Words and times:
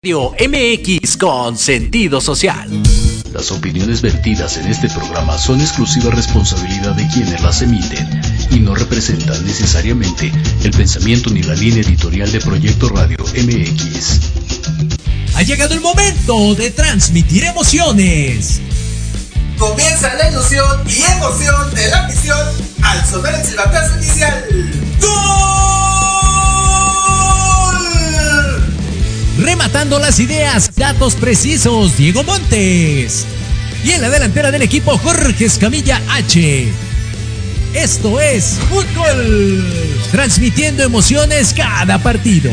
MX 0.00 1.16
con 1.16 1.58
sentido 1.58 2.20
social. 2.20 2.70
Las 3.32 3.50
opiniones 3.50 4.00
vertidas 4.00 4.56
en 4.56 4.68
este 4.68 4.88
programa 4.88 5.36
son 5.36 5.60
exclusiva 5.60 6.12
responsabilidad 6.12 6.92
de 6.92 7.04
quienes 7.08 7.42
las 7.42 7.62
emiten 7.62 8.08
y 8.48 8.60
no 8.60 8.76
representan 8.76 9.44
necesariamente 9.44 10.30
el 10.62 10.70
pensamiento 10.70 11.30
ni 11.30 11.42
la 11.42 11.54
línea 11.54 11.82
editorial 11.82 12.30
de 12.30 12.38
Proyecto 12.38 12.90
Radio 12.90 13.18
MX. 13.18 14.20
Ha 15.34 15.42
llegado 15.42 15.74
el 15.74 15.80
momento 15.80 16.54
de 16.54 16.70
transmitir 16.70 17.42
emociones. 17.42 18.60
Comienza 19.58 20.14
la 20.14 20.30
ilusión 20.30 20.80
y 20.86 21.02
emoción 21.10 21.74
de 21.74 21.88
la 21.88 22.06
misión 22.06 22.38
al 22.82 23.04
sonar 23.04 23.34
el 23.34 23.44
silbatazo 23.44 23.96
inicial. 23.96 24.78
Rematando 29.38 30.00
las 30.00 30.18
ideas, 30.18 30.74
datos 30.74 31.14
precisos, 31.14 31.96
Diego 31.96 32.24
Montes. 32.24 33.24
Y 33.84 33.92
en 33.92 34.02
la 34.02 34.10
delantera 34.10 34.50
del 34.50 34.62
equipo, 34.62 34.98
Jorge 34.98 35.44
Escamilla 35.44 36.02
H. 36.10 36.68
Esto 37.72 38.20
es 38.20 38.58
Fútbol. 38.68 39.64
Transmitiendo 40.10 40.82
emociones 40.82 41.54
cada 41.54 41.98
partido. 41.98 42.50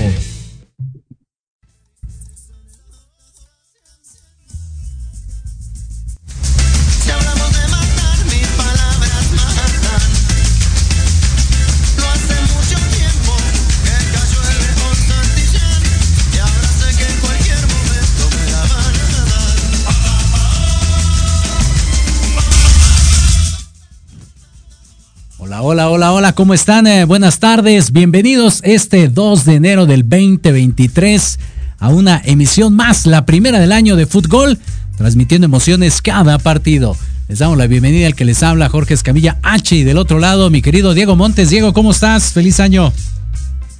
Hola, 25.75 25.89
hola, 25.89 26.13
hola, 26.13 26.31
¿cómo 26.31 26.53
están? 26.53 26.87
Eh, 26.87 27.03
buenas 27.03 27.39
tardes, 27.39 27.91
bienvenidos 27.91 28.61
este 28.63 29.09
2 29.09 29.43
de 29.43 29.55
enero 29.55 29.85
del 29.85 30.07
2023 30.07 31.37
a 31.79 31.89
una 31.89 32.21
emisión 32.23 32.77
más, 32.77 33.05
la 33.05 33.25
primera 33.25 33.59
del 33.59 33.73
año 33.73 33.97
de 33.97 34.05
fútbol, 34.05 34.57
transmitiendo 34.95 35.43
emociones 35.43 36.01
cada 36.01 36.39
partido. 36.39 36.95
Les 37.27 37.39
damos 37.39 37.57
la 37.57 37.67
bienvenida 37.67 38.07
al 38.07 38.15
que 38.15 38.23
les 38.23 38.41
habla 38.41 38.69
Jorge 38.69 38.93
Escamilla 38.93 39.37
H 39.43 39.75
y 39.75 39.83
del 39.83 39.97
otro 39.97 40.19
lado 40.19 40.49
mi 40.49 40.61
querido 40.61 40.93
Diego 40.93 41.17
Montes. 41.17 41.49
Diego, 41.49 41.73
¿cómo 41.73 41.91
estás? 41.91 42.31
Feliz 42.31 42.61
año. 42.61 42.93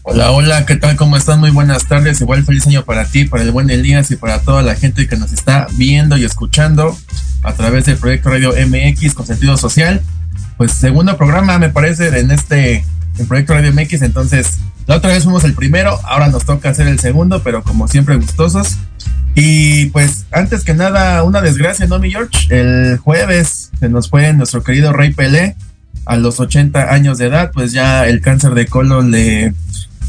Hola, 0.04 0.32
hola, 0.32 0.66
¿qué 0.66 0.76
tal? 0.76 0.98
¿Cómo 0.98 1.16
están? 1.16 1.40
Muy 1.40 1.52
buenas 1.52 1.88
tardes. 1.88 2.20
Igual 2.20 2.44
feliz 2.44 2.68
año 2.68 2.84
para 2.84 3.06
ti, 3.06 3.24
para 3.24 3.44
el 3.44 3.52
buen 3.52 3.70
Elías 3.70 4.12
y 4.12 4.18
para 4.18 4.42
toda 4.42 4.64
la 4.64 4.76
gente 4.76 5.08
que 5.08 5.16
nos 5.16 5.32
está 5.32 5.68
viendo 5.78 6.18
y 6.18 6.26
escuchando 6.26 6.94
a 7.42 7.54
través 7.54 7.86
del 7.86 7.96
proyecto 7.96 8.32
Radio 8.32 8.52
MX 8.52 9.14
con 9.14 9.26
sentido 9.26 9.56
social 9.56 10.02
pues 10.58 10.72
segundo 10.72 11.18
programa 11.18 11.58
me 11.60 11.70
parece 11.70 12.20
en 12.20 12.32
este 12.32 12.86
en 13.18 13.28
Proyecto 13.28 13.54
Radio 13.54 13.72
MX, 13.74 14.02
entonces 14.02 14.60
la 14.88 14.98
otra 14.98 15.12
vez 15.12 15.24
fuimos 15.24 15.44
el 15.44 15.54
primero, 15.54 16.00
ahora 16.04 16.28
nos 16.28 16.46
toca 16.46 16.70
hacer 16.70 16.88
el 16.88 17.00
segundo, 17.00 17.42
pero 17.44 17.64
como 17.64 17.88
siempre 17.88 18.16
gustosos. 18.18 18.78
Y 19.34 19.88
pues 19.88 20.26
antes 20.32 20.64
que 20.64 20.74
nada, 20.74 21.24
una 21.24 21.42
desgracia, 21.42 21.88
¿no, 21.88 22.00
mi 22.00 22.12
George? 22.12 22.48
El 22.50 22.98
jueves 22.98 23.72
se 23.80 23.90
nos 23.90 24.10
fue 24.10 24.32
nuestro 24.34 24.64
querido 24.64 24.94
Rey 24.94 25.14
Pelé 25.14 25.56
a 26.06 26.18
los 26.18 26.40
80 26.40 26.94
años 26.94 27.18
de 27.18 27.28
edad, 27.28 27.52
pues 27.54 27.72
ya 27.72 28.06
el 28.06 28.22
cáncer 28.22 28.54
de 28.54 28.68
colon 28.68 29.12
le 29.12 29.54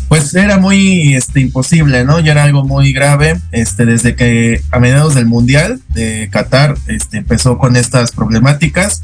pues 0.08 0.32
era 0.34 0.58
muy 0.58 1.14
este 1.14 1.40
imposible, 1.40 2.04
¿no? 2.04 2.20
Ya 2.20 2.32
era 2.32 2.44
algo 2.44 2.64
muy 2.64 2.92
grave, 2.92 3.40
este 3.50 3.86
desde 3.86 4.14
que 4.14 4.62
a 4.70 4.78
mediados 4.78 5.14
del 5.16 5.26
Mundial 5.26 5.80
de 5.88 6.28
Qatar 6.30 6.76
este 6.86 7.18
empezó 7.18 7.58
con 7.58 7.76
estas 7.76 8.12
problemáticas 8.12 9.02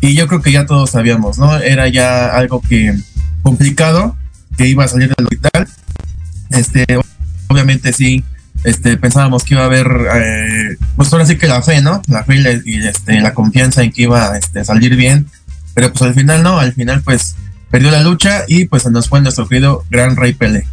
y 0.00 0.14
yo 0.14 0.26
creo 0.28 0.42
que 0.42 0.52
ya 0.52 0.66
todos 0.66 0.90
sabíamos, 0.90 1.38
¿no? 1.38 1.56
Era 1.58 1.88
ya 1.88 2.28
algo 2.28 2.60
que 2.60 2.96
complicado, 3.42 4.16
que 4.56 4.68
iba 4.68 4.84
a 4.84 4.88
salir 4.88 5.14
del 5.14 5.26
hospital. 5.26 5.68
Este, 6.50 6.84
obviamente 7.48 7.92
sí, 7.92 8.24
este, 8.64 8.96
pensábamos 8.96 9.44
que 9.44 9.54
iba 9.54 9.62
a 9.62 9.66
haber, 9.66 9.86
eh, 10.14 10.76
pues 10.96 11.12
ahora 11.12 11.26
sí 11.26 11.36
que 11.36 11.46
la 11.46 11.62
fe, 11.62 11.80
¿no? 11.80 12.02
La 12.08 12.24
fe 12.24 12.62
y, 12.64 12.86
este, 12.86 13.20
la 13.20 13.34
confianza 13.34 13.82
en 13.82 13.92
que 13.92 14.02
iba 14.02 14.32
a 14.32 14.38
este, 14.38 14.64
salir 14.64 14.96
bien, 14.96 15.26
pero 15.74 15.92
pues 15.92 16.02
al 16.02 16.14
final 16.14 16.42
no, 16.42 16.58
al 16.58 16.72
final 16.72 17.02
pues 17.02 17.36
perdió 17.70 17.90
la 17.90 18.02
lucha 18.02 18.44
y 18.48 18.66
pues 18.66 18.82
se 18.84 18.90
nos 18.90 19.08
fue 19.08 19.20
nuestro 19.20 19.48
querido 19.48 19.84
Gran 19.90 20.16
Rey 20.16 20.32
Pele. 20.34 20.66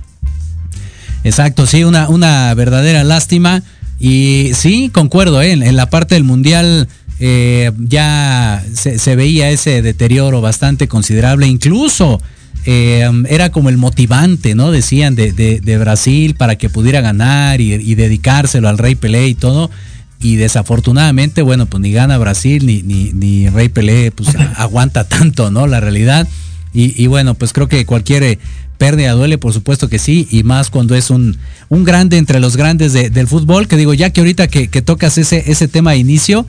Exacto, 1.24 1.66
sí, 1.68 1.84
una, 1.84 2.10
una 2.10 2.54
verdadera 2.54 3.04
lástima. 3.04 3.64
Y 4.00 4.52
sí, 4.56 4.90
concuerdo, 4.94 5.42
¿eh? 5.42 5.52
en, 5.52 5.64
en 5.64 5.78
la 5.78 5.90
parte 5.90 6.16
del 6.16 6.24
Mundial 6.26 6.90
eh, 7.26 7.72
ya 7.78 8.62
se, 8.74 9.16
veía 9.16 9.50
ese 9.50 9.82
deterioro 9.82 10.42
bastante 10.42 10.90
considerable, 10.90 11.48
incluso 11.48 12.22
eh, 12.66 13.10
era 13.30 13.50
como 13.50 13.70
el 13.70 13.78
motivante, 13.78 14.56
¿no? 14.56 14.72
Decían 14.72 15.16
de, 15.16 15.78
Brasil 15.80 16.36
para 16.36 16.58
que 16.58 16.70
pudiera 16.70 17.00
ganar 17.00 17.62
y, 17.62 17.96
dedicárselo 17.96 18.68
al 18.68 18.78
Rey 18.78 18.96
Pelé 18.96 19.30
y 19.30 19.36
todo. 19.36 19.72
Y 20.20 20.36
desafortunadamente, 20.36 21.42
bueno, 21.44 21.66
pues 21.66 21.80
ni 21.80 21.94
gana 21.94 22.18
Brasil 22.18 22.66
ni, 22.66 22.82
ni, 22.84 23.48
Rey 23.48 23.70
Pelé, 23.70 24.12
pues 24.12 24.28
aguanta 24.58 25.08
tanto, 25.08 25.50
¿no? 25.50 25.66
La 25.66 25.80
realidad. 25.80 26.28
Y, 26.74 27.08
bueno, 27.08 27.36
pues 27.36 27.54
creo 27.54 27.70
que 27.70 27.86
cualquier 27.86 28.24
eh, 28.24 28.40
pérdida 28.78 29.14
duele, 29.14 29.38
por 29.38 29.54
supuesto 29.54 29.88
que 29.88 29.98
sí, 29.98 30.28
y 30.30 30.44
más 30.44 30.70
cuando 30.70 30.94
es 30.94 31.10
un, 31.10 31.38
un 31.70 31.86
grande 31.86 32.18
entre 32.18 32.42
los 32.42 32.58
grandes 32.58 32.92
del 32.92 33.28
fútbol, 33.28 33.70
que 33.70 33.78
digo, 33.78 33.94
ya 33.94 34.10
que 34.10 34.20
ahorita 34.20 34.50
que, 34.50 34.68
que 34.68 34.82
tocas 34.82 35.18
ese, 35.18 35.50
ese 35.50 35.70
tema 35.70 35.92
de 35.92 36.00
inicio, 36.00 36.46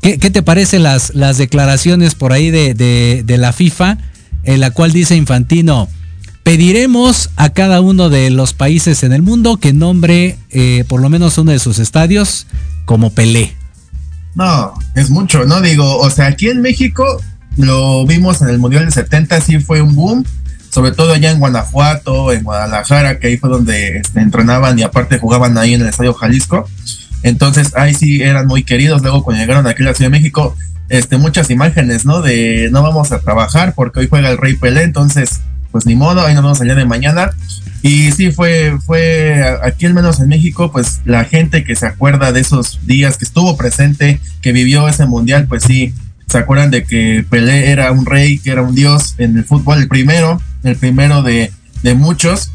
¿Qué, 0.00 0.16
te 0.18 0.42
parecen 0.42 0.82
las, 0.82 1.14
las 1.14 1.36
declaraciones 1.36 2.14
por 2.14 2.32
ahí 2.32 2.50
de, 2.50 3.24
la 3.26 3.52
FIFA 3.52 3.98
en 4.44 4.60
la 4.60 4.70
cual 4.70 4.92
dice 4.92 5.14
Infantino, 5.16 5.88
pediremos 6.42 7.30
a 7.36 7.50
cada 7.50 7.82
uno 7.82 8.08
de 8.08 8.30
los 8.30 8.54
países 8.54 9.02
en 9.02 9.12
el 9.12 9.20
mundo 9.20 9.58
que 9.58 9.74
nombre 9.74 10.38
eh, 10.50 10.84
por 10.88 11.02
lo 11.02 11.10
menos 11.10 11.36
uno 11.36 11.52
de 11.52 11.58
sus 11.58 11.78
estadios 11.78 12.46
como 12.86 13.12
Pelé? 13.12 13.54
No, 14.34 14.72
es 14.94 15.10
mucho, 15.10 15.44
¿no? 15.44 15.60
Digo, 15.60 15.98
o 15.98 16.08
sea, 16.08 16.26
aquí 16.26 16.48
en 16.48 16.62
México 16.62 17.20
lo 17.56 18.06
vimos 18.06 18.40
en 18.40 18.48
el 18.48 18.58
Mundial 18.58 18.84
del 18.84 18.92
70, 18.92 19.40
sí 19.42 19.58
fue 19.60 19.82
un 19.82 19.94
boom, 19.94 20.24
sobre 20.70 20.92
todo 20.92 21.12
allá 21.12 21.30
en 21.30 21.40
Guanajuato, 21.40 22.32
en 22.32 22.42
Guadalajara, 22.42 23.18
que 23.18 23.26
ahí 23.26 23.36
fue 23.36 23.50
donde 23.50 23.98
este, 23.98 24.20
entrenaban 24.20 24.78
y 24.78 24.82
aparte 24.82 25.18
jugaban 25.18 25.58
ahí 25.58 25.74
en 25.74 25.82
el 25.82 25.88
Estadio 25.88 26.14
Jalisco. 26.14 26.68
Entonces 27.22 27.76
ahí 27.76 27.94
sí 27.94 28.22
eran 28.22 28.46
muy 28.46 28.62
queridos. 28.62 29.02
Luego 29.02 29.22
cuando 29.22 29.42
llegaron 29.42 29.66
aquí 29.66 29.82
a 29.82 29.86
la 29.86 29.94
Ciudad 29.94 30.10
de 30.10 30.18
México, 30.18 30.56
este, 30.88 31.18
muchas 31.18 31.50
imágenes, 31.50 32.04
¿no? 32.04 32.20
De 32.20 32.68
no 32.72 32.82
vamos 32.82 33.12
a 33.12 33.20
trabajar 33.20 33.74
porque 33.74 34.00
hoy 34.00 34.08
juega 34.08 34.30
el 34.30 34.38
Rey 34.38 34.56
Pelé, 34.56 34.82
entonces 34.82 35.40
pues 35.70 35.86
ni 35.86 35.94
modo, 35.94 36.26
ahí 36.26 36.34
nos 36.34 36.42
vamos 36.42 36.60
allá 36.60 36.74
de 36.74 36.84
mañana. 36.84 37.30
Y 37.82 38.10
sí, 38.12 38.30
fue, 38.30 38.76
fue 38.84 39.42
aquí 39.62 39.86
al 39.86 39.94
menos 39.94 40.20
en 40.20 40.28
México, 40.28 40.70
pues 40.70 41.00
la 41.04 41.24
gente 41.24 41.64
que 41.64 41.76
se 41.76 41.86
acuerda 41.86 42.32
de 42.32 42.40
esos 42.40 42.84
días, 42.86 43.16
que 43.16 43.24
estuvo 43.24 43.56
presente, 43.56 44.20
que 44.42 44.52
vivió 44.52 44.88
ese 44.88 45.06
mundial, 45.06 45.46
pues 45.46 45.62
sí, 45.62 45.94
se 46.26 46.38
acuerdan 46.38 46.70
de 46.70 46.84
que 46.84 47.24
Pelé 47.28 47.70
era 47.70 47.90
un 47.92 48.04
rey, 48.04 48.38
que 48.38 48.50
era 48.50 48.62
un 48.62 48.74
dios 48.74 49.14
en 49.18 49.36
el 49.38 49.44
fútbol, 49.44 49.78
el 49.78 49.88
primero, 49.88 50.40
el 50.62 50.76
primero 50.76 51.22
de, 51.22 51.52
de 51.82 51.94
muchos. 51.94 52.50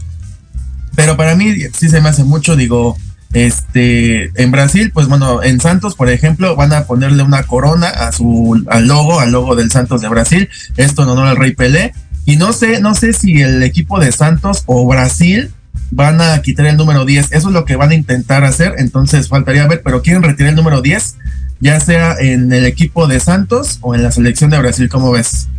Pero 0.95 1.17
para 1.17 1.35
mí 1.35 1.53
sí 1.73 1.89
se 1.89 2.01
me 2.01 2.09
hace 2.09 2.23
mucho, 2.23 2.55
digo, 2.55 2.97
este, 3.35 4.31
en 4.41 4.51
Brasil, 4.51 4.91
pues 4.93 5.07
bueno, 5.07 5.43
en 5.43 5.59
Santos, 5.59 5.95
por 5.95 6.09
ejemplo, 6.09 6.55
van 6.55 6.71
a 6.71 6.85
ponerle 6.85 7.21
una 7.21 7.43
corona 7.43 7.89
a 7.89 8.13
su, 8.13 8.63
al 8.69 8.87
logo, 8.87 9.19
al 9.19 9.33
logo 9.33 9.57
del 9.57 9.69
Santos 9.69 9.99
de 9.99 10.07
Brasil, 10.07 10.49
esto 10.77 11.03
en 11.03 11.09
honor 11.09 11.27
al 11.27 11.35
Rey 11.35 11.53
Pelé. 11.53 11.93
Y 12.23 12.37
no 12.37 12.53
sé, 12.53 12.79
no 12.79 12.95
sé 12.95 13.11
si 13.11 13.41
el 13.41 13.61
equipo 13.61 13.99
de 13.99 14.13
Santos 14.13 14.63
o 14.67 14.87
Brasil 14.87 15.51
van 15.91 16.21
a 16.21 16.41
quitar 16.41 16.65
el 16.65 16.77
número 16.77 17.03
10. 17.03 17.33
Eso 17.33 17.49
es 17.49 17.53
lo 17.53 17.65
que 17.65 17.75
van 17.75 17.91
a 17.91 17.95
intentar 17.95 18.45
hacer. 18.45 18.75
Entonces 18.77 19.27
faltaría 19.27 19.67
ver, 19.67 19.81
pero 19.83 20.01
quieren 20.01 20.23
retirar 20.23 20.51
el 20.51 20.55
número 20.55 20.81
10, 20.81 21.15
ya 21.59 21.81
sea 21.81 22.15
en 22.17 22.53
el 22.53 22.65
equipo 22.65 23.05
de 23.05 23.19
Santos 23.19 23.79
o 23.81 23.95
en 23.95 24.01
la 24.01 24.13
selección 24.13 24.49
de 24.49 24.59
Brasil. 24.59 24.87
¿Cómo 24.87 25.11
ves? 25.11 25.49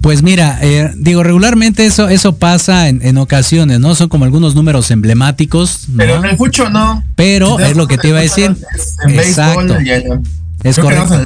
Pues 0.00 0.22
mira, 0.22 0.58
eh, 0.62 0.92
digo, 0.96 1.22
regularmente 1.22 1.84
eso, 1.84 2.08
eso 2.08 2.36
pasa 2.36 2.88
en, 2.88 3.18
ocasiones, 3.18 3.80
¿no? 3.80 3.94
Son 3.94 4.08
como 4.08 4.24
algunos 4.24 4.54
números 4.54 4.90
emblemáticos. 4.90 5.86
Pero 5.96 6.16
en 6.16 6.26
el 6.26 6.36
fucho 6.36 6.70
no. 6.70 7.02
Pero 7.16 7.58
es 7.58 7.76
lo 7.76 7.88
que 7.88 7.98
te 7.98 8.08
iba 8.08 8.18
a 8.18 8.22
decir. 8.22 8.56
Exacto. 9.08 9.76
Es 10.62 10.78
correcto. 10.78 11.24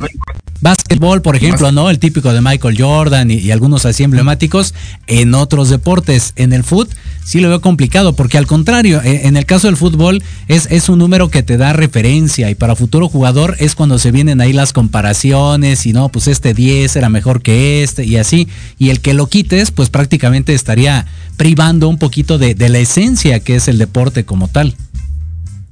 Básquetbol, 0.61 1.23
por 1.23 1.37
ejemplo, 1.37 1.73
¿no? 1.73 1.89
El 1.89 1.99
típico 1.99 2.33
de 2.33 2.43
Michael 2.43 2.77
Jordan 2.79 3.31
y, 3.31 3.51
algunos 3.51 3.87
así 3.87 4.03
emblemáticos. 4.03 4.75
En 5.07 5.35
otros 5.35 5.71
deportes, 5.71 6.35
en 6.37 6.53
el 6.53 6.65
fútbol, 6.65 6.95
sí 7.25 7.41
lo 7.41 7.49
veo 7.49 7.61
complicado, 7.61 8.15
porque 8.15 8.37
al 8.37 8.47
contrario, 8.47 9.01
eh, 9.03 9.23
en 9.25 9.37
el 9.37 9.47
caso 9.47 9.69
del 9.69 9.77
fútbol, 9.77 10.23
es, 10.49 10.67
es 10.71 10.89
un 10.89 10.99
número 10.99 11.31
que 11.31 11.43
te 11.43 11.57
da 11.57 11.73
referencia 11.73 12.51
y 12.51 12.55
para 12.55 12.77
futuro 12.77 13.09
jugador 13.09 13.57
es 13.59 13.75
cuando 13.75 13.99
se 13.99 14.11
vienen 14.11 14.41
ahí 14.41 14.53
las 14.53 14.73
comparaciones 14.73 15.87
y 15.87 15.93
no, 15.93 16.11
pues 16.11 16.29
este 16.29 16.53
10 16.53 16.95
era 16.97 17.09
mejor 17.09 17.41
que 17.41 17.83
este 17.83 18.05
y 18.05 18.17
así. 18.17 18.49
Y 18.79 18.91
el 18.91 19.01
que 19.01 19.15
lo 19.15 19.29
quites, 19.29 19.71
pues 19.71 19.89
prácticamente 19.89 20.53
estaría 20.55 21.07
privando 21.39 21.89
un 21.89 21.99
poquito 21.99 22.37
de, 22.37 22.55
de 22.55 22.69
la 22.69 22.79
esencia 22.79 23.41
que 23.41 23.57
es 23.57 23.69
el 23.69 23.79
deporte 23.79 24.25
como 24.25 24.49
tal. 24.49 24.75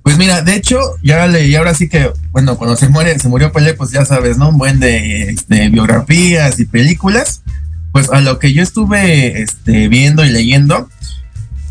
Pues 0.08 0.16
mira, 0.16 0.40
de 0.40 0.54
hecho, 0.54 0.80
ya 1.02 1.26
leí, 1.26 1.54
ahora 1.54 1.74
sí 1.74 1.86
que, 1.86 2.10
bueno, 2.30 2.56
cuando 2.56 2.76
se 2.76 2.88
muere, 2.88 3.18
se 3.18 3.28
murió 3.28 3.52
Pelé, 3.52 3.74
pues 3.74 3.90
ya 3.90 4.06
sabes, 4.06 4.38
¿no? 4.38 4.48
Un 4.48 4.56
buen 4.56 4.80
de 4.80 5.24
este, 5.24 5.68
biografías 5.68 6.58
y 6.58 6.64
películas. 6.64 7.42
Pues 7.92 8.08
a 8.10 8.22
lo 8.22 8.38
que 8.38 8.54
yo 8.54 8.62
estuve 8.62 9.42
este, 9.42 9.88
viendo 9.88 10.24
y 10.24 10.30
leyendo, 10.30 10.88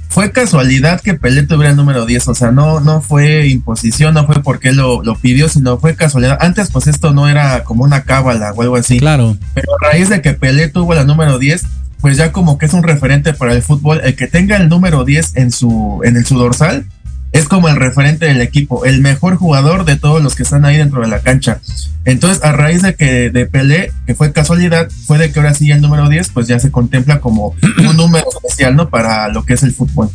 fue 0.08 0.32
casualidad 0.32 1.02
que 1.02 1.16
Pelé 1.16 1.48
tuviera 1.48 1.72
el 1.72 1.78
número 1.78 2.06
10, 2.06 2.28
o 2.28 2.36
sea, 2.36 2.52
no, 2.52 2.80
no 2.80 3.02
fue 3.02 3.48
imposición, 3.48 4.14
no 4.14 4.28
fue 4.28 4.44
porque 4.44 4.72
lo, 4.72 5.02
lo 5.02 5.16
pidió, 5.16 5.50
sino 5.50 5.80
fue 5.80 5.96
casualidad. 5.96 6.38
Antes, 6.40 6.70
pues 6.70 6.86
esto 6.86 7.14
no 7.14 7.28
era 7.28 7.64
como 7.64 7.86
una 7.86 8.04
cábala 8.04 8.52
o 8.52 8.62
algo 8.62 8.76
así. 8.76 9.00
Claro. 9.00 9.36
Pero 9.56 9.68
a 9.82 9.88
raíz 9.94 10.10
de 10.10 10.22
que 10.22 10.34
Pelé 10.34 10.68
tuvo 10.68 10.94
la 10.94 11.06
número 11.06 11.40
10, 11.40 11.64
pues 12.02 12.18
ya 12.18 12.32
como 12.32 12.60
que 12.60 12.68
es 12.68 12.74
un 12.74 12.84
referente 12.84 13.34
para 13.34 13.54
el 13.54 13.64
fútbol. 13.64 14.00
El 14.04 14.16
que 14.16 14.28
tenga 14.28 14.58
el 14.58 14.70
número 14.70 15.06
10 15.06 15.38
en 15.38 15.52
su, 15.52 16.02
en 16.04 16.18
el, 16.18 16.26
su 16.28 16.38
dorsal, 16.38 16.86
es 17.32 17.46
como 17.46 17.68
el 17.70 17.76
referente 17.76 18.26
del 18.26 18.42
equipo, 18.42 18.86
el 18.86 19.02
mejor 19.02 19.36
jugador 19.36 19.86
de 19.86 19.96
todos 19.96 20.24
los 20.24 20.36
que 20.36 20.44
están 20.44 20.66
ahí 20.66 20.78
dentro 20.78 21.02
de 21.02 21.08
la 21.08 21.20
cancha. 21.20 21.60
Entonces, 22.06 22.44
a 22.44 22.54
raíz 22.54 22.82
de 22.82 22.96
que 22.96 23.30
de 23.30 23.46
Pelé, 23.46 23.92
que 24.06 24.16
fue 24.16 24.32
casualidad, 24.32 24.90
fue 25.06 25.18
de 25.18 25.32
que 25.32 25.40
ahora 25.40 25.54
sí 25.54 25.70
el 25.72 25.82
número 25.82 26.08
10, 26.08 26.30
pues 26.30 26.48
ya 26.48 26.60
se 26.60 26.72
contempla 26.72 27.20
como 27.20 27.54
un 27.80 27.98
número 27.98 28.26
especial, 28.34 28.76
¿no? 28.76 28.90
Para 28.90 29.28
lo 29.28 29.44
que 29.44 29.56
es 29.56 29.64
el 29.64 29.74
fútbol. 29.74 30.10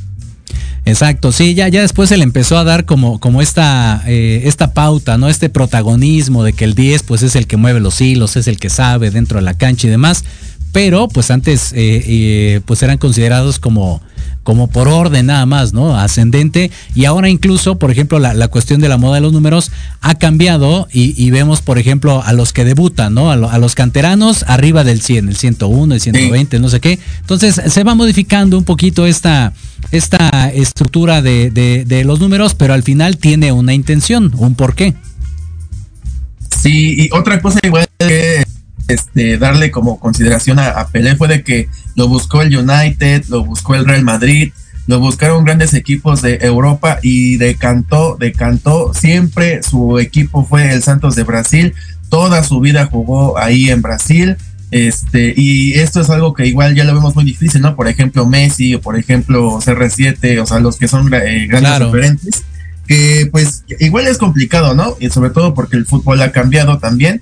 Exacto, 0.85 1.31
sí, 1.31 1.55
ya, 1.55 1.69
ya 1.69 1.81
después 1.81 2.09
se 2.09 2.17
le 2.17 2.25
empezó 2.25 2.59
a 2.59 2.65
dar 2.65 2.87
como, 2.87 3.21
como 3.21 3.41
esta, 3.41 4.03
eh, 4.07 4.43
esta 4.47 4.75
pauta, 4.75 5.17
¿no? 5.17 5.29
Este 5.29 5.49
protagonismo 5.49 6.43
de 6.43 6.55
que 6.55 6.65
el 6.65 6.75
10 6.75 7.05
pues 7.05 7.23
es 7.23 7.37
el 7.37 7.47
que 7.47 7.57
mueve 7.57 7.79
los 7.79 8.01
hilos, 8.01 8.35
es 8.37 8.49
el 8.49 8.59
que 8.59 8.69
sabe 8.69 9.13
dentro 9.13 9.39
de 9.39 9.45
la 9.45 9.55
cancha 9.55 9.87
y 9.87 9.91
demás. 9.91 10.25
Pero 10.73 11.07
pues 11.07 11.31
antes 11.31 11.73
eh, 11.73 12.03
eh, 12.07 12.61
pues 12.65 12.83
eran 12.83 12.99
considerados 12.99 13.61
como 13.61 14.03
como 14.43 14.69
por 14.69 14.89
orden 14.89 15.27
nada 15.27 15.47
más, 15.47 15.73
¿no? 15.73 15.97
Ascendente. 15.97 16.71
Y 16.95 17.05
ahora 17.05 17.29
incluso, 17.29 17.79
por 17.79 17.91
ejemplo, 17.91 18.19
la, 18.19 18.49
cuestión 18.49 18.81
de 18.81 18.89
la 18.89 18.97
moda 18.97 19.17
de 19.17 19.21
los 19.21 19.33
números 19.33 19.71
ha 20.01 20.15
cambiado 20.17 20.89
y, 20.93 21.31
vemos, 21.31 21.63
por 21.63 21.79
ejemplo, 21.79 22.23
a 22.23 22.33
los 22.33 22.53
que 22.53 22.65
debutan, 22.65 23.15
¿no? 23.15 23.31
A, 23.31 23.59
los 23.59 23.75
canteranos 23.75 24.45
arriba 24.49 24.85
del 24.85 25.01
100, 25.01 25.29
el 25.29 25.37
101, 25.37 25.95
el 25.95 26.01
120, 26.01 26.59
no 26.59 26.69
sé 26.69 26.81
qué. 26.81 26.99
Entonces 27.21 27.61
se 27.67 27.85
va 27.85 27.95
modificando 27.95 28.59
un 28.59 28.65
poquito 28.65 29.07
esta, 29.07 29.53
esta 29.93 30.51
estructura 30.51 31.23
de, 31.23 31.51
de 31.51 32.05
los 32.05 32.21
números, 32.21 32.55
pero 32.55 32.75
al 32.75 32.83
final 32.83 33.19
tiene 33.19 33.53
una 33.53 33.75
intención, 33.75 34.33
un 34.37 34.55
porqué. 34.55 34.95
Sí, 36.63 36.95
y 36.97 37.09
otra 37.13 37.41
cosa 37.41 37.59
igual 37.63 37.89
que 37.99 38.45
este, 38.89 39.39
darle 39.39 39.71
como 39.71 39.99
consideración 39.99 40.59
a, 40.59 40.87
Pelé 40.89 41.17
fue 41.17 41.29
de 41.29 41.43
que 41.43 41.69
lo 41.95 42.09
buscó 42.09 42.43
el 42.43 42.57
United, 42.57 43.25
lo 43.29 43.45
buscó 43.45 43.75
el 43.75 43.85
Real 43.85 44.03
Madrid, 44.03 44.53
lo 44.87 44.99
buscaron 44.99 45.45
grandes 45.45 45.75
equipos 45.75 46.23
de 46.23 46.39
Europa 46.43 46.99
y 47.03 47.37
decantó, 47.37 48.17
decantó, 48.19 48.93
siempre 48.95 49.63
su 49.63 49.99
equipo 49.99 50.45
fue 50.45 50.73
el 50.73 50.83
Santos 50.83 51.15
de 51.15 51.23
Brasil, 51.23 51.75
toda 52.09 52.43
su 52.43 52.61
vida 52.61 52.87
jugó 52.87 53.39
ahí 53.39 53.71
en 53.71 53.83
Brasil, 53.83 54.37
este, 54.73 55.35
y 55.37 55.75
esto 55.75 56.01
es 56.01 56.09
algo 56.09 56.33
que 56.33 56.47
igual 56.47 56.75
ya 56.75 56.85
lo 56.85 56.95
vemos 56.95 57.15
muy 57.15 57.25
difícil, 57.25 57.61
¿no? 57.61 57.77
Por 57.77 57.89
ejemplo, 57.89 58.27
Messi 58.27 58.75
o 58.75 58.81
por 58.81 58.99
ejemplo 58.99 59.61
CR7, 59.61 60.41
o 60.41 60.47
sea, 60.47 60.61
los 60.61 60.79
que 60.79 60.89
son 60.89 61.13
eh, 61.13 61.47
grandes 61.47 61.79
referentes, 61.79 62.43
que 62.87 63.29
pues 63.31 63.65
igual 63.81 64.07
es 64.07 64.17
complicado, 64.17 64.75
¿no? 64.75 64.97
Y 64.99 65.11
sobre 65.11 65.31
todo 65.31 65.53
porque 65.53 65.77
el 65.77 65.85
fútbol 65.85 66.23
ha 66.23 66.33
cambiado 66.33 66.79
también 66.79 67.21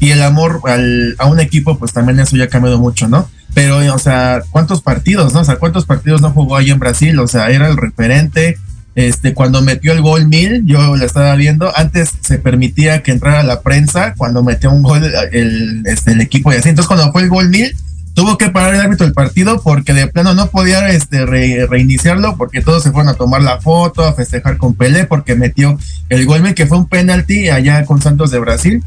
y 0.00 0.10
el 0.10 0.22
amor 0.22 0.60
al, 0.64 1.16
a 1.18 1.26
un 1.26 1.40
equipo, 1.40 1.78
pues 1.78 1.92
también 1.92 2.20
eso 2.20 2.36
ya 2.36 2.44
ha 2.44 2.48
cambiado 2.48 2.78
mucho, 2.78 3.08
¿no? 3.08 3.28
Pero, 3.54 3.78
o 3.94 3.98
sea, 3.98 4.42
¿cuántos 4.50 4.82
partidos, 4.82 5.32
no? 5.32 5.40
O 5.40 5.44
sea, 5.44 5.56
¿cuántos 5.56 5.86
partidos 5.86 6.20
no 6.20 6.30
jugó 6.30 6.56
ahí 6.56 6.70
en 6.70 6.80
Brasil? 6.80 7.18
O 7.20 7.28
sea, 7.28 7.50
era 7.50 7.68
el 7.68 7.76
referente. 7.76 8.58
Este, 8.96 9.34
cuando 9.34 9.60
metió 9.60 9.92
el 9.92 10.02
gol 10.02 10.28
mil, 10.28 10.62
yo 10.66 10.96
lo 10.96 11.04
estaba 11.04 11.34
viendo, 11.34 11.72
antes 11.76 12.10
se 12.20 12.38
permitía 12.38 13.02
que 13.02 13.10
entrara 13.10 13.42
la 13.42 13.60
prensa 13.60 14.14
cuando 14.16 14.44
metió 14.44 14.70
un 14.70 14.82
gol 14.82 15.02
el, 15.32 15.82
este, 15.86 16.12
el 16.12 16.20
equipo 16.20 16.52
y 16.52 16.56
así. 16.56 16.68
Entonces, 16.68 16.88
cuando 16.88 17.10
fue 17.10 17.22
el 17.22 17.28
gol 17.28 17.48
mil, 17.48 17.76
tuvo 18.14 18.38
que 18.38 18.50
parar 18.50 18.74
el 18.74 18.80
árbitro 18.80 19.06
del 19.06 19.14
partido 19.14 19.60
porque 19.62 19.92
de 19.92 20.06
plano 20.06 20.34
no 20.34 20.48
podía 20.48 20.88
este, 20.90 21.26
reiniciarlo 21.26 22.36
porque 22.36 22.60
todos 22.60 22.82
se 22.82 22.92
fueron 22.92 23.08
a 23.08 23.14
tomar 23.14 23.42
la 23.42 23.60
foto, 23.60 24.04
a 24.04 24.14
festejar 24.14 24.56
con 24.56 24.74
Pelé 24.74 25.04
porque 25.04 25.34
metió 25.34 25.76
el 26.08 26.24
gol 26.24 26.42
mil 26.42 26.54
que 26.54 26.66
fue 26.66 26.78
un 26.78 26.88
penalti 26.88 27.48
allá 27.48 27.84
con 27.84 28.00
Santos 28.00 28.30
de 28.30 28.38
Brasil. 28.38 28.84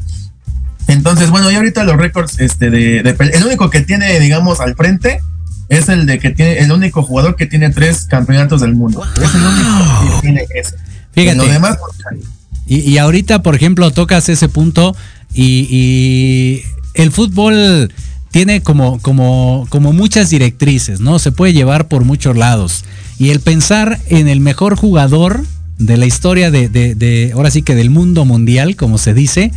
Entonces, 0.88 1.30
bueno, 1.30 1.50
y 1.50 1.54
ahorita 1.54 1.84
los 1.84 1.96
récords 1.96 2.40
este, 2.40 2.70
de, 2.70 2.98
el 3.00 3.44
único 3.44 3.70
que 3.70 3.82
tiene, 3.82 4.18
digamos, 4.18 4.60
al 4.60 4.74
frente 4.74 5.20
es 5.68 5.88
el 5.90 6.06
de 6.06 6.18
que 6.18 6.30
tiene, 6.30 6.58
el 6.58 6.72
único 6.72 7.02
jugador 7.02 7.36
que 7.36 7.46
tiene 7.46 7.70
tres 7.70 8.06
campeonatos 8.06 8.62
del 8.62 8.74
mundo. 8.74 9.04
Es 9.22 9.34
el 9.34 9.42
único 9.42 10.14
que 10.16 10.20
tiene 10.22 10.46
ese. 10.54 10.76
Fíjate. 11.12 11.52
demás, 11.52 11.78
pues, 11.78 12.24
y, 12.66 12.80
y, 12.80 12.98
ahorita, 12.98 13.42
por 13.42 13.54
ejemplo, 13.54 13.90
tocas 13.90 14.28
ese 14.28 14.48
punto 14.48 14.94
y, 15.32 15.66
y 15.70 16.62
el 16.94 17.12
fútbol 17.12 17.92
tiene 18.30 18.62
como, 18.62 18.98
como, 19.00 19.66
como 19.70 19.92
muchas 19.92 20.30
directrices, 20.30 21.00
¿no? 21.00 21.18
Se 21.18 21.32
puede 21.32 21.52
llevar 21.52 21.88
por 21.88 22.04
muchos 22.04 22.36
lados. 22.36 22.84
Y 23.18 23.30
el 23.30 23.40
pensar 23.40 23.98
en 24.08 24.28
el 24.28 24.40
mejor 24.40 24.76
jugador 24.76 25.42
de 25.78 25.96
la 25.96 26.06
historia 26.06 26.50
de, 26.50 26.68
de, 26.68 26.94
de 26.94 27.32
ahora 27.34 27.50
sí 27.50 27.62
que 27.62 27.74
del 27.74 27.90
mundo 27.90 28.24
mundial, 28.24 28.76
como 28.76 28.98
se 28.98 29.14
dice, 29.14 29.52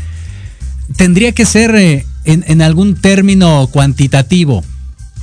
tendría 0.95 1.31
que 1.31 1.45
ser 1.45 1.75
eh, 1.75 2.05
en, 2.25 2.61
algún 2.61 2.95
término 2.95 3.67
cuantitativo. 3.71 4.63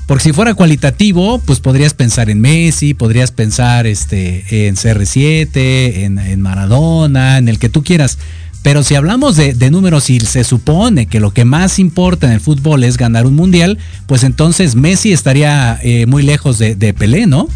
Porque 0.06 0.24
si 0.24 0.32
fuera 0.32 0.54
cualitativo, 0.54 1.38
pues 1.38 1.60
podrías 1.60 1.92
pensar 1.92 2.30
en 2.30 2.40
Messi, 2.40 2.94
podrías 2.94 3.30
pensar 3.30 3.86
este, 3.86 4.66
en 4.66 4.76
CR7, 4.76 5.50
en, 5.54 6.40
Maradona, 6.40 7.36
en 7.36 7.48
el 7.48 7.58
que 7.58 7.68
tú 7.68 7.84
quieras. 7.84 8.18
Pero 8.62 8.82
si 8.82 8.94
hablamos 8.94 9.36
de, 9.36 9.70
números 9.70 10.08
y 10.08 10.18
se 10.20 10.44
supone 10.44 11.06
que 11.06 11.20
lo 11.20 11.32
que 11.32 11.44
más 11.44 11.78
importa 11.78 12.26
en 12.26 12.32
el 12.32 12.40
fútbol 12.40 12.84
es 12.84 12.96
ganar 12.96 13.26
un 13.26 13.34
mundial, 13.34 13.78
pues 14.06 14.24
entonces 14.24 14.74
Messi 14.76 15.12
estaría 15.12 15.78
eh, 15.82 16.06
muy 16.06 16.22
lejos 16.22 16.58
de, 16.58 16.74
de 16.74 16.94
Pelé, 16.94 17.26
¿no? 17.26 17.48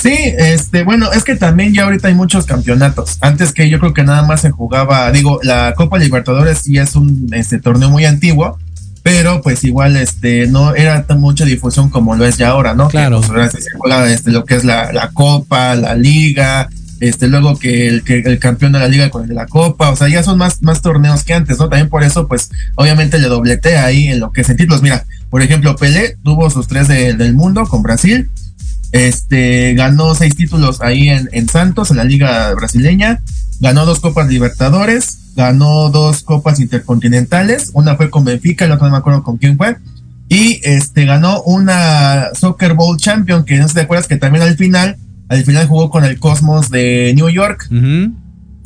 Sí, 0.00 0.14
este, 0.38 0.84
bueno, 0.84 1.10
es 1.12 1.24
que 1.24 1.36
también 1.36 1.72
ya 1.72 1.84
ahorita 1.84 2.08
hay 2.08 2.14
muchos 2.14 2.44
campeonatos. 2.46 3.16
Antes 3.20 3.52
que 3.52 3.68
yo 3.68 3.80
creo 3.80 3.94
que 3.94 4.04
nada 4.04 4.22
más 4.22 4.42
se 4.42 4.50
jugaba, 4.50 5.10
digo, 5.10 5.40
la 5.42 5.74
Copa 5.76 5.98
Libertadores 5.98 6.64
ya 6.64 6.82
es 6.82 6.96
un 6.96 7.28
este 7.32 7.58
torneo 7.58 7.90
muy 7.90 8.04
antiguo, 8.04 8.58
pero 9.02 9.40
pues 9.40 9.64
igual 9.64 9.96
este 9.96 10.48
no 10.48 10.74
era 10.74 11.06
tan 11.06 11.20
mucha 11.20 11.44
difusión 11.44 11.90
como 11.90 12.14
lo 12.14 12.26
es 12.26 12.36
ya 12.36 12.50
ahora, 12.50 12.74
¿no? 12.74 12.88
Claro. 12.88 13.20
Que, 13.20 13.28
pues, 13.28 13.52
se 13.52 13.70
juega 13.78 14.12
este, 14.12 14.32
lo 14.32 14.44
que 14.44 14.56
es 14.56 14.64
la, 14.64 14.92
la 14.92 15.10
Copa, 15.10 15.74
la 15.76 15.94
Liga, 15.94 16.68
este 17.00 17.28
luego 17.28 17.58
que 17.58 17.88
el 17.88 18.02
que 18.04 18.20
el 18.20 18.38
campeón 18.38 18.72
de 18.72 18.78
la 18.78 18.88
liga 18.88 19.10
con 19.10 19.22
el 19.22 19.28
de 19.28 19.34
la 19.34 19.46
copa, 19.46 19.90
o 19.90 19.96
sea, 19.96 20.08
ya 20.08 20.22
son 20.22 20.38
más 20.38 20.62
más 20.62 20.80
torneos 20.80 21.24
que 21.24 21.34
antes, 21.34 21.58
¿no? 21.58 21.68
También 21.68 21.88
por 21.88 22.02
eso 22.02 22.26
pues 22.26 22.50
obviamente 22.74 23.18
le 23.18 23.28
dobletea 23.28 23.84
ahí 23.84 24.08
en 24.08 24.20
lo 24.20 24.32
que 24.32 24.40
es 24.40 24.46
títulos. 24.46 24.82
Mira, 24.82 25.04
por 25.30 25.42
ejemplo, 25.42 25.76
Pelé 25.76 26.16
tuvo 26.22 26.48
sus 26.50 26.66
tres 26.68 26.88
del 26.88 27.34
mundo 27.34 27.64
con 27.66 27.82
Brasil, 27.82 28.30
este, 28.92 29.74
ganó 29.74 30.14
seis 30.14 30.36
títulos 30.36 30.80
ahí 30.80 31.08
en, 31.08 31.48
Santos, 31.48 31.90
en 31.90 31.98
la 31.98 32.04
Liga 32.04 32.54
Brasileña. 32.54 33.22
Ganó 33.60 33.86
dos 33.86 34.00
Copas 34.00 34.28
Libertadores. 34.28 35.18
Ganó 35.36 35.90
dos 35.90 36.22
Copas 36.22 36.60
Intercontinentales. 36.60 37.70
Una 37.74 37.96
fue 37.96 38.10
con 38.10 38.24
Benfica, 38.24 38.66
la 38.66 38.76
otra 38.76 38.88
no 38.88 38.92
me 38.92 38.98
acuerdo 38.98 39.22
con 39.22 39.36
quién 39.36 39.56
fue. 39.56 39.76
Y 40.28 40.60
este, 40.64 41.04
ganó 41.04 41.42
una 41.42 42.30
Soccer 42.34 42.74
Bowl 42.74 42.96
Champion, 42.96 43.44
que 43.44 43.56
no 43.58 43.64
sé 43.64 43.68
si 43.68 43.74
te 43.74 43.80
acuerdas 43.82 44.08
que 44.08 44.16
también 44.16 44.42
al 44.42 44.56
final, 44.56 44.96
al 45.28 45.44
final 45.44 45.66
jugó 45.68 45.90
con 45.90 46.04
el 46.04 46.18
Cosmos 46.18 46.70
de 46.70 47.12
New 47.14 47.28
York 47.28 47.68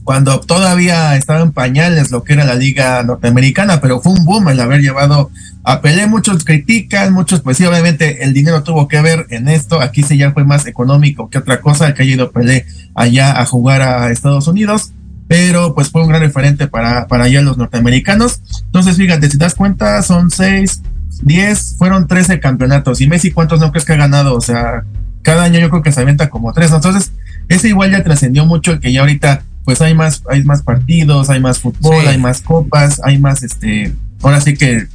cuando 0.04 0.40
todavía 0.40 1.16
estaba 1.16 1.40
en 1.40 1.52
pañales 1.52 2.10
lo 2.10 2.24
que 2.24 2.32
era 2.32 2.44
la 2.44 2.54
liga 2.54 3.02
norteamericana, 3.02 3.80
pero 3.80 4.00
fue 4.00 4.12
un 4.12 4.24
boom 4.24 4.48
el 4.48 4.60
haber 4.60 4.80
llevado 4.80 5.30
a 5.64 5.80
Pelé. 5.80 6.06
Muchos 6.06 6.44
critican, 6.44 7.12
muchos, 7.12 7.40
pues 7.40 7.56
sí, 7.56 7.64
obviamente 7.64 8.24
el 8.24 8.32
dinero 8.32 8.62
tuvo 8.62 8.88
que 8.88 9.00
ver 9.00 9.26
en 9.30 9.48
esto. 9.48 9.80
Aquí 9.80 10.02
sí 10.02 10.16
ya 10.16 10.32
fue 10.32 10.44
más 10.44 10.66
económico 10.66 11.28
que 11.30 11.38
otra 11.38 11.60
cosa, 11.60 11.94
que 11.94 12.02
haya 12.02 12.14
ido 12.14 12.30
Pelé 12.30 12.66
allá 12.94 13.40
a 13.40 13.46
jugar 13.46 13.82
a 13.82 14.10
Estados 14.10 14.48
Unidos, 14.48 14.92
pero 15.28 15.74
pues 15.74 15.90
fue 15.90 16.02
un 16.02 16.08
gran 16.08 16.20
referente 16.20 16.66
para, 16.66 17.06
para 17.06 17.24
allá 17.24 17.42
los 17.42 17.56
norteamericanos. 17.56 18.40
Entonces, 18.66 18.96
fíjate, 18.96 19.30
si 19.30 19.38
te 19.38 19.44
das 19.44 19.54
cuenta, 19.54 20.02
son 20.02 20.30
seis, 20.30 20.82
diez, 21.22 21.76
fueron 21.78 22.06
trece 22.08 22.40
campeonatos. 22.40 23.00
Y 23.00 23.06
Messi, 23.06 23.30
¿cuántos 23.30 23.60
no 23.60 23.70
crees 23.70 23.84
que 23.84 23.92
ha 23.92 23.96
ganado? 23.96 24.34
O 24.34 24.40
sea, 24.40 24.84
cada 25.22 25.44
año 25.44 25.60
yo 25.60 25.70
creo 25.70 25.82
que 25.82 25.92
se 25.92 26.00
avienta 26.00 26.30
como 26.30 26.52
tres. 26.52 26.72
Entonces, 26.72 27.12
ese 27.48 27.68
igual 27.68 27.90
ya 27.90 28.02
trascendió 28.02 28.46
mucho, 28.46 28.72
el 28.72 28.80
que 28.80 28.92
ya 28.92 29.00
ahorita 29.00 29.42
pues 29.64 29.80
hay 29.82 29.94
más, 29.94 30.22
hay 30.28 30.42
más 30.42 30.62
partidos, 30.62 31.30
hay 31.30 31.40
más 31.40 31.58
fútbol, 31.58 32.06
hay 32.08 32.18
más 32.18 32.40
copas, 32.40 33.00
hay 33.04 33.18
más 33.18 33.42
este, 33.42 33.94
ahora 34.22 34.40
sí 34.40 34.56
que 34.56 34.88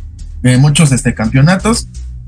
eh, 0.46 0.58
muchos 0.58 0.92
este 0.92 1.14
campeonatos. 1.14 1.88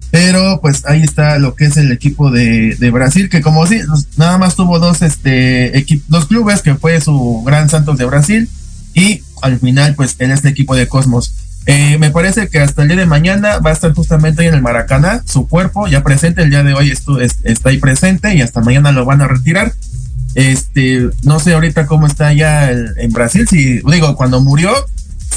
Pero 0.10 0.60
pues 0.62 0.86
ahí 0.86 1.02
está 1.02 1.38
lo 1.38 1.56
que 1.56 1.66
es 1.66 1.76
el 1.76 1.92
equipo 1.92 2.32
de, 2.32 2.76
de 2.76 2.92
Brasil, 2.92 3.30
que 3.30 3.42
como 3.42 3.68
sí, 3.68 3.82
pues, 3.88 4.08
nada 4.18 4.38
más 4.38 4.56
tuvo 4.56 4.80
dos, 4.80 5.02
este, 5.02 5.86
dos 6.08 6.28
clubes, 6.28 6.62
que 6.62 6.76
fue 6.76 7.02
su 7.02 7.44
Gran 7.46 7.70
Santos 7.70 7.98
de 7.98 8.06
Brasil, 8.06 8.50
y 8.94 9.22
al 9.42 9.60
final, 9.60 9.96
pues 9.96 10.16
en 10.20 10.32
este 10.32 10.50
equipo 10.50 10.76
de 10.76 10.88
Cosmos. 10.88 11.34
Eh, 11.66 11.98
me 12.00 12.10
parece 12.10 12.48
que 12.48 12.60
hasta 12.60 12.84
el 12.84 12.88
día 12.88 12.98
de 12.98 13.06
mañana 13.06 13.60
va 13.60 13.72
a 13.72 13.74
estar 13.74 13.94
justamente 13.94 14.42
ahí 14.42 14.48
en 14.48 14.54
el 14.54 14.62
Maracaná, 14.62 15.24
su 15.26 15.50
cuerpo 15.50 15.88
ya 15.88 16.02
presente, 16.02 16.42
el 16.42 16.50
día 16.50 16.64
de 16.64 16.74
hoy 16.74 16.94
está 17.44 17.70
ahí 17.70 17.78
presente 17.78 18.34
y 18.34 18.42
hasta 18.42 18.62
mañana 18.62 18.94
lo 18.94 19.04
van 19.04 19.22
a 19.22 19.28
retirar. 19.28 19.74
Este, 20.36 21.10
no 21.24 21.42
sé 21.42 21.54
ahorita 21.54 21.86
cómo 21.86 22.08
está 22.08 22.32
ya 22.32 22.72
en 22.72 23.12
Brasil, 23.12 23.46
si 23.50 23.82
digo, 23.82 24.16
cuando 24.16 24.40
murió, 24.40 24.72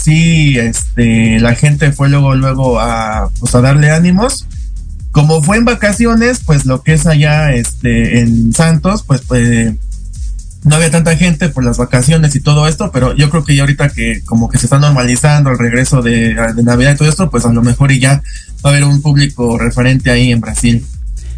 sí, 0.00 0.58
este, 0.58 1.38
la 1.40 1.54
gente 1.54 1.92
fue 1.92 2.08
luego, 2.08 2.34
luego 2.34 2.80
a, 2.80 3.30
pues 3.38 3.54
a 3.54 3.60
darle 3.60 3.90
ánimos. 3.90 4.46
Como 5.12 5.42
fue 5.42 5.56
en 5.56 5.64
vacaciones, 5.64 6.40
pues 6.44 6.66
lo 6.66 6.82
que 6.82 6.94
es 6.94 7.06
allá, 7.06 7.52
este, 7.52 8.20
en 8.20 8.52
Santos, 8.52 9.02
pues, 9.02 9.22
pues 9.26 9.74
no 10.64 10.76
había 10.76 10.90
tanta 10.90 11.16
gente 11.16 11.48
por 11.48 11.64
las 11.64 11.78
vacaciones 11.78 12.36
y 12.36 12.40
todo 12.40 12.68
esto, 12.68 12.90
pero 12.92 13.14
yo 13.16 13.30
creo 13.30 13.44
que 13.44 13.56
ya 13.56 13.62
ahorita 13.62 13.88
que 13.88 14.22
como 14.24 14.48
que 14.48 14.58
se 14.58 14.66
está 14.66 14.78
normalizando 14.78 15.50
el 15.50 15.58
regreso 15.58 16.02
de, 16.02 16.34
Navidad 16.62 16.94
y 16.94 16.96
todo 16.96 17.08
esto, 17.08 17.30
pues 17.30 17.44
a 17.44 17.52
lo 17.52 17.62
mejor 17.62 17.92
ya 17.92 18.22
va 18.64 18.70
a 18.70 18.72
haber 18.72 18.84
un 18.84 19.00
público 19.00 19.58
referente 19.58 20.10
ahí 20.10 20.30
en 20.32 20.40
Brasil. 20.40 20.84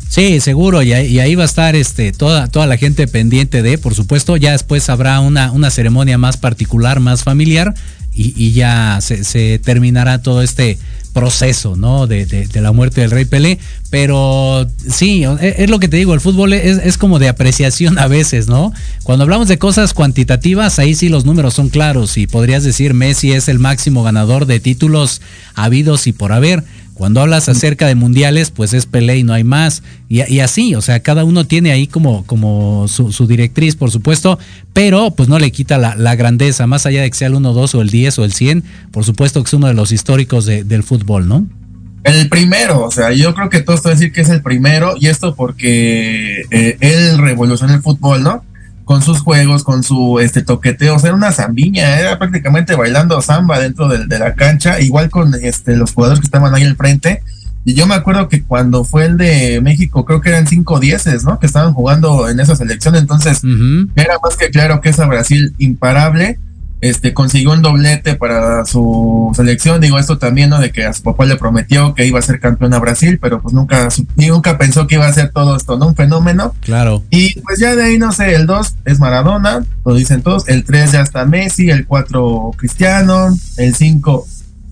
Sí, 0.09 0.41
seguro, 0.41 0.83
y 0.83 0.93
ahí, 0.93 1.35
va 1.37 1.45
a 1.45 1.47
estar 1.47 1.75
este, 1.75 2.13
toda, 2.13 2.47
toda 2.49 2.67
la 2.67 2.77
gente 2.77 3.07
pendiente 3.07 3.63
de, 3.63 3.79
por 3.79 3.95
supuesto, 3.95 4.37
ya 4.37 4.53
después 4.53 4.91
habrá 4.91 5.21
una, 5.21 5.51
una 5.53 5.71
ceremonia 5.71 6.19
más 6.19 6.37
particular, 6.37 7.01
más 7.01 7.23
familiar, 7.23 7.73
y, 8.15 8.53
ya 8.53 8.99
se, 9.01 9.59
terminará 9.59 10.23
todo 10.23 10.43
este 10.43 10.79
proceso, 11.13 11.77
¿no? 11.77 12.07
De, 12.07 12.49
la 12.55 12.73
muerte 12.73 13.01
del 13.01 13.11
Rey 13.11 13.25
Pelé. 13.25 13.59
Pero 13.91 14.67
sí, 14.89 15.25
es, 15.41 15.69
lo 15.71 15.79
que 15.79 15.89
te 15.89 15.97
digo, 15.97 16.15
el 16.15 16.21
fútbol 16.21 16.53
es, 16.53 16.79
es, 16.79 16.99
como 16.99 17.19
de 17.19 17.29
apreciación 17.29 17.99
a 17.99 18.07
veces, 18.07 18.49
¿no? 18.49 18.73
Cuando 19.03 19.25
hablamos 19.25 19.49
de 19.49 19.59
cosas 19.59 19.95
cuantitativas, 19.95 20.79
ahí 20.79 20.95
sí 20.95 21.09
los 21.09 21.25
números 21.25 21.55
son 21.55 21.69
claros 21.69 22.17
y 22.19 22.27
podrías 22.27 22.65
decir 22.65 22.95
Messi 22.95 23.33
es 23.33 23.49
el 23.49 23.59
máximo 23.59 24.03
ganador 24.03 24.47
de 24.47 24.61
títulos 24.61 25.21
habidos 25.55 26.07
y 26.07 26.13
por 26.13 26.33
haber 26.33 26.65
cuando 27.03 27.21
hablas 27.21 27.49
acerca 27.49 27.89
de 27.89 27.97
mundiales, 27.97 28.53
pues 28.53 28.73
es 28.73 28.87
Pelé 28.87 29.19
y 29.19 29.25
no 29.25 29.33
hay 29.33 29.43
más. 29.43 29.83
Y, 30.09 30.39
así, 30.39 30.77
o 30.77 30.81
sea, 30.81 31.01
cada 31.01 31.25
uno 31.25 31.45
tiene 31.45 31.73
ahí 31.73 31.89
como, 31.89 32.87
su, 32.87 33.27
directriz, 33.27 33.75
por 33.75 33.91
supuesto, 33.91 34.39
pero 34.73 35.11
pues 35.11 35.29
no 35.29 35.41
le 35.41 35.51
quita 35.51 35.79
la, 35.79 36.15
grandeza, 36.15 36.69
más 36.69 36.87
allá 36.87 37.03
de 37.03 37.11
que 37.11 37.17
sea 37.17 37.27
el 37.27 37.35
1, 37.35 37.55
2 37.55 37.75
o 37.75 37.83
el 37.83 37.91
10 37.91 38.21
o 38.21 38.25
el 38.25 38.33
100, 38.33 38.63
por 38.93 39.03
supuesto 39.03 39.43
que 39.43 39.49
es 39.49 39.55
uno 39.55 39.67
de 39.67 39.75
los 39.75 39.91
históricos 39.91 40.47
del 40.47 40.85
fútbol, 40.85 41.27
¿no? 41.27 41.45
El 42.05 42.29
primero, 42.29 42.85
o 42.85 42.93
sea, 42.93 43.11
yo 43.11 43.35
creo 43.35 43.51
que 43.51 43.63
todos 43.63 43.81
pueden 43.81 43.99
decir 43.99 44.13
que 44.13 44.21
es 44.21 44.29
el 44.29 44.41
primero, 44.41 44.95
y 44.97 45.09
esto 45.09 45.35
porque 45.35 46.43
eh, 46.53 46.77
él 46.79 47.19
revolucionó 47.19 47.75
el 47.75 47.83
fútbol, 47.83 48.23
¿no? 48.23 48.45
Con 48.85 49.03
sus 49.03 49.21
juegos, 49.21 49.65
con 49.65 49.83
su 49.83 50.19
este 50.21 50.43
toqueteo, 50.43 50.97
o 50.97 50.99
sea, 50.99 51.09
era 51.09 51.17
una 51.17 51.33
zambiña, 51.33 51.99
era 51.99 52.19
prácticamente 52.19 52.75
bailando 52.75 53.21
samba 53.23 53.59
dentro 53.59 53.89
de, 53.89 54.07
de, 54.07 54.19
la 54.19 54.35
cancha, 54.35 54.81
igual 54.81 55.11
con 55.11 55.35
este 55.41 55.77
los 55.77 55.93
jugadores 55.93 56.21
que 56.21 56.27
estaban 56.27 56.55
ahí 56.55 56.65
al 56.65 56.77
frente. 56.77 57.23
Y 57.65 57.75
yo 57.75 57.87
me 57.87 57.95
acuerdo 57.95 58.29
que 58.29 58.43
cuando 58.43 58.83
fue 58.83 59.05
el 59.05 59.17
de 59.17 59.61
México, 59.63 60.05
creo 60.05 60.21
que 60.21 60.31
eran 60.31 60.49
cinco 60.49 60.81
dieces, 60.81 61.25
¿no? 61.25 61.39
Que 61.39 61.47
estaban 61.47 61.75
jugando 61.75 62.29
en 62.29 62.41
esa 62.41 62.57
selección, 62.57 62.97
entonces 62.97 63.41
era 63.95 64.19
más 64.23 64.37
que 64.37 64.51
claro 64.51 64.81
que 64.81 64.89
esa 64.89 65.07
Brasil 65.07 65.55
imparable 65.59 66.41
este, 66.83 67.15
consiguió 67.15 67.53
un 67.53 67.63
doblete 67.63 68.17
para 68.17 68.65
su 68.67 69.31
selección. 69.37 69.81
Digo, 69.81 70.01
esto 70.01 70.19
también, 70.19 70.51
¿no? 70.51 70.59
De 70.59 70.73
que 70.73 70.85
a 70.85 70.93
su 70.93 71.03
papá 71.03 71.25
le 71.25 71.37
prometió 71.37 71.95
que 71.95 72.07
iba 72.07 72.19
a 72.19 72.23
ser 72.23 72.41
campeón 72.41 72.75
a 72.75 72.81
Brasil, 72.81 73.21
pero 73.23 73.41
pues 73.41 73.55
nunca, 73.55 73.89
nunca 74.17 74.59
pensó 74.59 74.89
que 74.89 74.97
iba 74.97 75.07
a 75.07 75.13
ser 75.13 75.31
todo 75.31 75.57
esto, 75.57 75.79
¿no? 75.79 75.87
Un 75.87 75.95
fenómeno. 75.95 76.55
Claro. 76.61 77.05
Y 77.09 77.39
pues 77.41 77.61
ya 77.61 77.77
de 77.77 77.85
ahí, 77.85 77.99
no 77.99 78.11
sé, 78.11 78.35
el 78.35 78.47
2 78.47 78.75
es 78.85 78.99
Maradona, 78.99 79.65
lo 79.85 79.95
dicen 79.95 80.23
todos. 80.23 80.49
El 80.49 80.65
3 80.65 80.91
ya 80.91 81.01
está 81.03 81.25
Messi, 81.25 81.71
el 81.71 81.87
4 81.87 82.51
Cristiano, 82.57 83.29
el 83.59 83.75
5 83.77 84.27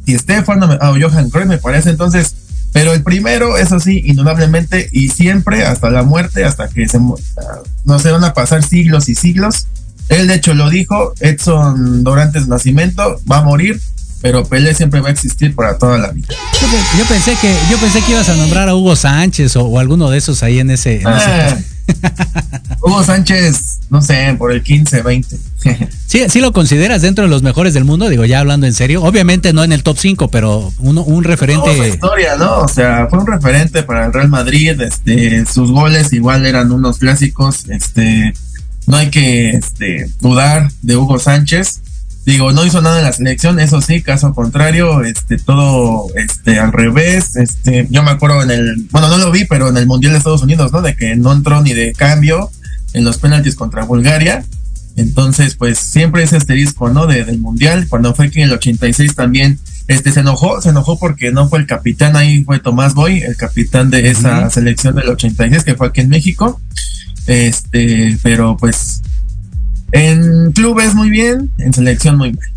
y 0.06 0.14
Estefano, 0.14 0.68
ah, 0.80 0.92
Johan 1.00 1.30
Cruyff 1.30 1.46
me 1.46 1.58
parece. 1.58 1.90
Entonces, 1.90 2.34
pero 2.72 2.92
el 2.92 3.04
primero, 3.04 3.56
eso 3.56 3.78
sí, 3.78 4.02
indudablemente, 4.04 4.88
y 4.90 5.10
siempre, 5.10 5.64
hasta 5.64 5.90
la 5.90 6.02
muerte, 6.02 6.44
hasta 6.44 6.68
que 6.68 6.88
se, 6.88 6.98
no 6.98 7.98
se 8.00 8.10
van 8.10 8.24
a 8.24 8.34
pasar 8.34 8.64
siglos 8.64 9.08
y 9.08 9.14
siglos 9.14 9.68
él 10.10 10.26
de 10.26 10.34
hecho 10.34 10.54
lo 10.54 10.68
dijo, 10.68 11.14
Edson 11.20 12.04
Dorantes 12.04 12.48
Nacimiento 12.48 13.20
va 13.30 13.38
a 13.38 13.42
morir, 13.42 13.80
pero 14.20 14.44
Pelé 14.44 14.74
siempre 14.74 15.00
va 15.00 15.08
a 15.08 15.12
existir 15.12 15.54
para 15.54 15.78
toda 15.78 15.98
la 15.98 16.10
vida. 16.10 16.28
Yo, 16.98 17.04
pensé 17.06 17.36
que 17.40 17.54
yo 17.70 17.78
pensé 17.78 18.02
que 18.02 18.12
ibas 18.12 18.28
a 18.28 18.36
nombrar 18.36 18.68
a 18.68 18.74
Hugo 18.74 18.96
Sánchez 18.96 19.56
o, 19.56 19.78
alguno 19.78 20.10
de 20.10 20.18
esos 20.18 20.42
ahí 20.42 20.58
en 20.58 20.70
ese. 20.70 21.02
Ah, 21.06 21.56
Hugo 22.82 23.02
Sánchez, 23.04 23.80
no 23.88 24.02
sé, 24.02 24.34
por 24.36 24.52
el 24.52 24.62
15, 24.62 25.02
20. 25.02 25.36
sí, 26.06 26.24
sí 26.28 26.40
lo 26.40 26.52
consideras 26.52 27.02
dentro 27.02 27.24
de 27.24 27.30
los 27.30 27.42
mejores 27.42 27.72
del 27.72 27.84
mundo, 27.84 28.08
digo, 28.08 28.24
ya 28.24 28.40
hablando 28.40 28.66
en 28.66 28.74
serio. 28.74 29.02
Obviamente 29.02 29.52
no 29.52 29.64
en 29.64 29.72
el 29.72 29.82
top 29.82 29.96
5, 29.96 30.28
pero 30.28 30.72
uno, 30.78 31.02
un 31.02 31.24
referente. 31.24 31.76
No, 31.76 31.86
historia, 31.86 32.36
¿no? 32.36 32.58
O 32.58 32.68
sea, 32.68 33.06
fue 33.08 33.20
un 33.20 33.26
referente 33.26 33.84
para 33.84 34.06
el 34.06 34.12
Real 34.12 34.28
Madrid. 34.28 34.80
Este, 34.80 35.46
sus 35.46 35.70
goles 35.70 36.12
igual 36.12 36.46
eran 36.46 36.72
unos 36.72 36.98
clásicos. 36.98 37.68
Este, 37.68 38.34
no 38.90 38.96
hay 38.96 39.10
que 39.10 39.50
este, 39.50 40.10
dudar 40.20 40.70
de 40.82 40.96
Hugo 40.96 41.18
Sánchez. 41.18 41.80
Digo, 42.26 42.52
no 42.52 42.66
hizo 42.66 42.82
nada 42.82 42.98
en 42.98 43.04
la 43.04 43.12
selección, 43.12 43.58
eso 43.58 43.80
sí, 43.80 44.02
caso 44.02 44.34
contrario, 44.34 45.02
este, 45.02 45.38
todo 45.38 46.06
este, 46.16 46.58
al 46.58 46.72
revés. 46.72 47.36
Este, 47.36 47.86
yo 47.90 48.02
me 48.02 48.10
acuerdo 48.10 48.42
en 48.42 48.50
el, 48.50 48.86
bueno, 48.90 49.08
no 49.08 49.16
lo 49.16 49.30
vi, 49.30 49.46
pero 49.46 49.68
en 49.68 49.76
el 49.76 49.86
Mundial 49.86 50.12
de 50.12 50.18
Estados 50.18 50.42
Unidos, 50.42 50.72
¿no? 50.72 50.82
De 50.82 50.94
que 50.94 51.16
no 51.16 51.32
entró 51.32 51.62
ni 51.62 51.72
de 51.72 51.92
cambio 51.92 52.50
en 52.92 53.04
los 53.04 53.18
penaltis 53.18 53.54
contra 53.54 53.84
Bulgaria. 53.84 54.44
Entonces, 54.96 55.54
pues 55.54 55.78
siempre 55.78 56.22
ese 56.22 56.36
asterisco, 56.36 56.90
¿no? 56.90 57.06
De, 57.06 57.24
del 57.24 57.38
Mundial. 57.38 57.86
Cuando 57.88 58.14
fue 58.14 58.30
que 58.30 58.42
en 58.42 58.48
el 58.48 58.54
86 58.54 59.14
también 59.14 59.58
este, 59.88 60.12
se 60.12 60.20
enojó, 60.20 60.60
se 60.60 60.68
enojó 60.68 60.98
porque 60.98 61.32
no 61.32 61.48
fue 61.48 61.58
el 61.58 61.66
capitán, 61.66 62.16
ahí 62.16 62.44
fue 62.44 62.58
Tomás 62.58 62.94
Boy, 62.94 63.22
el 63.22 63.36
capitán 63.36 63.90
de 63.90 64.10
esa 64.10 64.50
selección 64.50 64.94
del 64.94 65.08
86 65.08 65.64
que 65.64 65.74
fue 65.74 65.88
aquí 65.88 66.02
en 66.02 66.10
México. 66.10 66.60
Este, 67.26 68.18
pero 68.22 68.56
pues 68.56 69.02
en 69.92 70.52
clubes 70.52 70.94
muy 70.94 71.10
bien, 71.10 71.50
en 71.58 71.72
selección 71.72 72.16
muy 72.16 72.32
mal. 72.32 72.48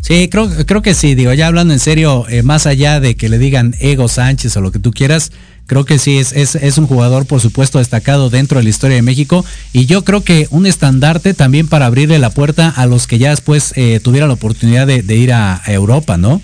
Sí, 0.00 0.28
creo, 0.30 0.48
creo 0.66 0.80
que 0.80 0.94
sí, 0.94 1.14
digo, 1.14 1.32
ya 1.34 1.46
hablando 1.46 1.74
en 1.74 1.80
serio, 1.80 2.26
eh, 2.28 2.42
más 2.42 2.66
allá 2.66 3.00
de 3.00 3.16
que 3.16 3.28
le 3.28 3.38
digan 3.38 3.74
Ego 3.80 4.08
Sánchez 4.08 4.56
o 4.56 4.62
lo 4.62 4.72
que 4.72 4.78
tú 4.78 4.92
quieras, 4.92 5.30
creo 5.66 5.84
que 5.84 5.98
sí, 5.98 6.16
es, 6.16 6.32
es, 6.32 6.78
un 6.78 6.86
jugador, 6.86 7.26
por 7.26 7.40
supuesto, 7.40 7.78
destacado 7.78 8.30
dentro 8.30 8.58
de 8.58 8.64
la 8.64 8.70
historia 8.70 8.96
de 8.96 9.02
México. 9.02 9.44
Y 9.74 9.84
yo 9.84 10.02
creo 10.02 10.24
que 10.24 10.48
un 10.50 10.66
estandarte 10.66 11.34
también 11.34 11.68
para 11.68 11.86
abrirle 11.86 12.18
la 12.18 12.30
puerta 12.30 12.70
a 12.70 12.86
los 12.86 13.06
que 13.06 13.18
ya 13.18 13.30
después 13.30 13.74
eh, 13.76 14.00
tuvieran 14.02 14.30
la 14.30 14.34
oportunidad 14.34 14.86
de 14.86 15.16
ir 15.16 15.32
a, 15.32 15.62
Europa, 15.66 16.16
¿no? 16.16 16.40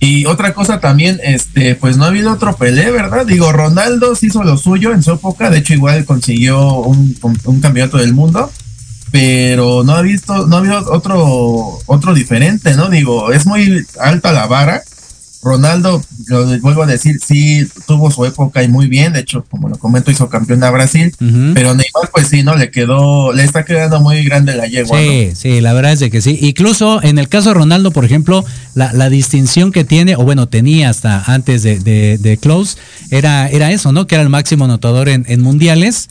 Y 0.00 0.26
otra 0.26 0.54
cosa 0.54 0.78
también, 0.80 1.18
este, 1.24 1.74
pues 1.74 1.96
no 1.96 2.04
ha 2.04 2.08
habido 2.08 2.32
otro 2.32 2.56
Pelé, 2.56 2.90
¿verdad? 2.90 3.26
Digo, 3.26 3.50
Ronaldo 3.52 4.14
se 4.14 4.26
hizo 4.26 4.44
lo 4.44 4.56
suyo 4.56 4.92
en 4.92 5.02
su 5.02 5.12
época, 5.12 5.50
de 5.50 5.58
hecho 5.58 5.74
igual 5.74 6.04
consiguió 6.04 6.82
un, 6.82 7.16
un 7.44 7.60
campeonato 7.60 7.96
del 7.96 8.14
mundo, 8.14 8.52
pero 9.10 9.82
no 9.84 9.94
ha 9.94 10.02
visto, 10.02 10.46
no 10.46 10.56
ha 10.56 10.58
habido 10.60 10.92
otro, 10.92 11.80
otro 11.86 12.14
diferente, 12.14 12.74
¿no? 12.76 12.88
Digo, 12.88 13.32
es 13.32 13.46
muy 13.46 13.84
alta 13.98 14.32
la 14.32 14.46
vara. 14.46 14.82
Ronaldo, 15.42 16.02
lo 16.26 16.58
vuelvo 16.60 16.82
a 16.82 16.86
decir, 16.86 17.20
sí 17.24 17.66
tuvo 17.86 18.10
su 18.10 18.24
época 18.24 18.62
y 18.62 18.68
muy 18.68 18.88
bien, 18.88 19.12
de 19.12 19.20
hecho, 19.20 19.44
como 19.48 19.68
lo 19.68 19.78
comento, 19.78 20.10
hizo 20.10 20.28
campeón 20.28 20.64
a 20.64 20.70
Brasil, 20.70 21.14
pero 21.54 21.74
Neymar, 21.74 22.10
pues 22.12 22.28
sí, 22.28 22.42
¿no? 22.42 22.56
Le 22.56 22.70
quedó, 22.70 23.32
le 23.32 23.44
está 23.44 23.64
quedando 23.64 24.00
muy 24.00 24.24
grande 24.24 24.56
la 24.56 24.66
yegua. 24.66 24.98
Sí, 24.98 25.30
sí, 25.34 25.60
la 25.60 25.72
verdad 25.72 25.92
es 25.92 26.00
de 26.00 26.10
que 26.10 26.20
sí. 26.20 26.38
Incluso 26.42 27.02
en 27.02 27.18
el 27.18 27.28
caso 27.28 27.50
de 27.50 27.54
Ronaldo, 27.54 27.92
por 27.92 28.04
ejemplo, 28.04 28.44
la, 28.74 28.92
la 28.92 29.08
distinción 29.10 29.70
que 29.70 29.84
tiene, 29.84 30.16
o 30.16 30.24
bueno, 30.24 30.48
tenía 30.48 30.90
hasta 30.90 31.22
antes 31.32 31.62
de, 31.62 31.78
de, 31.78 32.18
de 32.18 32.36
Close, 32.36 32.76
era, 33.10 33.48
era 33.48 33.70
eso, 33.70 33.92
¿no? 33.92 34.06
Que 34.06 34.16
era 34.16 34.22
el 34.22 34.30
máximo 34.30 34.64
anotador 34.64 35.08
en, 35.08 35.24
en 35.28 35.40
mundiales 35.40 36.08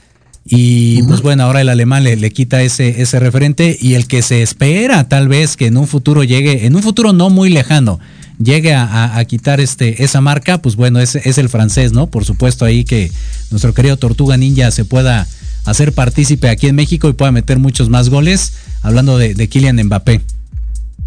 y 0.50 1.04
pues 1.04 1.22
bueno, 1.22 1.44
ahora 1.44 1.60
el 1.60 1.68
alemán 1.68 2.06
le, 2.06 2.16
le, 2.16 2.32
quita 2.32 2.62
ese, 2.62 3.02
ese 3.02 3.20
referente 3.20 3.78
y 3.80 3.96
el 3.96 4.08
que 4.08 4.22
se 4.22 4.42
espera 4.42 5.10
tal 5.10 5.28
vez 5.28 5.58
que 5.58 5.66
en 5.68 5.76
un 5.76 5.88
futuro 5.88 6.24
llegue, 6.24 6.66
en 6.66 6.76
un 6.76 6.82
futuro 6.82 7.12
no 7.12 7.30
muy 7.30 7.50
lejano, 7.50 8.00
llegue 8.40 8.74
a, 8.74 9.24
quitar 9.26 9.60
este, 9.60 10.04
esa 10.04 10.22
marca, 10.22 10.60
pues 10.60 10.76
bueno, 10.76 11.00
es, 11.00 11.16
el 11.16 11.50
francés, 11.50 11.92
¿no? 11.92 12.08
Por 12.08 12.26
supuesto 12.26 12.66
ahí 12.66 12.84
que 12.84 13.12
nuestro 13.52 13.74
querido 13.74 13.98
Tortuga 13.98 14.38
Ninja 14.38 14.72
se 14.72 14.86
pueda 14.86 15.28
hacer 15.66 15.94
partícipe 15.94 16.50
aquí 16.50 16.68
en 16.68 16.76
México 16.76 17.10
y 17.10 17.14
pueda 17.14 17.32
meter 17.32 17.60
muchos 17.60 17.90
más 17.90 18.10
goles, 18.10 18.54
hablando 18.82 19.18
de, 19.18 19.34
de 19.34 19.48
Kylian 19.50 19.84
Mbappé. 19.84 20.22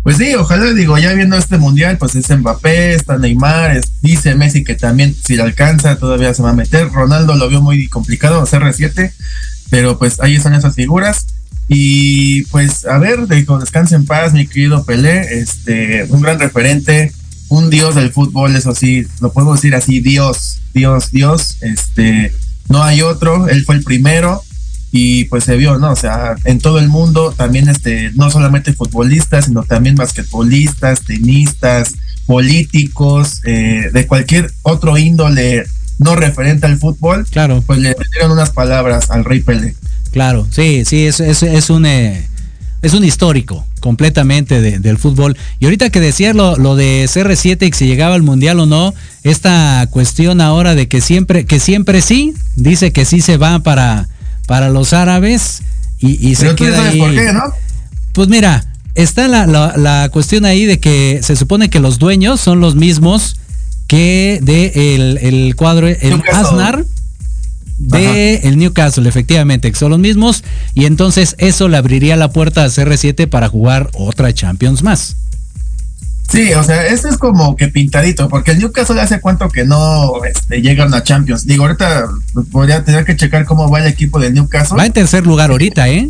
Pues 0.02 0.16
sí, 0.16 0.34
ojalá, 0.34 0.72
digo, 0.72 0.96
ya 0.96 1.12
viendo 1.12 1.36
este 1.36 1.58
mundial, 1.58 1.98
pues 1.98 2.14
es 2.14 2.28
Mbappé, 2.30 2.94
está 2.94 3.18
Neymar, 3.18 3.78
dice 4.00 4.34
Messi 4.34 4.64
que 4.64 4.74
también 4.74 5.14
si 5.14 5.36
le 5.36 5.42
alcanza 5.42 5.96
todavía 5.96 6.32
se 6.32 6.42
va 6.42 6.50
a 6.50 6.54
meter. 6.54 6.90
Ronaldo 6.90 7.34
lo 7.34 7.48
vio 7.48 7.60
muy 7.60 7.86
complicado, 7.88 8.46
CR7, 8.46 9.12
pero 9.68 9.98
pues 9.98 10.18
ahí 10.20 10.36
están 10.36 10.54
esas 10.54 10.74
figuras. 10.74 11.26
Y 11.68 12.42
pues 12.46 12.86
a 12.86 12.98
ver, 12.98 13.28
digo, 13.28 13.58
descanse 13.58 13.94
en 13.94 14.06
paz, 14.06 14.32
mi 14.32 14.46
querido 14.46 14.84
Pelé, 14.84 15.20
este, 15.38 16.04
un 16.08 16.22
gran 16.22 16.40
referente, 16.40 17.12
un 17.50 17.68
dios 17.68 17.96
del 17.96 18.10
fútbol, 18.12 18.56
eso 18.56 18.74
sí, 18.74 19.06
lo 19.20 19.32
podemos 19.32 19.56
decir 19.56 19.74
así, 19.74 20.00
Dios, 20.00 20.60
Dios, 20.72 21.10
Dios, 21.10 21.58
este, 21.60 22.32
no 22.68 22.82
hay 22.82 23.02
otro, 23.02 23.48
él 23.48 23.64
fue 23.64 23.74
el 23.74 23.82
primero 23.82 24.42
y 24.92 25.24
pues 25.24 25.44
se 25.44 25.56
vio, 25.56 25.78
¿no? 25.78 25.90
O 25.90 25.96
sea, 25.96 26.36
en 26.44 26.60
todo 26.60 26.78
el 26.78 26.88
mundo 26.88 27.34
también 27.36 27.68
este, 27.68 28.12
no 28.14 28.30
solamente 28.30 28.72
futbolistas, 28.72 29.46
sino 29.46 29.64
también 29.64 29.96
basquetbolistas, 29.96 31.02
tenistas, 31.02 31.94
políticos, 32.24 33.40
eh, 33.44 33.90
de 33.92 34.06
cualquier 34.06 34.52
otro 34.62 34.96
índole 34.96 35.64
no 35.98 36.14
referente 36.14 36.66
al 36.66 36.78
fútbol, 36.78 37.26
claro. 37.30 37.62
pues 37.66 37.80
le 37.80 37.94
dieron 38.12 38.30
unas 38.30 38.50
palabras 38.50 39.10
al 39.10 39.24
Rey 39.24 39.40
Pelé. 39.40 39.74
Claro, 40.12 40.46
sí, 40.50 40.84
sí, 40.84 41.06
es, 41.06 41.18
es, 41.20 41.42
es 41.42 41.68
un 41.68 41.84
eh, 41.84 42.28
es 42.82 42.94
un 42.94 43.04
histórico 43.04 43.64
completamente 43.80 44.60
del 44.60 44.98
fútbol. 44.98 45.36
Y 45.58 45.66
ahorita 45.66 45.90
que 45.90 46.00
decías 46.00 46.34
lo, 46.34 46.56
lo, 46.56 46.76
de 46.76 47.04
CR7 47.04 47.68
y 47.68 47.72
si 47.72 47.86
llegaba 47.86 48.14
al 48.14 48.22
mundial 48.22 48.60
o 48.60 48.66
no, 48.66 48.94
esta 49.22 49.86
cuestión 49.90 50.40
ahora 50.40 50.74
de 50.74 50.88
que 50.88 51.00
siempre, 51.00 51.44
que 51.44 51.60
siempre 51.60 52.00
sí, 52.00 52.34
dice 52.56 52.92
que 52.92 53.04
sí 53.04 53.20
se 53.20 53.36
va 53.36 53.58
para, 53.60 54.08
para 54.46 54.70
los 54.70 54.92
árabes 54.92 55.62
y, 55.98 56.26
y 56.26 56.34
se 56.34 56.54
queda 56.54 56.88
ahí. 56.88 56.98
por 56.98 57.14
qué, 57.14 57.32
¿no? 57.32 57.42
Pues 58.12 58.28
mira, 58.28 58.66
está 58.94 59.28
la, 59.28 59.46
la, 59.46 59.74
la, 59.76 60.08
cuestión 60.10 60.44
ahí 60.44 60.64
de 60.64 60.80
que 60.80 61.20
se 61.22 61.36
supone 61.36 61.70
que 61.70 61.80
los 61.80 61.98
dueños 61.98 62.40
son 62.40 62.60
los 62.60 62.74
mismos 62.74 63.36
que 63.86 64.38
de 64.42 64.94
el, 64.94 65.18
el 65.18 65.56
cuadro, 65.56 65.88
el 65.88 66.22
Asnar 66.32 66.84
de 67.80 68.36
el 68.44 68.58
Newcastle, 68.58 69.08
efectivamente, 69.08 69.70
que 69.72 69.78
son 69.78 69.90
los 69.90 69.98
mismos, 69.98 70.44
y 70.74 70.84
entonces 70.84 71.34
eso 71.38 71.68
le 71.68 71.76
abriría 71.76 72.16
la 72.16 72.30
puerta 72.30 72.64
a 72.64 72.68
CR7 72.68 73.28
para 73.28 73.48
jugar 73.48 73.90
otra 73.94 74.32
Champions 74.32 74.82
más. 74.82 75.16
Sí, 76.28 76.52
o 76.54 76.62
sea, 76.62 76.86
esto 76.86 77.08
es 77.08 77.16
como 77.16 77.56
que 77.56 77.68
pintadito, 77.68 78.28
porque 78.28 78.52
el 78.52 78.58
Newcastle 78.58 79.00
hace 79.00 79.20
cuánto 79.20 79.48
que 79.48 79.64
no 79.64 80.24
este, 80.24 80.62
llega 80.62 80.84
a 80.84 80.86
una 80.86 81.02
Champions. 81.02 81.44
Digo, 81.44 81.64
ahorita 81.64 82.04
podría 82.52 82.84
tener 82.84 83.04
que 83.04 83.16
checar 83.16 83.44
cómo 83.46 83.68
va 83.68 83.80
el 83.80 83.86
equipo 83.86 84.20
del 84.20 84.34
Newcastle. 84.34 84.76
Va 84.76 84.86
en 84.86 84.92
tercer 84.92 85.26
lugar 85.26 85.50
ahorita, 85.50 85.88
¿eh? 85.88 86.08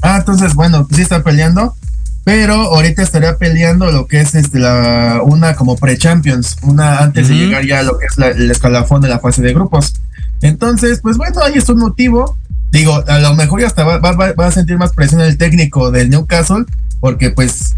Ah, 0.00 0.18
entonces, 0.18 0.54
bueno, 0.54 0.86
pues 0.86 0.96
sí 0.98 1.02
está 1.02 1.24
peleando, 1.24 1.74
pero 2.22 2.54
ahorita 2.54 3.02
estaría 3.02 3.36
peleando 3.36 3.90
lo 3.90 4.06
que 4.06 4.20
es 4.20 4.36
este 4.36 4.60
la 4.60 5.22
una 5.24 5.56
como 5.56 5.76
pre-Champions, 5.76 6.58
una 6.62 6.98
antes 6.98 7.26
uh 7.26 7.32
-huh. 7.32 7.38
de 7.38 7.46
llegar 7.46 7.66
ya 7.66 7.80
a 7.80 7.82
lo 7.82 7.98
que 7.98 8.06
es 8.06 8.16
la, 8.16 8.28
el 8.28 8.48
escalafón 8.48 9.00
de 9.00 9.08
la 9.08 9.18
fase 9.18 9.42
de 9.42 9.54
grupos. 9.54 9.94
Entonces, 10.42 11.00
pues 11.02 11.16
bueno, 11.16 11.40
ahí 11.42 11.54
es 11.56 11.68
un 11.68 11.78
motivo. 11.78 12.36
Digo, 12.70 13.02
a 13.06 13.18
lo 13.18 13.34
mejor 13.34 13.60
ya 13.60 13.66
hasta 13.66 13.84
va, 13.84 13.98
va, 13.98 14.32
va 14.32 14.46
a 14.46 14.52
sentir 14.52 14.76
más 14.76 14.92
presión 14.92 15.20
el 15.20 15.38
técnico 15.38 15.90
del 15.90 16.10
Newcastle, 16.10 16.64
porque 17.00 17.30
pues 17.30 17.74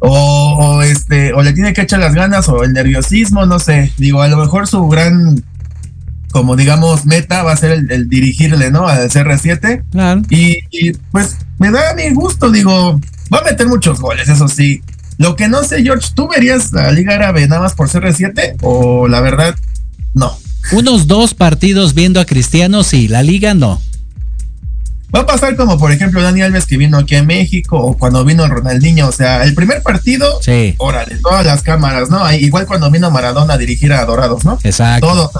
o, 0.00 0.56
o, 0.58 0.82
este 0.82 1.32
o 1.32 1.42
le 1.42 1.52
tiene 1.52 1.72
que 1.72 1.82
echar 1.82 2.00
las 2.00 2.14
ganas 2.14 2.48
o 2.48 2.62
el 2.64 2.72
nerviosismo, 2.72 3.46
no 3.46 3.58
sé. 3.58 3.92
Digo, 3.96 4.22
a 4.22 4.28
lo 4.28 4.36
mejor 4.36 4.66
su 4.66 4.86
gran 4.88 5.42
como 6.30 6.56
digamos 6.56 7.06
meta 7.06 7.42
va 7.42 7.52
a 7.52 7.56
ser 7.56 7.70
el, 7.72 7.90
el 7.90 8.08
dirigirle, 8.08 8.70
¿no? 8.70 8.86
Al 8.86 9.08
CR7. 9.08 9.84
Claro. 9.90 10.22
Y, 10.28 10.58
y, 10.70 10.92
pues 11.10 11.36
me 11.58 11.70
da 11.70 11.90
a 11.90 11.94
mi 11.94 12.10
gusto, 12.10 12.50
digo, 12.50 13.00
va 13.32 13.38
a 13.38 13.44
meter 13.44 13.66
muchos 13.66 14.00
goles, 14.00 14.28
eso 14.28 14.48
sí. 14.48 14.82
Lo 15.16 15.34
que 15.34 15.48
no 15.48 15.64
sé, 15.64 15.82
George, 15.82 16.10
¿tú 16.14 16.28
verías 16.28 16.72
la 16.72 16.92
Liga 16.92 17.14
Árabe 17.14 17.48
nada 17.48 17.62
más 17.62 17.74
por 17.74 17.88
CR7 17.88 18.56
o 18.62 19.08
la 19.08 19.20
verdad 19.20 19.56
no? 20.14 20.36
Unos 20.72 21.06
dos 21.06 21.34
partidos 21.34 21.94
viendo 21.94 22.20
a 22.20 22.24
Cristiano, 22.24 22.82
sí, 22.82 23.08
la 23.08 23.22
liga 23.22 23.54
no. 23.54 23.80
Va 25.14 25.20
a 25.20 25.26
pasar 25.26 25.56
como 25.56 25.78
por 25.78 25.90
ejemplo 25.90 26.20
Dani 26.20 26.42
Alves 26.42 26.66
que 26.66 26.76
vino 26.76 26.98
aquí 26.98 27.14
a 27.16 27.22
México 27.22 27.78
o 27.78 27.96
cuando 27.96 28.24
vino 28.26 28.46
Ronaldinho, 28.46 29.08
o 29.08 29.12
sea, 29.12 29.42
el 29.44 29.54
primer 29.54 29.82
partido, 29.82 30.38
sí. 30.42 30.74
órale, 30.76 31.16
todas 31.22 31.46
las 31.46 31.62
cámaras, 31.62 32.10
¿no? 32.10 32.30
Igual 32.32 32.66
cuando 32.66 32.90
vino 32.90 33.10
Maradona 33.10 33.54
a 33.54 33.58
dirigir 33.58 33.92
a 33.94 34.04
Dorados, 34.04 34.44
¿no? 34.44 34.58
Exacto. 34.62 35.06
Todo 35.06 35.32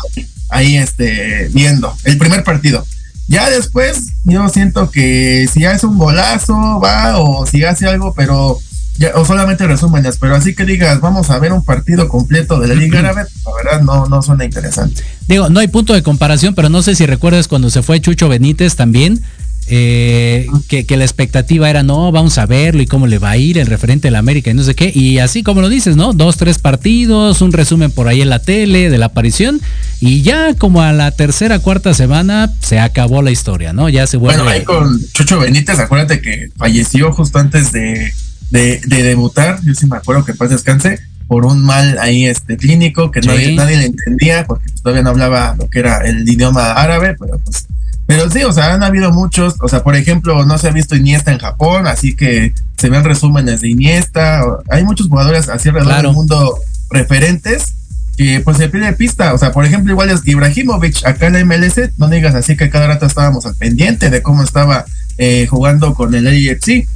ahí 0.48 0.76
este 0.76 1.50
viendo 1.52 1.94
el 2.04 2.16
primer 2.16 2.44
partido. 2.44 2.86
Ya 3.26 3.50
después 3.50 4.06
yo 4.24 4.48
siento 4.48 4.90
que 4.90 5.46
si 5.52 5.66
hace 5.66 5.86
un 5.86 5.98
golazo, 5.98 6.80
va 6.80 7.18
o 7.18 7.44
si 7.44 7.62
hace 7.62 7.86
algo, 7.86 8.14
pero 8.14 8.58
ya, 8.98 9.12
o 9.14 9.24
solamente 9.24 9.66
resúmenes, 9.66 10.18
pero 10.18 10.34
así 10.34 10.54
que 10.54 10.64
digas, 10.64 11.00
vamos 11.00 11.30
a 11.30 11.38
ver 11.38 11.52
un 11.52 11.64
partido 11.64 12.08
completo 12.08 12.58
de 12.58 12.66
la 12.66 12.74
Liga 12.74 12.98
Árabe, 12.98 13.26
la 13.46 13.52
verdad 13.54 13.82
no, 13.82 14.06
no 14.06 14.22
suena 14.22 14.44
interesante. 14.44 15.04
Digo, 15.28 15.48
no 15.48 15.60
hay 15.60 15.68
punto 15.68 15.94
de 15.94 16.02
comparación, 16.02 16.54
pero 16.54 16.68
no 16.68 16.82
sé 16.82 16.96
si 16.96 17.06
recuerdas 17.06 17.46
cuando 17.46 17.70
se 17.70 17.82
fue 17.82 18.00
Chucho 18.00 18.28
Benítez 18.28 18.74
también, 18.74 19.22
eh, 19.70 20.46
que, 20.66 20.84
que, 20.84 20.96
la 20.96 21.04
expectativa 21.04 21.68
era, 21.68 21.82
no, 21.82 22.10
vamos 22.10 22.38
a 22.38 22.46
verlo 22.46 22.80
y 22.80 22.86
cómo 22.86 23.06
le 23.06 23.18
va 23.18 23.30
a 23.30 23.36
ir 23.36 23.58
el 23.58 23.66
referente 23.66 24.08
de 24.08 24.12
la 24.12 24.18
América 24.18 24.50
y 24.50 24.54
no 24.54 24.62
sé 24.64 24.74
qué, 24.74 24.90
y 24.92 25.18
así 25.18 25.44
como 25.44 25.60
lo 25.60 25.68
dices, 25.68 25.94
¿no? 25.94 26.12
Dos, 26.12 26.36
tres 26.36 26.58
partidos, 26.58 27.40
un 27.40 27.52
resumen 27.52 27.92
por 27.92 28.08
ahí 28.08 28.22
en 28.22 28.30
la 28.30 28.40
tele 28.40 28.90
de 28.90 28.98
la 28.98 29.06
aparición, 29.06 29.60
y 30.00 30.22
ya 30.22 30.54
como 30.54 30.82
a 30.82 30.92
la 30.92 31.12
tercera, 31.12 31.60
cuarta 31.60 31.94
semana 31.94 32.52
se 32.60 32.80
acabó 32.80 33.22
la 33.22 33.30
historia, 33.30 33.72
¿no? 33.72 33.88
Ya 33.88 34.08
se 34.08 34.16
vuelve... 34.16 34.42
Bueno, 34.42 34.50
ahí 34.50 34.64
con 34.64 35.00
Chucho 35.12 35.38
Benítez, 35.38 35.78
acuérdate 35.78 36.20
que 36.20 36.48
falleció 36.56 37.12
justo 37.12 37.38
antes 37.38 37.70
de, 37.70 38.10
de, 38.50 38.80
de 38.86 39.02
debutar, 39.02 39.60
yo 39.62 39.74
sí 39.74 39.86
me 39.86 39.96
acuerdo 39.96 40.24
que 40.24 40.34
paz 40.34 40.50
descanse, 40.50 41.00
por 41.26 41.44
un 41.44 41.62
mal 41.62 41.98
ahí 41.98 42.26
este 42.26 42.56
clínico 42.56 43.10
que 43.10 43.20
sí. 43.20 43.28
nadie, 43.28 43.54
nadie 43.54 43.76
le 43.76 43.84
entendía, 43.86 44.46
porque 44.46 44.70
todavía 44.82 45.02
no 45.02 45.10
hablaba 45.10 45.54
lo 45.58 45.68
que 45.68 45.80
era 45.80 45.98
el 45.98 46.28
idioma 46.28 46.72
árabe, 46.72 47.16
pero 47.18 47.38
pues 47.38 47.66
pero 48.08 48.30
sí, 48.30 48.42
o 48.42 48.52
sea, 48.54 48.72
han 48.72 48.82
habido 48.82 49.12
muchos, 49.12 49.56
o 49.60 49.68
sea, 49.68 49.82
por 49.82 49.94
ejemplo, 49.94 50.46
no 50.46 50.56
se 50.56 50.66
ha 50.66 50.70
visto 50.70 50.96
Iniesta 50.96 51.30
en 51.30 51.38
Japón, 51.38 51.86
así 51.86 52.16
que 52.16 52.54
se 52.78 52.88
ven 52.88 53.04
resúmenes 53.04 53.60
de 53.60 53.68
Iniesta, 53.68 54.42
hay 54.70 54.82
muchos 54.82 55.08
jugadores 55.08 55.50
así 55.50 55.68
alrededor 55.68 55.92
claro. 55.92 56.08
del 56.08 56.16
mundo 56.16 56.58
referentes 56.88 57.74
que 58.16 58.40
pues 58.40 58.56
se 58.56 58.70
pierde 58.70 58.94
pista, 58.94 59.34
o 59.34 59.38
sea, 59.38 59.52
por 59.52 59.66
ejemplo, 59.66 59.92
igual 59.92 60.08
es 60.08 60.26
Ibrahimovic 60.26 61.04
acá 61.04 61.26
en 61.26 61.34
la 61.34 61.44
MLS, 61.44 61.98
no 61.98 62.08
digas 62.08 62.34
así 62.34 62.56
que 62.56 62.70
cada 62.70 62.86
rato 62.86 63.04
estábamos 63.04 63.44
al 63.44 63.54
pendiente 63.56 64.08
de 64.08 64.22
cómo 64.22 64.42
estaba 64.42 64.86
eh, 65.18 65.46
jugando 65.46 65.92
con 65.92 66.14
el 66.14 66.26
AFC, 66.26 66.88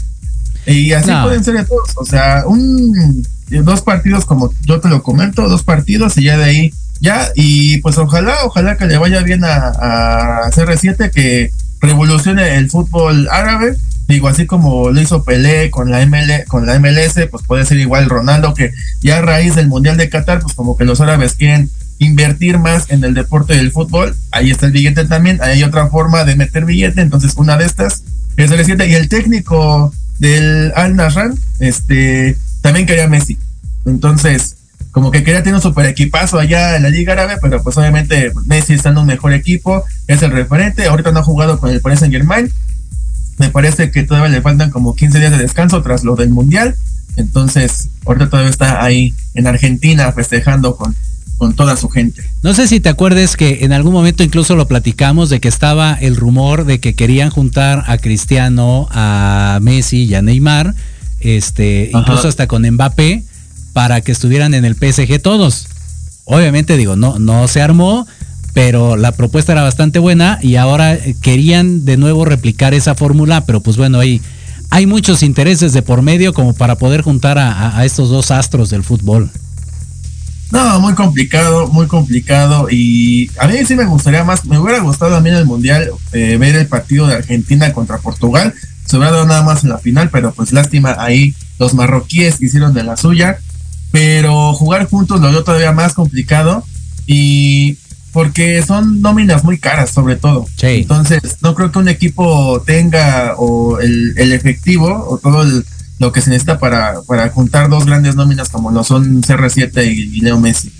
y 0.67 0.93
así 0.93 1.11
no. 1.11 1.25
pueden 1.25 1.43
ser 1.45 1.55
de 1.57 1.65
todos, 1.65 1.91
o 1.97 2.05
sea, 2.05 2.45
un 2.47 3.25
dos 3.49 3.83
partidos 3.83 4.25
como 4.25 4.53
yo 4.63 4.81
te 4.81 4.89
lo 4.89 5.03
comento, 5.03 5.49
dos 5.49 5.63
partidos 5.63 6.17
y 6.17 6.25
ya 6.25 6.39
de 6.39 6.45
ahí 6.45 6.75
ya, 7.03 7.31
y 7.35 7.79
pues 7.79 7.99
ojalá, 7.99 8.33
ojalá 8.45 8.77
que 8.77 8.87
le 8.87 8.97
vaya 8.97 9.23
bien 9.23 9.43
a, 9.45 9.57
a 9.57 10.51
CR7, 10.53 11.11
que 11.11 11.51
revolucione 11.81 12.57
el 12.57 12.71
fútbol 12.71 13.29
árabe, 13.29 13.77
digo, 14.07 14.29
así 14.29 14.47
como 14.47 14.91
lo 14.91 15.01
hizo 15.01 15.25
Pelé 15.25 15.69
con 15.71 15.91
la 15.91 16.07
ML, 16.07 16.45
con 16.47 16.65
la 16.65 16.79
MLS, 16.79 17.27
pues 17.29 17.45
puede 17.45 17.65
ser 17.65 17.79
igual 17.79 18.09
Ronaldo, 18.09 18.55
que 18.55 18.71
ya 19.01 19.19
a 19.19 19.23
raíz 19.23 19.57
del 19.57 19.67
Mundial 19.67 19.97
de 19.97 20.09
Qatar, 20.09 20.43
pues 20.43 20.55
como 20.55 20.77
que 20.77 20.85
los 20.85 21.01
árabes 21.01 21.35
quieren 21.35 21.71
invertir 21.99 22.61
más 22.61 22.89
en 22.89 23.03
el 23.03 23.15
deporte 23.15 23.57
del 23.57 23.73
fútbol, 23.73 24.15
ahí 24.31 24.53
está 24.53 24.67
el 24.67 24.73
billete 24.73 25.05
también, 25.05 25.41
hay 25.43 25.65
otra 25.65 25.89
forma 25.89 26.23
de 26.23 26.37
meter 26.37 26.65
billete, 26.65 27.01
entonces 27.01 27.33
una 27.35 27.57
de 27.57 27.65
estas 27.65 28.05
es 28.37 28.49
CR7, 28.49 28.89
y 28.89 28.95
el 28.95 29.09
técnico 29.09 29.93
del 30.23 30.73
Al 30.77 30.95
Nasran, 30.95 31.35
este, 31.59 32.37
también 32.61 32.87
quería 32.87 33.09
Messi, 33.09 33.37
entonces, 33.85 34.55
como 34.93 35.11
que 35.11 35.25
quería 35.25 35.43
tener 35.43 35.57
un 35.57 35.61
super 35.61 35.85
equipazo 35.85 36.39
allá 36.39 36.77
en 36.77 36.85
la 36.85 36.91
Liga 36.91 37.15
Árabe, 37.15 37.39
pero 37.43 37.61
pues 37.61 37.77
obviamente 37.77 38.33
Messi 38.47 38.75
está 38.75 38.91
en 38.91 38.99
un 38.99 39.07
mejor 39.07 39.33
equipo, 39.33 39.85
es 40.07 40.23
el 40.23 40.31
referente, 40.31 40.87
ahorita 40.87 41.11
no 41.11 41.19
ha 41.19 41.25
jugado 41.25 41.59
con 41.59 41.71
el 41.71 41.81
Paris 41.81 41.99
Saint 41.99 42.15
Germain, 42.15 42.53
me 43.39 43.51
parece 43.51 43.91
que 43.91 44.05
todavía 44.05 44.29
le 44.29 44.43
faltan 44.43 44.71
como 44.71 44.95
15 44.95 45.19
días 45.19 45.33
de 45.33 45.39
descanso 45.39 45.83
tras 45.83 46.05
lo 46.05 46.15
del 46.15 46.31
Mundial, 46.31 46.77
entonces 47.17 47.89
ahorita 48.07 48.31
todavía 48.31 48.51
está 48.51 48.85
ahí 48.85 49.13
en 49.35 49.49
Argentina 49.49 50.13
festejando 50.13 50.77
con, 50.77 50.95
con 51.43 51.57
toda 51.57 51.77
su 51.77 51.89
gente. 51.89 52.23
No 52.43 52.55
sé 52.55 52.69
si 52.69 52.79
te 52.79 52.89
acuerdes 52.89 53.37
que 53.37 53.65
en 53.65 53.73
algún 53.73 53.93
momento 53.93 54.23
incluso 54.23 54.55
lo 54.55 54.69
platicamos 54.69 55.29
de 55.29 55.41
que 55.41 55.49
estaba 55.49 55.93
el 55.95 56.15
rumor 56.15 56.67
de 56.67 56.79
que 56.79 56.95
querían 56.95 57.31
juntar 57.31 57.83
a 57.89 57.99
Cristiano, 57.99 58.87
a 58.93 59.59
Messi 59.61 60.05
y 60.05 60.15
a 60.15 60.23
Neymar, 60.23 60.77
este, 61.19 61.91
Ajá. 61.93 61.99
incluso 61.99 62.29
hasta 62.29 62.47
con 62.47 62.63
Mbappé, 62.63 63.25
para 63.73 64.03
que 64.03 64.13
estuvieran 64.13 64.55
en 64.55 64.65
el 64.65 64.77
PSG 64.77 65.21
todos. 65.21 65.67
Obviamente 66.27 66.77
digo, 66.77 66.95
no, 66.95 67.19
no 67.19 67.49
se 67.49 67.61
armó, 67.61 68.07
pero 68.53 68.97
la 68.97 69.11
propuesta 69.11 69.51
era 69.51 69.63
bastante 69.63 69.99
buena 69.99 70.39
y 70.43 70.55
ahora 70.55 70.97
querían 71.23 71.85
de 71.85 71.97
nuevo 71.97 72.25
replicar 72.25 72.73
esa 72.73 72.95
fórmula, 72.95 73.47
pero 73.47 73.59
pues 73.59 73.77
bueno, 73.77 73.99
hay, 73.99 74.23
hay 74.71 74.87
muchos 74.87 75.25
intereses 75.25 75.73
de 75.73 75.83
por 75.83 76.03
medio 76.03 76.35
como 76.35 76.55
para 76.55 76.77
poder 76.77 77.03
juntar 77.03 77.37
a, 77.39 77.77
a, 77.77 77.85
estos 77.85 78.11
dos 78.11 78.31
astros 78.31 78.71
del 78.71 78.85
fútbol. 78.85 79.29
No, 80.53 80.81
muy 80.81 80.93
complicado, 80.95 81.69
muy 81.69 81.87
complicado 81.87 82.69
y 82.71 83.31
a 83.39 83.49
mí 83.49 83.57
sí 83.67 83.75
me 83.75 83.87
gustaría 83.87 84.23
más, 84.23 84.45
me 84.45 84.59
hubiera 84.59 84.81
gustado 84.81 85.13
también 85.13 85.35
el 85.35 85.47
Mundial 85.47 85.91
eh, 86.13 86.37
ver 86.37 86.55
el 86.57 86.67
partido 86.67 87.07
de 87.07 87.15
Argentina 87.15 87.73
contra 87.73 87.99
Portugal, 87.99 88.53
se 88.85 88.97
hubiera 88.99 89.13
dado 89.13 89.27
nada 89.27 89.43
más 89.43 89.65
en 89.65 89.71
la 89.71 89.79
final, 89.79 90.11
pero 90.11 90.33
pues 90.35 90.53
lástima 90.53 90.95
ahí 90.99 91.35
los 91.59 91.73
marroquíes 91.73 92.41
hicieron 92.43 92.75
de 92.75 92.85
la 92.85 92.99
suya 92.99 93.39
pero 93.93 94.55
jugar 94.55 94.89
juntos 94.89 95.21
lo 95.21 95.31
veo 95.31 95.45
todavía 95.45 95.73
más 95.73 95.95
complicado 95.95 96.65
y 97.07 97.79
porque 98.13 98.63
son 98.63 99.01
nóminas 99.01 99.45
muy 99.45 99.59
caras 99.59 99.91
sobre 99.91 100.17
todo. 100.17 100.47
Sí. 100.57 100.67
Entonces, 100.67 101.39
no 101.41 101.55
creo 101.55 101.71
que 101.71 101.79
un 101.79 101.89
equipo 101.89 102.63
tenga 102.67 103.35
o 103.39 103.79
el, 103.81 104.15
el 104.17 104.33
efectivo 104.33 105.07
o 105.09 105.19
todo 105.19 105.43
el, 105.43 105.65
lo 106.03 106.13
que 106.13 106.21
se 106.21 106.31
necesita 106.31 106.59
para, 106.59 107.01
para 107.03 107.29
juntar 107.31 107.71
dos 107.71 107.87
grandes 107.87 108.17
nóminas 108.17 108.49
como 108.49 108.73
lo 108.73 108.83
son 108.83 109.23
CR7 109.23 109.87
y, 109.87 110.19
y 110.19 110.21
Leo 110.21 110.39
Messi. 110.39 110.73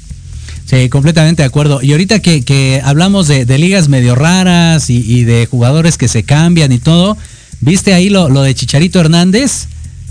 Sí, 0.67 0.89
completamente 0.89 1.43
de 1.43 1.47
acuerdo. 1.47 1.81
Y 1.81 1.93
ahorita 1.93 2.19
que, 2.19 2.45
que 2.45 2.83
hablamos 2.85 3.29
de, 3.29 3.45
de, 3.45 3.59
ligas 3.59 3.89
medio 3.89 4.17
raras 4.17 4.91
y, 4.91 4.99
y, 4.99 5.23
de 5.23 5.47
jugadores 5.47 5.97
que 5.97 6.09
se 6.09 6.25
cambian 6.25 6.73
y 6.73 6.79
todo, 6.79 7.17
¿viste 7.61 7.95
ahí 7.95 8.11
lo, 8.11 8.29
lo 8.29 8.43
de 8.43 8.55
Chicharito 8.55 8.99
Hernández? 8.99 9.69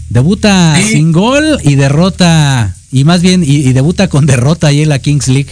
Debuta 0.09 0.77
sí. 0.77 0.93
sin 0.93 1.11
gol 1.11 1.59
y 1.63 1.75
derrota 1.75 2.73
y 2.89 3.03
más 3.03 3.21
bien, 3.21 3.43
y, 3.43 3.67
y, 3.67 3.73
debuta 3.73 4.07
con 4.07 4.25
derrota 4.25 4.67
ahí 4.67 4.81
en 4.81 4.89
la 4.89 4.99
Kings 4.99 5.27
League. 5.27 5.51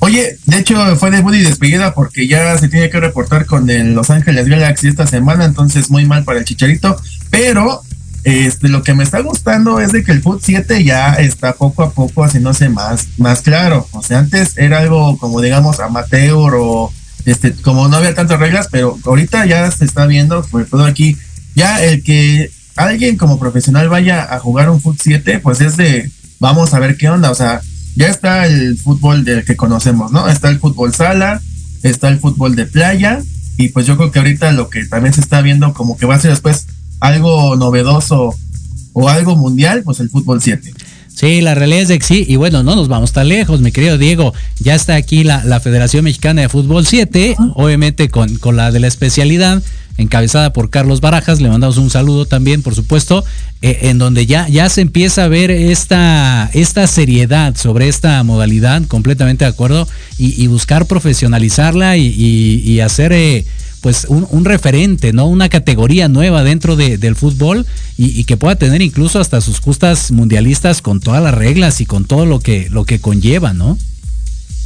Oye, 0.00 0.38
de 0.46 0.58
hecho 0.58 0.96
fue 0.96 1.10
de 1.12 1.20
Buddy 1.20 1.42
despedida 1.42 1.94
porque 1.94 2.26
ya 2.26 2.58
se 2.58 2.68
tiene 2.68 2.90
que 2.90 2.98
reportar 2.98 3.46
con 3.46 3.68
el 3.70 3.92
Los 3.94 4.10
Ángeles 4.10 4.48
Galaxy 4.48 4.88
esta 4.88 5.06
semana, 5.06 5.44
entonces 5.44 5.90
muy 5.90 6.06
mal 6.06 6.24
para 6.24 6.40
el 6.40 6.44
Chicharito, 6.44 6.96
pero 7.30 7.82
este, 8.24 8.68
lo 8.68 8.82
que 8.82 8.94
me 8.94 9.04
está 9.04 9.20
gustando 9.20 9.80
es 9.80 9.92
de 9.92 10.04
que 10.04 10.12
el 10.12 10.22
Foot 10.22 10.42
7 10.42 10.84
ya 10.84 11.14
está 11.14 11.54
poco 11.54 11.82
a 11.82 11.92
poco 11.92 12.24
haciéndose 12.24 12.68
más, 12.68 13.08
más 13.18 13.42
claro. 13.42 13.88
O 13.92 14.02
sea, 14.02 14.18
antes 14.18 14.58
era 14.58 14.78
algo 14.78 15.16
como 15.18 15.40
digamos 15.40 15.80
amateur 15.80 16.54
o 16.56 16.92
este, 17.24 17.52
como 17.52 17.88
no 17.88 17.96
había 17.96 18.14
tantas 18.14 18.40
reglas, 18.40 18.68
pero 18.70 18.98
ahorita 19.04 19.46
ya 19.46 19.70
se 19.70 19.84
está 19.84 20.06
viendo, 20.06 20.42
sobre 20.44 20.64
todo 20.64 20.84
aquí, 20.84 21.16
ya 21.54 21.82
el 21.82 22.02
que 22.02 22.50
alguien 22.76 23.16
como 23.16 23.38
profesional 23.38 23.88
vaya 23.88 24.34
a 24.34 24.38
jugar 24.38 24.70
un 24.70 24.80
Foot 24.80 24.98
7, 25.02 25.40
pues 25.40 25.60
es 25.60 25.76
de, 25.76 26.10
vamos 26.38 26.74
a 26.74 26.78
ver 26.78 26.96
qué 26.96 27.08
onda, 27.08 27.30
o 27.30 27.34
sea, 27.34 27.60
ya 27.94 28.08
está 28.08 28.46
el 28.46 28.78
fútbol 28.78 29.24
del 29.24 29.44
que 29.44 29.56
conocemos, 29.56 30.12
¿no? 30.12 30.28
Está 30.28 30.48
el 30.48 30.60
fútbol 30.60 30.94
sala, 30.94 31.42
está 31.82 32.08
el 32.08 32.18
fútbol 32.18 32.56
de 32.56 32.66
playa, 32.66 33.20
y 33.56 33.68
pues 33.68 33.86
yo 33.86 33.96
creo 33.96 34.10
que 34.10 34.20
ahorita 34.20 34.52
lo 34.52 34.70
que 34.70 34.86
también 34.86 35.12
se 35.12 35.20
está 35.20 35.42
viendo 35.42 35.74
como 35.74 35.98
que 35.98 36.06
va 36.06 36.14
a 36.14 36.20
ser 36.20 36.30
después 36.30 36.66
algo 37.00 37.56
novedoso 37.56 38.34
o 38.92 39.08
algo 39.08 39.36
mundial, 39.36 39.82
pues 39.84 40.00
el 40.00 40.10
fútbol 40.10 40.40
7. 40.40 40.72
Sí, 41.12 41.42
la 41.42 41.54
realidad 41.54 41.82
es 41.82 41.88
de 41.88 41.98
que 41.98 42.06
sí, 42.06 42.24
y 42.26 42.36
bueno, 42.36 42.62
no 42.62 42.76
nos 42.76 42.88
vamos 42.88 43.12
tan 43.12 43.28
lejos, 43.28 43.60
mi 43.60 43.72
querido 43.72 43.98
Diego. 43.98 44.32
Ya 44.58 44.74
está 44.74 44.94
aquí 44.94 45.22
la, 45.22 45.44
la 45.44 45.60
Federación 45.60 46.04
Mexicana 46.04 46.40
de 46.42 46.48
Fútbol 46.48 46.86
7, 46.86 47.36
obviamente 47.56 48.08
con, 48.08 48.36
con 48.36 48.56
la 48.56 48.70
de 48.70 48.80
la 48.80 48.86
especialidad, 48.86 49.62
encabezada 49.98 50.54
por 50.54 50.70
Carlos 50.70 51.02
Barajas, 51.02 51.40
le 51.42 51.50
mandamos 51.50 51.76
un 51.76 51.90
saludo 51.90 52.24
también, 52.24 52.62
por 52.62 52.74
supuesto, 52.74 53.22
eh, 53.60 53.80
en 53.82 53.98
donde 53.98 54.24
ya, 54.24 54.48
ya 54.48 54.70
se 54.70 54.80
empieza 54.80 55.24
a 55.24 55.28
ver 55.28 55.50
esta, 55.50 56.48
esta 56.54 56.86
seriedad 56.86 57.54
sobre 57.54 57.88
esta 57.88 58.22
modalidad, 58.22 58.82
completamente 58.86 59.44
de 59.44 59.50
acuerdo, 59.50 59.86
y, 60.16 60.42
y 60.42 60.46
buscar 60.46 60.86
profesionalizarla 60.86 61.98
y, 61.98 62.06
y, 62.06 62.62
y 62.64 62.80
hacer... 62.80 63.12
Eh, 63.12 63.44
pues 63.80 64.06
un, 64.08 64.26
un, 64.30 64.44
referente, 64.44 65.12
¿no? 65.12 65.26
Una 65.26 65.48
categoría 65.48 66.08
nueva 66.08 66.42
dentro 66.44 66.76
de, 66.76 66.98
del 66.98 67.16
fútbol 67.16 67.66
y, 67.96 68.24
que 68.24 68.36
pueda 68.36 68.56
tener 68.56 68.82
incluso 68.82 69.20
hasta 69.20 69.40
sus 69.40 69.60
justas 69.60 70.10
mundialistas 70.10 70.82
con 70.82 71.00
todas 71.00 71.22
las 71.22 71.34
reglas 71.34 71.80
y 71.80 71.86
con 71.86 72.04
todo 72.04 72.26
lo 72.26 72.40
que, 72.40 72.68
lo 72.70 72.84
que 72.84 73.00
conlleva, 73.00 73.52
¿no? 73.52 73.78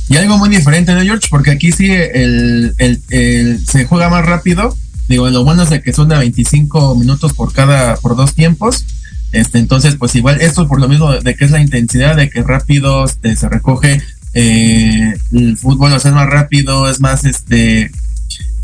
Y 0.09 0.16
algo 0.16 0.37
muy 0.37 0.50
diferente, 0.50 0.94
¿no, 0.94 1.00
George? 1.03 1.29
Porque 1.31 1.50
aquí 1.50 1.72
sí 1.72 1.90
el, 1.90 2.74
el, 2.79 3.00
el, 3.11 3.66
se 3.66 3.87
juega 3.87 4.11
más 4.11 4.24
rápido 4.24 4.77
Digo, 5.09 5.29
lo 5.29 5.44
bueno 5.44 5.64
es 5.64 5.70
de 5.70 5.83
que 5.83 5.92
son 5.92 6.09
de 6.09 6.16
25 6.16 6.94
minutos 6.96 7.35
por 7.35 7.53
cada, 7.53 7.96
por 7.96 8.16
dos 8.16 8.35
tiempos. 8.35 8.85
Este, 9.33 9.59
entonces, 9.59 9.96
pues 9.96 10.14
igual, 10.14 10.40
esto 10.40 10.66
por 10.68 10.81
lo 10.81 10.88
mismo 10.88 11.12
de 11.12 11.35
que 11.35 11.44
es 11.44 11.50
la 11.50 11.61
intensidad, 11.61 12.16
de 12.16 12.31
que 12.31 12.42
rápido 12.42 13.05
este, 13.05 13.37
se 13.37 13.48
recoge 13.48 14.00
eh, 14.33 15.14
el 15.33 15.57
fútbol, 15.59 15.92
o 15.92 16.00
sea, 16.00 16.11
es 16.11 16.14
más 16.14 16.29
rápido, 16.29 16.88
es 16.88 17.00
más, 17.00 17.24
este, 17.24 17.90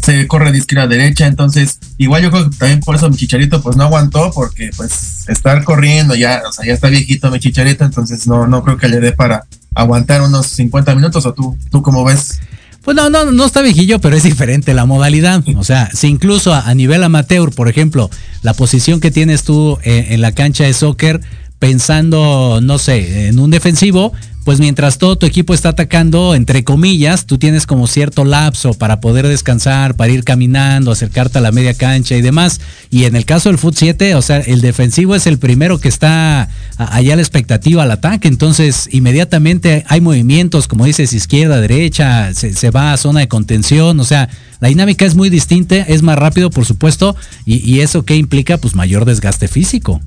se 0.03 0.27
corre 0.27 0.53
de 0.53 0.59
izquierda 0.59 0.85
a 0.85 0.89
derecha, 0.89 1.27
entonces, 1.27 1.79
igual 1.99 2.23
yo 2.23 2.31
creo 2.31 2.51
que 2.51 2.57
también 2.57 2.81
por 2.81 2.97
eso 2.97 3.09
mi 3.11 3.17
chicharito 3.17 3.63
pues 3.63 3.77
no 3.77 3.85
aguantó, 3.85 4.31
porque 4.35 4.71
pues 4.77 5.29
estar 5.29 5.63
corriendo 5.65 6.15
ya, 6.15 6.43
o 6.49 6.53
sea, 6.53 6.67
ya 6.67 6.75
está 6.75 6.89
viejito 6.89 7.31
mi 7.31 7.39
chicharito, 7.39 7.85
entonces 7.85 8.27
no, 8.27 8.47
no 8.47 8.63
creo 8.63 8.77
que 8.77 8.89
le 8.89 9.01
dé 9.01 9.13
para 9.13 9.45
aguantar 9.75 10.23
unos 10.23 10.47
50 10.47 10.95
minutos, 10.95 11.27
o 11.27 11.35
tú, 11.35 11.57
tú 11.71 11.83
cómo 11.83 12.05
ves. 12.05 12.41
Pues 12.83 12.97
no, 12.97 13.11
no, 13.11 13.31
no 13.31 13.45
está 13.45 13.61
viejillo, 13.61 13.99
pero 14.01 14.17
es 14.17 14.23
diferente 14.23 14.73
la 14.73 14.87
modalidad. 14.87 15.45
O 15.57 15.65
sea, 15.65 15.91
si 15.93 16.09
incluso 16.09 16.55
a, 16.55 16.61
a 16.63 16.75
nivel 16.75 17.05
amateur, 17.05 17.51
por 17.51 17.69
ejemplo, 17.69 18.11
la 18.43 18.55
posición 18.55 19.01
que 19.01 19.11
tienes 19.11 19.45
tú 19.45 19.79
en, 19.83 20.15
en 20.15 20.21
la 20.23 20.33
cancha 20.33 20.65
de 20.65 20.73
soccer, 20.73 21.21
pensando, 21.61 22.61
no 22.63 22.79
sé, 22.79 23.29
en 23.29 23.39
un 23.39 23.51
defensivo, 23.51 24.13
pues 24.45 24.59
mientras 24.59 24.99
todo 24.99 25.17
tu 25.17 25.27
equipo 25.27 25.53
está 25.53 25.71
atacando, 25.71 26.35
entre 26.35 26.65
comillas, 26.65 27.27
tú 27.27 27.39
tienes 27.39 27.67
como 27.67 27.87
cierto 27.87 28.25
lapso 28.25 28.73
para 28.75 29.01
poder 29.01 29.29
descansar, 29.29 29.97
para 29.97 30.13
ir 30.13 30.25
caminando, 30.25 30.91
acercarte 30.91 31.39
a 31.39 31.41
la 31.43 31.53
media 31.53 31.75
cancha 31.75 32.17
y 32.17 32.23
demás. 32.23 32.61
Y 32.91 33.05
en 33.05 33.17
el 33.17 33.27
caso 33.27 33.51
del 33.51 33.59
Foot 33.59 33.75
7, 33.77 34.15
o 34.15 34.23
sea, 34.23 34.39
el 34.39 34.63
defensivo 34.63 35.15
es 35.15 35.27
el 35.27 35.39
primero 35.39 35.79
que 35.79 35.89
está 35.89 36.49
allá 36.79 37.13
a 37.13 37.17
la 37.17 37.23
expectativa 37.23 37.83
al 37.83 37.91
ataque, 37.91 38.29
entonces 38.29 38.89
inmediatamente 38.93 39.85
hay 39.89 40.01
movimientos, 40.01 40.69
como 40.69 40.87
dices, 40.87 41.13
izquierda, 41.13 41.61
derecha, 41.61 42.33
se, 42.35 42.71
va 42.71 42.93
a 42.93 42.97
zona 42.97 43.21
de 43.21 43.29
contención, 43.29 44.01
o 44.01 44.05
sea, 44.05 44.29
la 44.61 44.69
dinámica 44.69 45.05
es 45.05 45.15
muy 45.15 45.31
distinta, 45.31 45.77
es 45.77 46.03
más 46.03 46.19
rápido, 46.19 46.51
por 46.51 46.65
supuesto, 46.65 47.15
y, 47.45 47.81
eso 47.81 48.05
que 48.05 48.17
implica, 48.17 48.59
pues 48.59 48.75
mayor 48.75 49.05
desgaste 49.05 49.49
físico. 49.49 50.01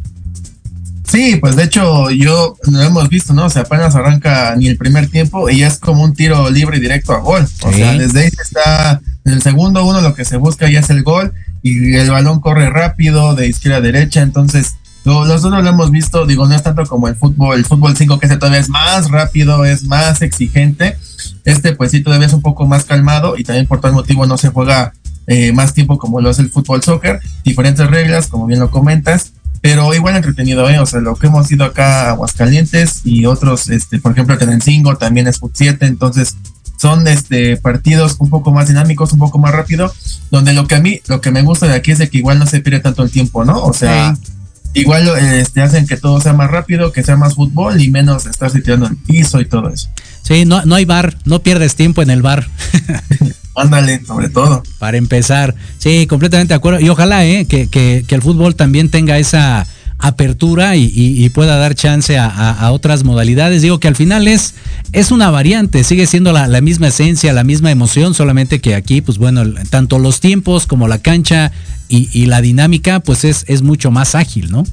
Sí, 1.13 1.35
pues 1.35 1.55
de 1.55 1.65
hecho 1.65 2.09
yo 2.09 2.55
lo 2.63 2.81
hemos 2.81 3.07
visto, 3.07 3.35
¿no? 3.35 3.45
O 3.45 3.49
sea, 3.51 3.61
apenas 3.61 3.93
arranca 3.93 4.55
ni 4.55 4.65
el 4.65 4.77
primer 4.77 5.11
tiempo 5.11 5.47
y 5.47 5.59
ya 5.59 5.67
es 5.67 5.77
como 5.77 6.03
un 6.03 6.15
tiro 6.15 6.49
libre 6.49 6.77
y 6.77 6.79
directo 6.79 7.13
a 7.13 7.19
gol. 7.19 7.47
O 7.61 7.71
sí. 7.71 7.77
sea, 7.77 7.93
desde 7.93 8.21
ahí 8.21 8.31
está, 8.41 8.99
en 9.23 9.33
el 9.33 9.43
segundo 9.43 9.85
uno 9.85 10.01
lo 10.01 10.15
que 10.15 10.25
se 10.25 10.37
busca 10.37 10.67
ya 10.71 10.79
es 10.79 10.89
el 10.89 11.03
gol 11.03 11.31
y 11.61 11.93
el 11.97 12.09
balón 12.09 12.39
corre 12.39 12.67
rápido 12.71 13.35
de 13.35 13.47
izquierda 13.47 13.77
a 13.77 13.81
derecha, 13.81 14.23
entonces 14.23 14.77
lo, 15.05 15.23
nosotros 15.25 15.63
lo 15.63 15.69
hemos 15.69 15.91
visto, 15.91 16.25
digo, 16.25 16.47
no 16.47 16.55
es 16.55 16.63
tanto 16.63 16.83
como 16.87 17.07
el 17.07 17.15
fútbol, 17.15 17.59
el 17.59 17.65
fútbol 17.65 17.95
5 17.95 18.17
que 18.17 18.27
todavía 18.29 18.59
es 18.59 18.69
más 18.69 19.11
rápido, 19.11 19.65
es 19.65 19.83
más 19.83 20.23
exigente. 20.23 20.97
Este 21.45 21.75
pues 21.75 21.91
sí 21.91 22.01
todavía 22.01 22.25
es 22.25 22.33
un 22.33 22.41
poco 22.41 22.65
más 22.65 22.85
calmado 22.85 23.37
y 23.37 23.43
también 23.43 23.67
por 23.67 23.81
tal 23.81 23.93
motivo 23.93 24.25
no 24.25 24.39
se 24.39 24.49
juega 24.49 24.93
eh, 25.27 25.51
más 25.51 25.75
tiempo 25.75 25.99
como 25.99 26.21
lo 26.21 26.31
es 26.31 26.39
el 26.39 26.49
fútbol 26.49 26.81
soccer, 26.81 27.19
diferentes 27.43 27.87
reglas, 27.87 28.25
como 28.25 28.47
bien 28.47 28.59
lo 28.59 28.71
comentas 28.71 29.32
pero 29.63 29.93
igual 29.93 30.17
entretenido, 30.17 30.69
¿eh? 30.69 30.77
O 30.79 30.85
sea, 30.85 30.99
lo 30.99 31.15
que 31.15 31.27
hemos 31.27 31.49
ido 31.49 31.63
acá 31.63 32.01
a 32.01 32.09
Aguascalientes 32.09 32.99
y 33.05 33.25
otros, 33.25 33.69
este, 33.69 33.97
por 33.97 34.11
ejemplo, 34.11 34.37
Tenencingo 34.37 34.97
también 34.97 35.25
es 35.25 35.39
Foot 35.39 35.53
7, 35.55 35.85
entonces 35.85 36.35
son 36.75 37.07
este 37.07 37.55
partidos 37.55 38.17
un 38.19 38.29
poco 38.29 38.51
más 38.51 38.67
dinámicos, 38.67 39.13
un 39.13 39.19
poco 39.19 39.39
más 39.39 39.53
rápido, 39.53 39.93
donde 40.31 40.51
lo 40.51 40.67
que 40.67 40.75
a 40.75 40.81
mí, 40.81 40.99
lo 41.07 41.21
que 41.21 41.31
me 41.31 41.43
gusta 41.43 41.65
de 41.67 41.75
aquí 41.75 41.91
es 41.91 41.99
de 41.99 42.09
que 42.09 42.17
igual 42.17 42.39
no 42.39 42.45
se 42.45 42.59
pierde 42.59 42.81
tanto 42.81 43.03
el 43.03 43.09
tiempo, 43.09 43.45
¿no? 43.45 43.63
O 43.63 43.71
sea, 43.71 44.17
sí. 44.17 44.33
igual 44.73 45.07
este, 45.37 45.61
hacen 45.61 45.87
que 45.87 45.95
todo 45.95 46.19
sea 46.19 46.33
más 46.33 46.51
rápido, 46.51 46.91
que 46.91 47.01
sea 47.01 47.15
más 47.15 47.35
fútbol 47.35 47.79
y 47.79 47.89
menos 47.89 48.25
estarse 48.25 48.59
tirando 48.59 48.87
el 48.87 48.97
piso 48.97 49.39
y 49.39 49.45
todo 49.45 49.69
eso. 49.69 49.87
Sí, 50.23 50.43
no, 50.43 50.65
no 50.65 50.75
hay 50.75 50.83
bar, 50.83 51.15
no 51.23 51.39
pierdes 51.39 51.75
tiempo 51.77 52.01
en 52.01 52.09
el 52.09 52.21
bar. 52.21 52.49
Ándale, 53.55 54.03
sobre 54.05 54.29
todo. 54.29 54.63
Para 54.79 54.97
empezar, 54.97 55.55
sí, 55.77 56.07
completamente 56.07 56.53
de 56.53 56.57
acuerdo. 56.57 56.79
Y 56.79 56.89
ojalá 56.89 57.25
eh, 57.25 57.45
que, 57.45 57.67
que, 57.67 58.03
que 58.07 58.15
el 58.15 58.21
fútbol 58.21 58.55
también 58.55 58.89
tenga 58.89 59.19
esa 59.19 59.67
apertura 59.99 60.75
y, 60.75 60.83
y, 60.85 61.23
y 61.23 61.29
pueda 61.29 61.55
dar 61.55 61.75
chance 61.75 62.17
a, 62.17 62.27
a, 62.27 62.51
a, 62.51 62.71
otras 62.71 63.03
modalidades. 63.03 63.61
Digo 63.61 63.79
que 63.79 63.87
al 63.87 63.95
final 63.95 64.27
es, 64.27 64.55
es 64.91 65.11
una 65.11 65.29
variante, 65.29 65.83
sigue 65.83 66.07
siendo 66.07 66.33
la, 66.33 66.47
la, 66.47 66.61
misma 66.61 66.87
esencia, 66.87 67.31
la 67.31 67.43
misma 67.43 67.71
emoción, 67.71 68.13
solamente 68.13 68.59
que 68.59 68.75
aquí, 68.75 69.01
pues 69.01 69.17
bueno, 69.17 69.43
tanto 69.69 69.99
los 69.99 70.19
tiempos 70.19 70.67
como 70.67 70.87
la 70.87 70.97
cancha 70.97 71.51
y, 71.87 72.09
y 72.11 72.25
la 72.25 72.41
dinámica, 72.41 72.99
pues 72.99 73.23
es, 73.23 73.45
es 73.47 73.61
mucho 73.61 73.91
más 73.91 74.15
ágil, 74.15 74.51
¿no? 74.51 74.65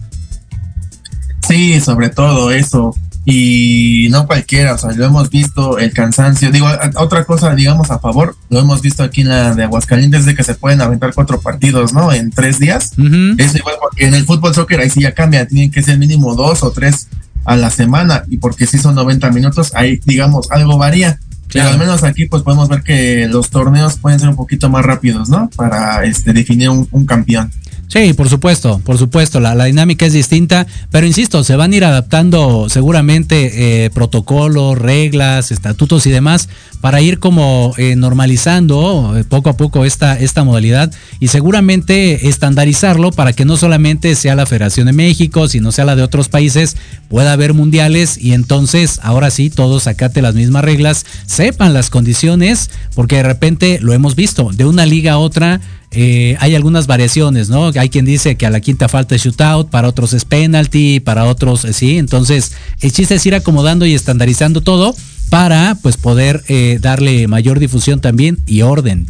Sí, 1.47 1.81
sobre 1.81 2.09
todo 2.09 2.51
eso 2.51 2.95
y 3.25 4.09
no 4.11 4.27
cualquiera, 4.27 4.75
o 4.75 4.79
sea, 4.79 4.93
lo 4.93 5.05
hemos 5.05 5.29
visto, 5.29 5.79
el 5.79 5.93
cansancio, 5.93 6.51
digo, 6.51 6.67
otra 6.97 7.25
cosa, 7.25 7.55
digamos, 7.55 7.91
a 7.91 7.99
favor, 7.99 8.37
lo 8.49 8.61
hemos 8.61 8.81
visto 8.81 9.03
aquí 9.03 9.21
en 9.21 9.29
la 9.29 9.55
de 9.55 9.65
Aguascalientes, 9.65 10.25
de 10.25 10.35
que 10.35 10.43
se 10.43 10.55
pueden 10.55 10.81
aventar 10.81 11.13
cuatro 11.15 11.41
partidos, 11.41 11.93
¿no? 11.93 12.13
En 12.13 12.31
tres 12.31 12.59
días, 12.59 12.93
uh 12.97 13.03
-huh. 13.03 13.35
es 13.41 13.55
igual 13.55 13.77
porque 13.81 14.07
en 14.07 14.15
el 14.15 14.25
fútbol 14.25 14.55
soccer 14.55 14.81
ahí 14.81 14.91
sí 14.91 15.03
ya 15.03 15.13
cambia, 15.13 15.47
tienen 15.47 15.71
que 15.71 15.83
ser 15.83 15.99
mínimo 15.99 16.35
dos 16.35 16.63
o 16.63 16.71
tres 16.71 17.09
a 17.45 17.57
la 17.57 17.71
semana, 17.71 18.25
y 18.29 18.39
porque 18.39 18.67
si 18.67 18.79
son 18.79 18.95
90 18.95 19.31
minutos, 19.31 19.73
ahí, 19.75 20.01
digamos, 20.05 20.51
algo 20.51 20.79
varía. 20.79 21.19
Pero 21.53 21.69
al 21.69 21.79
menos 21.79 22.05
aquí 22.05 22.27
pues 22.27 22.45
podemos 22.45 22.69
ver 22.69 22.83
que 22.83 23.27
los 23.29 23.51
torneos 23.51 23.97
pueden 23.99 24.21
ser 24.21 24.29
un 24.29 24.37
poquito 24.37 24.71
más 24.71 24.85
rápidos, 24.85 25.29
¿no? 25.29 25.51
Para 25.57 26.05
este 26.05 26.33
definir 26.33 26.71
un, 26.71 26.87
un 26.93 27.05
campeón. 27.05 27.51
Sí, 27.93 28.13
por 28.13 28.29
supuesto, 28.29 28.81
por 28.85 28.99
supuesto, 28.99 29.41
la, 29.41 29.57
la, 29.57 29.65
dinámica 29.65 30.07
es 30.07 30.13
distinta, 30.13 30.65
pero 30.93 31.09
insisto, 31.09 31.43
se 31.43 31.57
van 31.57 31.73
a 31.73 31.77
ir 31.77 31.85
adaptando 31.85 32.69
seguramente 32.69 33.85
eh, 33.85 33.91
protocolos, 33.91 34.79
reglas, 34.79 35.51
estatutos 35.51 36.07
y 36.07 36.13
demás 36.13 36.49
para 36.81 37.01
ir 37.01 37.19
como 37.19 37.75
eh, 37.79 37.97
normalizando 37.97 39.19
eh, 39.19 39.25
poco 39.25 39.51
a 39.51 39.57
poco 39.57 39.85
esta, 39.85 40.17
esta 40.19 40.45
modalidad 40.45 40.93
y 41.19 41.29
seguramente 41.29 42.29
estandarizarlo 42.29 43.11
para 43.11 43.33
que 43.33 43.45
no 43.45 43.57
solamente 43.57 44.15
sea 44.15 44.37
la 44.37 44.47
Federación 44.47 44.87
de 44.87 44.93
México, 44.93 45.49
sino 45.49 45.73
sea 45.73 45.85
la 45.85 45.97
de 45.97 46.03
otros 46.03 46.29
países, 46.29 46.77
pueda 47.09 47.33
haber 47.33 47.55
mundiales 47.55 48.19
y 48.19 48.35
entonces 48.35 49.01
ahora 49.03 49.31
sí 49.31 49.51
todos 49.51 49.89
acate 49.89 50.23
las 50.23 50.37
mismas 50.37 50.65
reglas, 50.65 51.05
sepan 51.27 51.75
las 51.75 51.91
condiciones, 51.91 52.71
porque 52.95 53.17
de 53.17 53.25
repente 53.25 53.79
lo 53.83 53.93
hemos 53.93 54.15
visto, 54.15 54.51
de 54.53 54.65
una 54.65 54.87
liga 54.87 55.15
a 55.15 55.19
otra 55.19 55.61
eh, 55.93 56.37
hay 56.39 56.55
algunas 56.55 56.87
variaciones, 56.87 57.49
¿no? 57.49 57.73
Hay 57.75 57.89
quien 57.89 58.05
dice 58.05 58.37
que 58.37 58.47
a 58.47 58.51
la 58.51 58.61
quinta 58.61 58.89
falta 58.89 59.15
es 59.15 59.23
shootout, 59.23 59.71
para 59.71 59.89
otros 59.89 60.13
es 60.13 60.25
penalty, 60.25 61.01
para 61.01 61.25
otros 61.25 61.65
eh, 61.65 61.73
sí. 61.73 61.99
Entonces, 61.99 62.53
el 62.81 62.93
chiste 62.93 63.17
es 63.17 63.27
ir 63.27 63.35
acomodando 63.35 63.87
y 63.87 63.95
estandarizando 63.95 64.61
todo 64.61 64.95
para 65.31 65.77
pues 65.83 65.97
poder 65.97 66.45
eh, 66.49 66.79
darle 66.81 67.27
mayor 67.29 67.59
difusión 67.59 68.01
también 68.01 68.39
y 68.47 68.63
orden. 68.63 69.09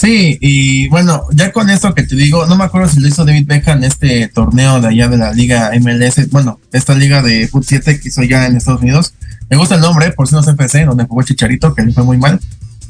Sí, 0.00 0.38
y 0.40 0.88
bueno, 0.88 1.24
ya 1.32 1.52
con 1.52 1.70
esto 1.70 1.94
que 1.94 2.02
te 2.02 2.16
digo, 2.16 2.46
no 2.46 2.56
me 2.56 2.64
acuerdo 2.64 2.88
si 2.88 3.00
lo 3.00 3.06
hizo 3.06 3.24
David 3.24 3.46
Beckham 3.46 3.84
este 3.84 4.28
torneo 4.28 4.80
de 4.80 4.88
allá 4.88 5.08
de 5.08 5.16
la 5.16 5.32
liga 5.32 5.70
MLS, 5.80 6.28
bueno, 6.30 6.58
esta 6.72 6.94
liga 6.94 7.22
de 7.22 7.46
Foot 7.48 7.64
7 7.66 8.00
que 8.00 8.08
hizo 8.08 8.22
ya 8.24 8.46
en 8.46 8.56
Estados 8.56 8.82
Unidos, 8.82 9.14
Me 9.48 9.56
gusta 9.56 9.76
el 9.76 9.82
nombre, 9.82 10.10
por 10.12 10.26
si 10.26 10.34
no 10.34 10.42
se 10.42 10.50
empecé, 10.50 10.84
donde 10.84 11.04
jugó 11.04 11.22
Chicharito, 11.22 11.74
que 11.74 11.82
le 11.82 11.92
fue 11.92 12.02
muy 12.02 12.18
mal. 12.18 12.40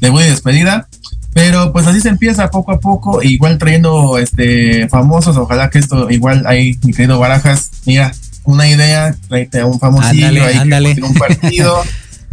De 0.01 0.11
muy 0.11 0.23
despedida. 0.23 0.87
Pero 1.35 1.73
pues 1.73 1.85
así 1.85 1.99
se 1.99 2.07
empieza 2.07 2.49
poco 2.49 2.71
a 2.71 2.79
poco, 2.79 3.21
igual 3.21 3.57
trayendo 3.57 4.17
este 4.17 4.87
famosos, 4.87 5.35
ojalá 5.35 5.69
que 5.69 5.79
esto 5.79 6.09
igual 6.09 6.45
ahí, 6.47 6.79
mi 6.81 6.93
querido 6.93 7.19
Barajas, 7.19 7.71
mira, 7.85 8.13
una 8.45 8.69
idea, 8.69 9.13
tráete 9.27 9.59
a 9.59 9.65
un 9.65 9.77
famosillo 9.77 10.45
ahí 10.45 10.55
ándale. 10.55 10.95
un 11.03 11.13
partido 11.13 11.83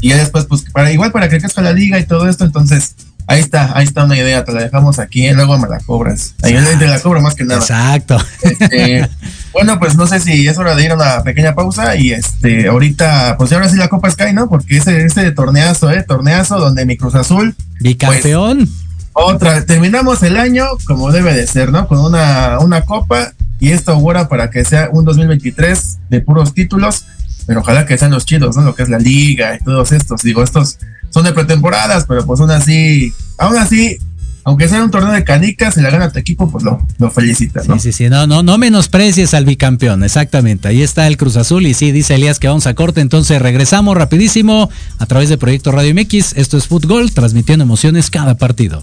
y 0.01 0.11
ya 0.11 0.19
después 0.19 0.45
pues 0.45 0.63
para 0.73 0.93
igual 0.93 1.11
para 1.11 1.29
que 1.29 1.41
crezca 1.41 1.63
la 1.63 1.73
liga 1.73 1.99
y 1.99 2.07
todo 2.07 2.29
esto, 2.29 2.45
entonces 2.45 2.95
ahí 3.27 3.41
está, 3.41 3.77
ahí 3.77 3.85
está 3.87 4.05
una 4.05 4.17
idea, 4.17 4.45
te 4.45 4.53
la 4.53 4.63
dejamos 4.63 5.01
aquí, 5.01 5.27
y 5.27 5.33
luego 5.33 5.59
me 5.59 5.69
la 5.69 5.81
cobras. 5.81 6.35
Ahí 6.43 6.55
te 6.79 6.87
la 6.87 7.01
cobro 7.01 7.21
más 7.21 7.35
que 7.35 7.45
nada. 7.45 7.61
Exacto. 7.61 8.19
Este, 8.43 9.09
bueno, 9.53 9.81
pues 9.81 9.97
no 9.97 10.07
sé 10.07 10.21
si 10.21 10.47
es 10.47 10.59
hora 10.59 10.77
de 10.77 10.85
ir 10.85 10.93
a 10.93 10.95
una 10.95 11.23
pequeña 11.25 11.57
pausa 11.57 11.97
y 11.97 12.13
este 12.13 12.69
ahorita 12.69 13.35
pues 13.37 13.53
ahora 13.53 13.69
sí 13.69 13.77
la 13.77 13.89
Copa 13.89 14.13
Sky, 14.13 14.33
¿no? 14.33 14.49
Porque 14.49 14.77
ese 14.77 15.07
ese 15.07 15.33
torneazo, 15.33 15.91
eh, 15.91 16.05
torneazo 16.05 16.61
donde 16.61 16.87
mi 16.87 16.97
Cruz 16.97 17.17
Azul 17.17 17.57
bicampeón 17.81 18.59
pues, 18.59 18.83
otra, 19.13 19.65
terminamos 19.67 20.23
el 20.23 20.37
año 20.37 20.67
como 20.87 21.13
debe 21.13 21.35
de 21.35 21.47
ser, 21.47 21.71
¿no? 21.71 21.87
Con 21.87 21.99
una, 21.99 22.59
una 22.61 22.83
copa 22.83 23.33
y 23.61 23.71
esto 23.71 23.93
augura 23.93 24.29
para 24.29 24.51
que 24.51 24.65
sea 24.65 24.89
un 24.93 25.05
2023 25.05 25.99
de 26.09 26.21
puros 26.21 26.55
títulos, 26.55 27.05
pero 27.47 27.61
ojalá 27.61 27.87
que 27.87 27.99
sean 27.99 28.11
los 28.11 28.25
chidos, 28.25 28.57
¿no? 28.57 28.63
Lo 28.63 28.75
que 28.75 28.83
es 28.83 28.89
la 28.89 28.99
liga 28.99 29.55
y 29.55 29.65
todos 29.65 29.93
estos. 29.93 30.23
Digo, 30.23 30.43
estos 30.43 30.79
son 31.11 31.25
de 31.25 31.33
pretemporadas, 31.33 32.07
pero 32.07 32.25
pues 32.25 32.41
aún 32.41 32.51
así, 32.51 33.13
aún 33.39 33.57
así, 33.57 33.99
aunque 34.45 34.69
sea 34.69 34.83
un 34.83 34.91
torneo 34.91 35.13
de 35.13 35.23
canicas 35.23 35.77
y 35.77 35.81
la 35.81 35.91
gana 35.91 36.11
tu 36.11 36.19
equipo, 36.19 36.51
pues 36.51 36.65
lo, 36.65 36.85
lo 36.99 37.11
felicitas, 37.11 37.69
¿no? 37.69 37.75
Sí, 37.75 37.93
sí, 37.93 37.93
sí, 37.93 38.09
no, 38.11 38.27
no, 38.27 38.43
no 38.43 38.59
menosprecies 38.59 39.35
al 39.35 39.45
bicampeón, 39.45 40.03
exactamente. 40.03 40.69
Ahí 40.69 40.83
está 40.83 41.07
el 41.07 41.17
Cruz 41.17 41.37
Azul 41.37 41.67
y 41.67 41.75
sí, 41.75 41.93
dice 41.93 42.15
Elías 42.15 42.41
que 42.41 42.49
vamos 42.49 42.67
a 42.67 42.75
corte, 42.75 43.01
entonces 43.01 43.41
regresamos 43.41 43.97
rapidísimo 43.97 44.71
a 44.99 45.07
través 45.07 45.29
de 45.29 45.39
Proyecto 45.39 45.71
Radio 45.71 45.95
MX. 45.95 46.33
Esto 46.37 46.57
es 46.57 46.67
Fútbol, 46.67 47.13
transmitiendo 47.13 47.63
emociones 47.63 48.11
cada 48.11 48.37
partido. 48.37 48.83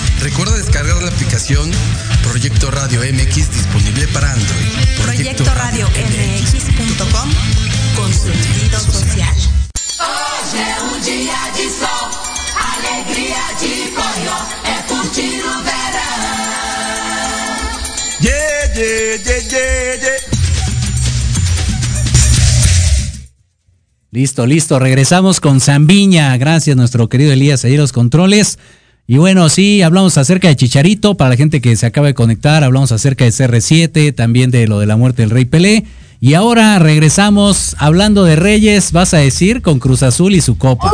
Recuerda 0.21 0.55
descargar 0.55 1.01
la 1.01 1.09
aplicación 1.09 1.71
Proyecto 2.21 2.69
Radio 2.69 3.01
MX 3.01 3.51
disponible 3.51 4.07
para 4.09 4.31
Android. 4.31 4.67
Proyecto, 5.03 5.43
Radio 5.55 5.87
MX.com 5.87 7.29
con 7.95 8.13
sentido 8.13 8.79
social. 8.79 9.35
Hoje 9.99 10.57
é 10.59 10.83
um 10.83 11.01
dia 11.01 11.33
de 11.55 11.69
sol, 11.71 12.11
de 13.59 13.93
é 14.69 14.81
curtir 14.87 15.41
o 15.43 15.63
verão. 15.63 16.11
Yeah, 18.21 18.75
yeah, 18.75 19.23
yeah, 19.25 19.41
yeah, 19.49 20.03
yeah. 20.03 20.21
Listo, 24.11 24.45
listo. 24.45 24.77
Regresamos 24.77 25.39
con 25.39 25.59
Zambiña. 25.59 26.37
Gracias, 26.37 26.77
nuestro 26.77 27.09
querido 27.09 27.31
Elías, 27.31 27.65
ahí 27.65 27.75
los 27.75 27.91
controles. 27.91 28.59
Y 29.07 29.17
bueno, 29.17 29.49
sí, 29.49 29.81
hablamos 29.81 30.17
acerca 30.17 30.47
de 30.47 30.55
Chicharito, 30.55 31.15
para 31.15 31.31
la 31.31 31.35
gente 31.35 31.59
que 31.59 31.75
se 31.75 31.85
acaba 31.85 32.07
de 32.07 32.13
conectar, 32.13 32.63
hablamos 32.63 32.91
acerca 32.91 33.25
de 33.25 33.31
CR7, 33.31 34.15
también 34.15 34.51
de 34.51 34.67
lo 34.67 34.79
de 34.79 34.85
la 34.85 34.95
muerte 34.95 35.23
del 35.23 35.31
Rey 35.31 35.45
Pelé. 35.45 35.85
Y 36.21 36.35
ahora 36.35 36.77
regresamos 36.79 37.75
hablando 37.79 38.23
de 38.23 38.35
Reyes, 38.35 38.91
vas 38.91 39.13
a 39.13 39.17
decir, 39.17 39.61
con 39.61 39.79
Cruz 39.79 40.03
Azul 40.03 40.33
y 40.35 40.41
su 40.41 40.57
copa. 40.57 40.91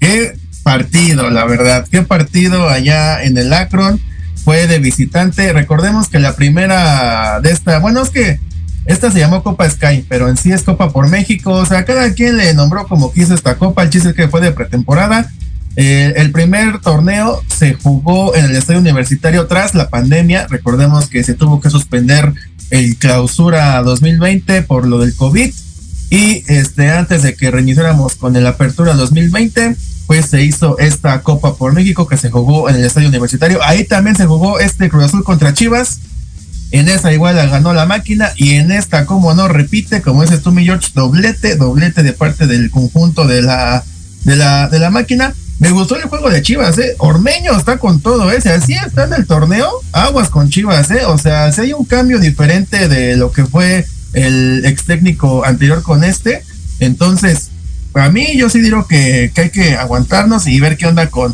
Qué 0.00 0.36
partido, 0.62 1.30
la 1.30 1.44
verdad, 1.44 1.86
qué 1.90 2.02
partido 2.02 2.68
allá 2.68 3.22
en 3.22 3.36
el 3.36 3.52
Akron. 3.52 4.00
Fue 4.42 4.66
de 4.66 4.80
visitante. 4.80 5.52
Recordemos 5.52 6.08
que 6.08 6.18
la 6.18 6.34
primera 6.34 7.40
de 7.40 7.52
esta, 7.52 7.78
bueno, 7.78 8.02
es 8.02 8.10
que 8.10 8.40
esta 8.86 9.12
se 9.12 9.20
llamó 9.20 9.44
Copa 9.44 9.70
Sky, 9.70 10.04
pero 10.08 10.28
en 10.28 10.36
sí 10.36 10.50
es 10.50 10.62
Copa 10.62 10.90
por 10.90 11.08
México. 11.08 11.52
O 11.52 11.66
sea, 11.66 11.84
cada 11.84 12.12
quien 12.14 12.38
le 12.38 12.52
nombró 12.54 12.88
como 12.88 13.12
quiso 13.12 13.34
esta 13.34 13.56
copa. 13.56 13.84
El 13.84 13.90
chiste 13.90 14.08
es 14.08 14.14
que 14.16 14.28
fue 14.28 14.40
de 14.40 14.50
pretemporada 14.50 15.30
eh, 15.76 16.12
el 16.16 16.32
primer 16.32 16.80
torneo 16.80 17.42
se 17.48 17.74
jugó 17.74 18.34
en 18.34 18.44
el 18.44 18.56
estadio 18.56 18.80
universitario 18.80 19.46
tras 19.46 19.74
la 19.74 19.88
pandemia. 19.88 20.46
Recordemos 20.48 21.08
que 21.08 21.24
se 21.24 21.34
tuvo 21.34 21.60
que 21.60 21.70
suspender 21.70 22.32
el 22.70 22.96
clausura 22.96 23.82
2020 23.82 24.62
por 24.62 24.86
lo 24.86 24.98
del 24.98 25.14
COVID. 25.14 25.52
Y 26.10 26.44
este, 26.46 26.90
antes 26.90 27.22
de 27.22 27.34
que 27.34 27.50
reiniciáramos 27.50 28.16
con 28.16 28.36
el 28.36 28.46
apertura 28.46 28.92
2020, 28.94 29.76
pues 30.06 30.26
se 30.26 30.42
hizo 30.42 30.78
esta 30.78 31.22
Copa 31.22 31.56
por 31.56 31.72
México 31.72 32.06
que 32.06 32.18
se 32.18 32.30
jugó 32.30 32.68
en 32.68 32.76
el 32.76 32.84
estadio 32.84 33.08
universitario. 33.08 33.60
Ahí 33.62 33.84
también 33.84 34.16
se 34.16 34.26
jugó 34.26 34.60
este 34.60 34.90
Cruz 34.90 35.04
Azul 35.04 35.24
contra 35.24 35.54
Chivas. 35.54 36.00
En 36.70 36.88
esa 36.88 37.12
igual 37.12 37.36
la 37.36 37.46
ganó 37.46 37.72
la 37.72 37.86
máquina 37.86 38.30
y 38.36 38.52
en 38.52 38.72
esta, 38.72 39.04
como 39.04 39.34
no, 39.34 39.48
repite, 39.48 40.00
como 40.00 40.22
dices 40.22 40.42
tú, 40.42 40.52
mi 40.52 40.64
George, 40.64 40.88
doblete, 40.94 41.56
doblete 41.56 42.02
de 42.02 42.12
parte 42.14 42.46
del 42.46 42.70
conjunto 42.70 43.26
de 43.26 43.42
la, 43.42 43.84
de 44.24 44.36
la, 44.36 44.68
de 44.68 44.78
la 44.78 44.90
máquina 44.90 45.34
me 45.62 45.70
gustó 45.70 45.94
el 45.94 46.02
juego 46.02 46.28
de 46.28 46.42
Chivas, 46.42 46.76
¿eh? 46.78 46.96
Ormeño 46.98 47.56
está 47.56 47.78
con 47.78 48.00
todo, 48.00 48.32
¿eh? 48.32 48.40
Si 48.40 48.48
así 48.48 48.72
está 48.72 49.04
en 49.04 49.12
el 49.12 49.28
torneo, 49.28 49.70
aguas 49.92 50.28
con 50.28 50.50
Chivas, 50.50 50.90
¿eh? 50.90 51.04
O 51.06 51.16
sea, 51.18 51.52
si 51.52 51.60
hay 51.60 51.72
un 51.72 51.84
cambio 51.84 52.18
diferente 52.18 52.88
de 52.88 53.16
lo 53.16 53.30
que 53.30 53.46
fue 53.46 53.86
el 54.12 54.64
ex 54.64 54.82
técnico 54.86 55.44
anterior 55.44 55.84
con 55.84 56.02
este, 56.02 56.42
entonces, 56.80 57.50
para 57.92 58.10
mí 58.10 58.36
yo 58.36 58.50
sí 58.50 58.60
digo 58.60 58.88
que, 58.88 59.30
que 59.32 59.40
hay 59.40 59.50
que 59.50 59.76
aguantarnos 59.76 60.48
y 60.48 60.58
ver 60.58 60.76
qué 60.76 60.88
onda 60.88 61.10
con, 61.10 61.32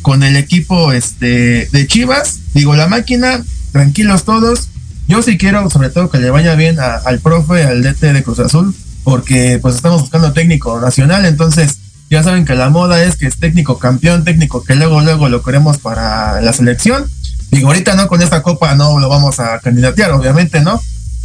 con 0.00 0.22
el 0.22 0.36
equipo 0.36 0.92
este, 0.92 1.68
de 1.70 1.86
Chivas. 1.86 2.38
Digo, 2.54 2.74
la 2.76 2.86
máquina, 2.86 3.44
tranquilos 3.72 4.24
todos. 4.24 4.70
Yo 5.06 5.20
sí 5.20 5.36
quiero, 5.36 5.68
sobre 5.68 5.90
todo, 5.90 6.08
que 6.08 6.16
le 6.16 6.30
vaya 6.30 6.54
bien 6.54 6.78
al 6.80 7.20
profe, 7.20 7.64
al 7.64 7.82
DT 7.82 8.14
de 8.14 8.22
Cruz 8.22 8.38
Azul, 8.38 8.74
porque 9.04 9.58
pues 9.60 9.74
estamos 9.74 10.00
buscando 10.00 10.32
técnico 10.32 10.80
nacional, 10.80 11.26
entonces 11.26 11.76
ya 12.10 12.22
saben 12.22 12.44
que 12.44 12.54
la 12.54 12.70
moda 12.70 13.02
es 13.02 13.16
que 13.16 13.26
es 13.26 13.38
técnico 13.38 13.78
campeón, 13.78 14.24
técnico 14.24 14.62
que 14.62 14.76
luego, 14.76 15.00
luego 15.00 15.28
lo 15.28 15.42
queremos 15.42 15.78
para 15.78 16.40
la 16.40 16.52
selección. 16.52 17.06
Digo, 17.50 17.68
ahorita 17.68 17.94
no, 17.94 18.08
con 18.08 18.22
esta 18.22 18.42
copa 18.42 18.74
no 18.74 18.98
lo 18.98 19.08
vamos 19.08 19.40
a 19.40 19.58
candidatear, 19.60 20.12
obviamente, 20.12 20.60
¿no? 20.60 20.80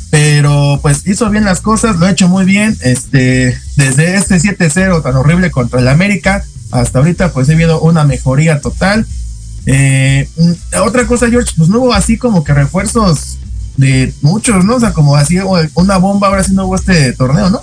Pero 0.10 0.80
pues 0.82 1.08
hizo 1.08 1.30
bien 1.30 1.46
las 1.46 1.62
cosas, 1.62 1.98
lo 1.98 2.06
ha 2.06 2.12
hecho 2.12 2.28
muy 2.28 2.46
bien. 2.46 2.78
Este, 2.82 3.58
desde 3.76 4.16
este 4.16 4.38
7-0 4.38 5.04
tan 5.04 5.16
horrible 5.16 5.52
contra 5.52 5.80
el 5.80 5.88
América, 5.88 6.44
hasta 6.72 7.00
ahorita 7.00 7.32
pues 7.32 7.50
he 7.50 7.56
visto 7.56 7.80
una 7.82 8.04
mejoría 8.04 8.60
total. 8.60 9.06
Eh, 9.66 10.28
mm, 10.36 10.52
otra 10.84 11.06
cosa, 11.06 11.30
George, 11.30 11.54
pues 11.56 11.70
no 11.70 11.80
hubo 11.80 11.94
así 11.94 12.18
como 12.18 12.44
que 12.44 12.54
refuerzos 12.54 13.38
de 13.78 14.14
muchos, 14.22 14.66
¿no? 14.66 14.76
O 14.76 14.80
sea, 14.80 14.94
como 14.94 15.16
así 15.16 15.38
una 15.76 15.98
bomba, 15.98 16.28
ahora 16.28 16.44
sí 16.44 16.54
no 16.54 16.66
hubo 16.66 16.76
este 16.76 17.14
torneo, 17.14 17.50
¿no? 17.50 17.62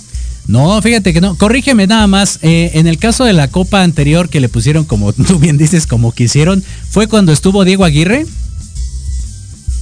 No, 0.49 0.81
fíjate 0.81 1.13
que 1.13 1.21
no. 1.21 1.37
Corrígeme 1.37 1.87
nada 1.87 2.07
más. 2.07 2.39
Eh, 2.43 2.73
en 2.75 2.87
el 2.87 2.99
caso 2.99 3.25
de 3.25 3.35
la 3.35 3.49
copa 3.49 3.83
anterior 3.83 4.31
que 4.31 4.41
le 4.41 4.49
pusieron, 4.49 4.85
como 4.85 5.13
tú 5.29 5.39
bien 5.39 5.59
dices, 5.59 5.87
como 5.87 6.11
quisieron, 6.13 6.65
¿fue 6.91 7.07
cuando 7.07 7.33
estuvo 7.33 7.65
Diego 7.65 7.85
Aguirre? 7.85 8.27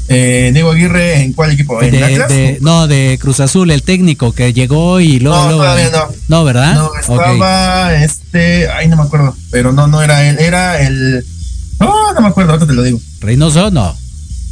Eh, 0.09 0.51
Diego 0.53 0.73
Aguirre, 0.73 1.23
¿en 1.23 1.33
cuál 1.33 1.53
equipo? 1.53 1.81
¿En 1.83 1.93
de, 1.93 2.59
no, 2.61 2.87
de 2.87 3.17
Cruz 3.21 3.41
Azul, 3.41 3.71
el 3.71 3.83
técnico 3.83 4.33
que 4.33 4.53
llegó 4.53 5.01
y 5.01 5.21
luego. 5.21 5.51
No, 5.51 5.57
todavía 5.57 5.91
no. 5.91 6.09
No, 6.29 6.45
¿verdad? 6.45 6.75
No, 6.75 6.91
estaba 6.99 7.95
este. 7.95 8.69
Ay, 8.69 8.89
no 8.89 8.97
me 8.97 9.05
acuerdo. 9.05 9.37
Pero 9.51 9.73
no, 9.73 9.87
no 9.87 10.03
era 10.03 10.29
él. 10.29 10.37
Era 10.39 10.81
el. 10.81 11.25
No, 11.79 12.13
no 12.13 12.21
me 12.21 12.29
acuerdo, 12.29 12.53
ahorita 12.53 12.67
te 12.67 12.75
lo 12.75 12.83
digo. 12.83 13.01
¿Reynoso? 13.21 13.71
No. 13.71 13.97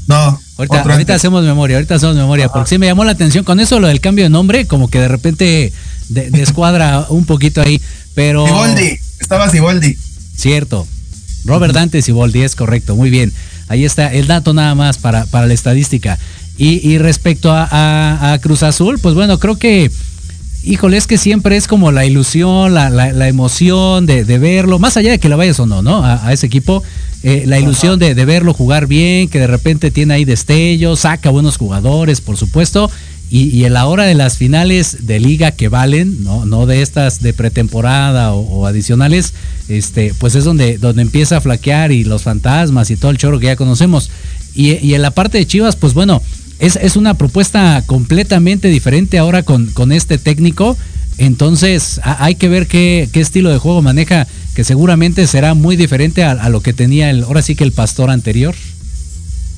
No. 0.07 0.41
Ahorita, 0.59 0.83
ahorita 0.83 1.15
hacemos 1.15 1.45
memoria, 1.45 1.77
ahorita 1.77 1.97
hacemos 1.97 2.15
memoria. 2.15 2.49
Porque 2.49 2.71
sí 2.71 2.79
me 2.79 2.87
llamó 2.87 3.05
la 3.05 3.13
atención 3.13 3.45
con 3.45 3.59
eso, 3.59 3.81
lo 3.81 3.89
del 3.89 4.01
cambio 4.01 4.25
de 4.25 4.31
nombre, 4.31 4.67
como 4.67 4.89
que 4.89 5.01
de 5.01 5.09
repente 5.09 5.73
de, 6.09 6.31
descuadra 6.31 7.07
un 7.09 7.25
poquito 7.25 7.61
ahí. 7.63 7.81
Pero. 8.15 8.47
Siboldi, 8.47 8.99
estaba 9.21 9.49
Siboldi. 9.51 9.97
Cierto. 10.37 10.87
Robert 11.45 11.75
Dante 11.75 12.01
Siboldi, 12.01 12.43
es 12.43 12.57
correcto, 12.57 12.97
muy 12.97 13.11
bien. 13.11 13.33
Ahí 13.69 13.85
está 13.85 14.13
el 14.13 14.27
dato 14.27 14.55
nada 14.55 14.75
más 14.75 14.99
para, 14.99 15.27
para 15.27 15.47
la 15.47 15.55
estadística. 15.55 16.19
Y, 16.57 16.99
respecto 16.99 17.51
a, 17.53 18.39
Cruz 18.41 18.63
Azul, 18.63 19.01
pues 19.01 19.17
bueno, 19.17 19.41
creo 19.41 19.57
que, 19.57 19.91
híjole, 20.63 20.97
es 20.97 21.09
que 21.09 21.19
siempre 21.19 21.57
es 21.57 21.67
como 21.67 21.91
la 21.91 22.07
ilusión, 22.07 22.75
la, 22.75 22.91
la, 22.91 23.29
emoción 23.29 24.07
de, 24.07 24.23
verlo, 24.39 24.79
más 24.79 24.97
allá 24.97 25.11
de 25.11 25.19
que 25.19 25.29
lo 25.29 25.37
vayas 25.37 25.59
o 25.59 25.67
no, 25.67 25.83
¿no? 25.83 26.05
A, 26.05 26.33
ese 26.33 26.47
equipo, 26.47 26.85
eh, 27.25 27.43
la 27.47 27.59
ilusión 27.59 27.99
de, 27.99 28.15
de, 28.15 28.25
verlo 28.25 28.55
jugar 28.55 28.87
bien, 28.87 29.29
que 29.29 29.41
de 29.41 29.49
repente 29.49 29.91
tiene 29.91 30.15
ahí 30.15 30.25
destellos, 30.25 31.01
saca 31.01 31.31
buenos 31.31 31.57
jugadores, 31.57 32.21
por 32.21 32.37
supuesto, 32.37 32.89
y, 33.31 33.65
en 33.65 33.73
la 33.73 33.87
hora 33.87 34.05
de 34.05 34.15
las 34.15 34.37
finales 34.37 35.07
de 35.07 35.19
liga 35.19 35.51
que 35.51 35.69
valen, 35.69 36.23
no, 36.23 36.47
no 36.47 36.67
de 36.67 36.83
estas 36.83 37.21
de 37.21 37.33
pretemporada 37.33 38.33
o, 38.33 38.67
adicionales, 38.67 39.33
este, 39.69 40.15
pues 40.19 40.35
es 40.35 40.45
donde, 40.45 40.79
donde 40.79 41.03
empieza 41.03 41.39
a 41.39 41.41
flaquear 41.41 41.91
y 41.91 42.05
los 42.05 42.23
fantasmas 42.23 42.91
y 42.91 42.97
todo 42.97 43.11
el 43.11 43.19
choro 43.19 43.41
que 43.41 43.47
ya 43.47 43.57
conocemos. 43.57 44.11
Y, 44.55 44.95
en 44.95 45.03
la 45.03 45.11
parte 45.11 45.39
de 45.39 45.47
Chivas, 45.47 45.75
pues 45.75 45.95
bueno, 45.95 46.23
es, 46.59 46.77
es 46.77 46.97
una 46.97 47.15
propuesta 47.15 47.83
completamente 47.87 48.69
diferente 48.69 49.19
ahora 49.19 49.43
con, 49.43 49.67
con 49.67 49.91
este 49.91 50.19
técnico. 50.19 50.77
Entonces 51.17 52.01
hay 52.05 52.35
que 52.35 52.49
ver 52.49 52.67
qué, 52.67 53.09
qué, 53.13 53.21
estilo 53.21 53.51
de 53.51 53.59
juego 53.59 53.83
maneja, 53.83 54.27
que 54.55 54.65
seguramente 54.65 55.27
será 55.27 55.55
muy 55.55 55.77
diferente 55.77 56.25
a, 56.25 56.33
a 56.33 56.49
lo 56.49 56.61
que 56.61 56.73
tenía 56.73 57.11
el, 57.11 57.25
ahora 57.25 57.43
sí 57.43 57.55
que 57.55 57.65
el 57.65 57.73
pastor 57.73 58.11
anterior. 58.11 58.55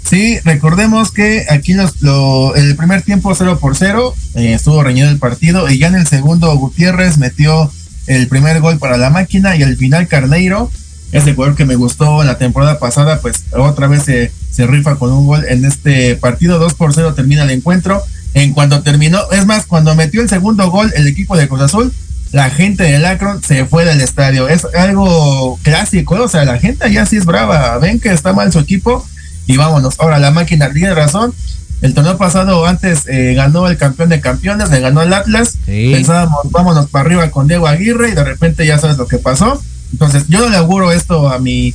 Sí, 0.08 0.38
recordemos 0.44 1.10
que 1.10 1.46
aquí 1.50 1.72
los, 1.72 2.00
lo, 2.00 2.54
el 2.54 2.76
primer 2.76 3.02
tiempo 3.02 3.34
0 3.34 3.58
por 3.60 3.76
0 3.76 4.14
eh, 4.36 4.52
estuvo 4.54 4.80
reñido 4.84 5.08
el 5.08 5.18
partido 5.18 5.68
y 5.68 5.78
ya 5.78 5.88
en 5.88 5.96
el 5.96 6.06
segundo 6.06 6.56
Gutiérrez 6.56 7.18
metió 7.18 7.72
el 8.06 8.28
primer 8.28 8.60
gol 8.60 8.78
para 8.78 8.98
la 8.98 9.10
máquina 9.10 9.56
y 9.56 9.64
al 9.64 9.76
final 9.76 10.06
Carneiro, 10.06 10.70
ese 11.10 11.34
jugador 11.34 11.56
que 11.56 11.64
me 11.64 11.74
gustó 11.74 12.22
la 12.22 12.38
temporada 12.38 12.78
pasada, 12.78 13.20
pues 13.20 13.46
otra 13.52 13.88
vez 13.88 14.04
se, 14.04 14.30
se 14.48 14.68
rifa 14.68 14.94
con 14.94 15.10
un 15.10 15.26
gol 15.26 15.44
en 15.48 15.64
este 15.64 16.14
partido, 16.14 16.60
2 16.60 16.74
por 16.74 16.94
0 16.94 17.14
termina 17.14 17.42
el 17.42 17.50
encuentro. 17.50 18.00
En 18.34 18.52
cuanto 18.52 18.82
terminó, 18.82 19.18
es 19.32 19.44
más, 19.46 19.66
cuando 19.66 19.94
metió 19.96 20.20
el 20.20 20.28
segundo 20.28 20.70
gol 20.70 20.92
el 20.94 21.08
equipo 21.08 21.36
de 21.36 21.48
Cruz 21.48 21.62
Azul, 21.62 21.92
la 22.32 22.50
gente 22.50 22.84
del 22.84 23.04
Akron 23.06 23.42
se 23.42 23.64
fue 23.64 23.84
del 23.84 24.00
estadio. 24.00 24.46
Es 24.48 24.66
algo 24.76 25.58
clásico, 25.62 26.16
o 26.16 26.28
sea, 26.28 26.44
la 26.44 26.58
gente 26.58 26.92
ya 26.92 27.06
sí 27.06 27.16
es 27.16 27.24
brava. 27.24 27.78
Ven 27.78 27.98
que 27.98 28.12
está 28.12 28.34
mal 28.34 28.52
su 28.52 28.58
equipo 28.58 29.04
y 29.46 29.56
vámonos. 29.56 29.94
Ahora 29.98 30.18
la 30.18 30.30
máquina 30.30 30.72
tiene 30.72 30.94
razón. 30.94 31.34
El 31.82 31.92
torneo 31.92 32.16
pasado 32.16 32.66
antes 32.66 33.02
eh, 33.06 33.34
ganó 33.34 33.68
el 33.68 33.76
campeón 33.76 34.08
de 34.08 34.20
campeones, 34.20 34.70
le 34.70 34.80
ganó 34.80 35.02
el 35.02 35.12
Atlas. 35.12 35.58
Pensábamos, 35.66 36.50
vámonos 36.50 36.88
para 36.88 37.04
arriba 37.04 37.30
con 37.30 37.48
Diego 37.48 37.66
Aguirre 37.66 38.10
y 38.10 38.14
de 38.14 38.24
repente 38.24 38.66
ya 38.66 38.78
sabes 38.78 38.96
lo 38.96 39.06
que 39.06 39.18
pasó. 39.18 39.62
Entonces, 39.92 40.24
yo 40.28 40.40
no 40.40 40.48
le 40.48 40.56
auguro 40.56 40.92
esto 40.92 41.28
a 41.28 41.38
mi 41.38 41.74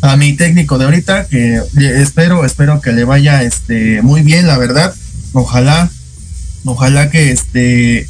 a 0.00 0.16
mi 0.16 0.34
técnico 0.34 0.76
de 0.76 0.84
ahorita, 0.84 1.28
que 1.28 1.62
espero, 1.78 2.44
espero 2.44 2.80
que 2.82 2.92
le 2.92 3.04
vaya 3.04 3.42
este 3.42 4.02
muy 4.02 4.22
bien, 4.22 4.46
la 4.46 4.58
verdad. 4.58 4.94
Ojalá, 5.32 5.90
ojalá 6.64 7.10
que 7.10 7.30
este 7.30 8.06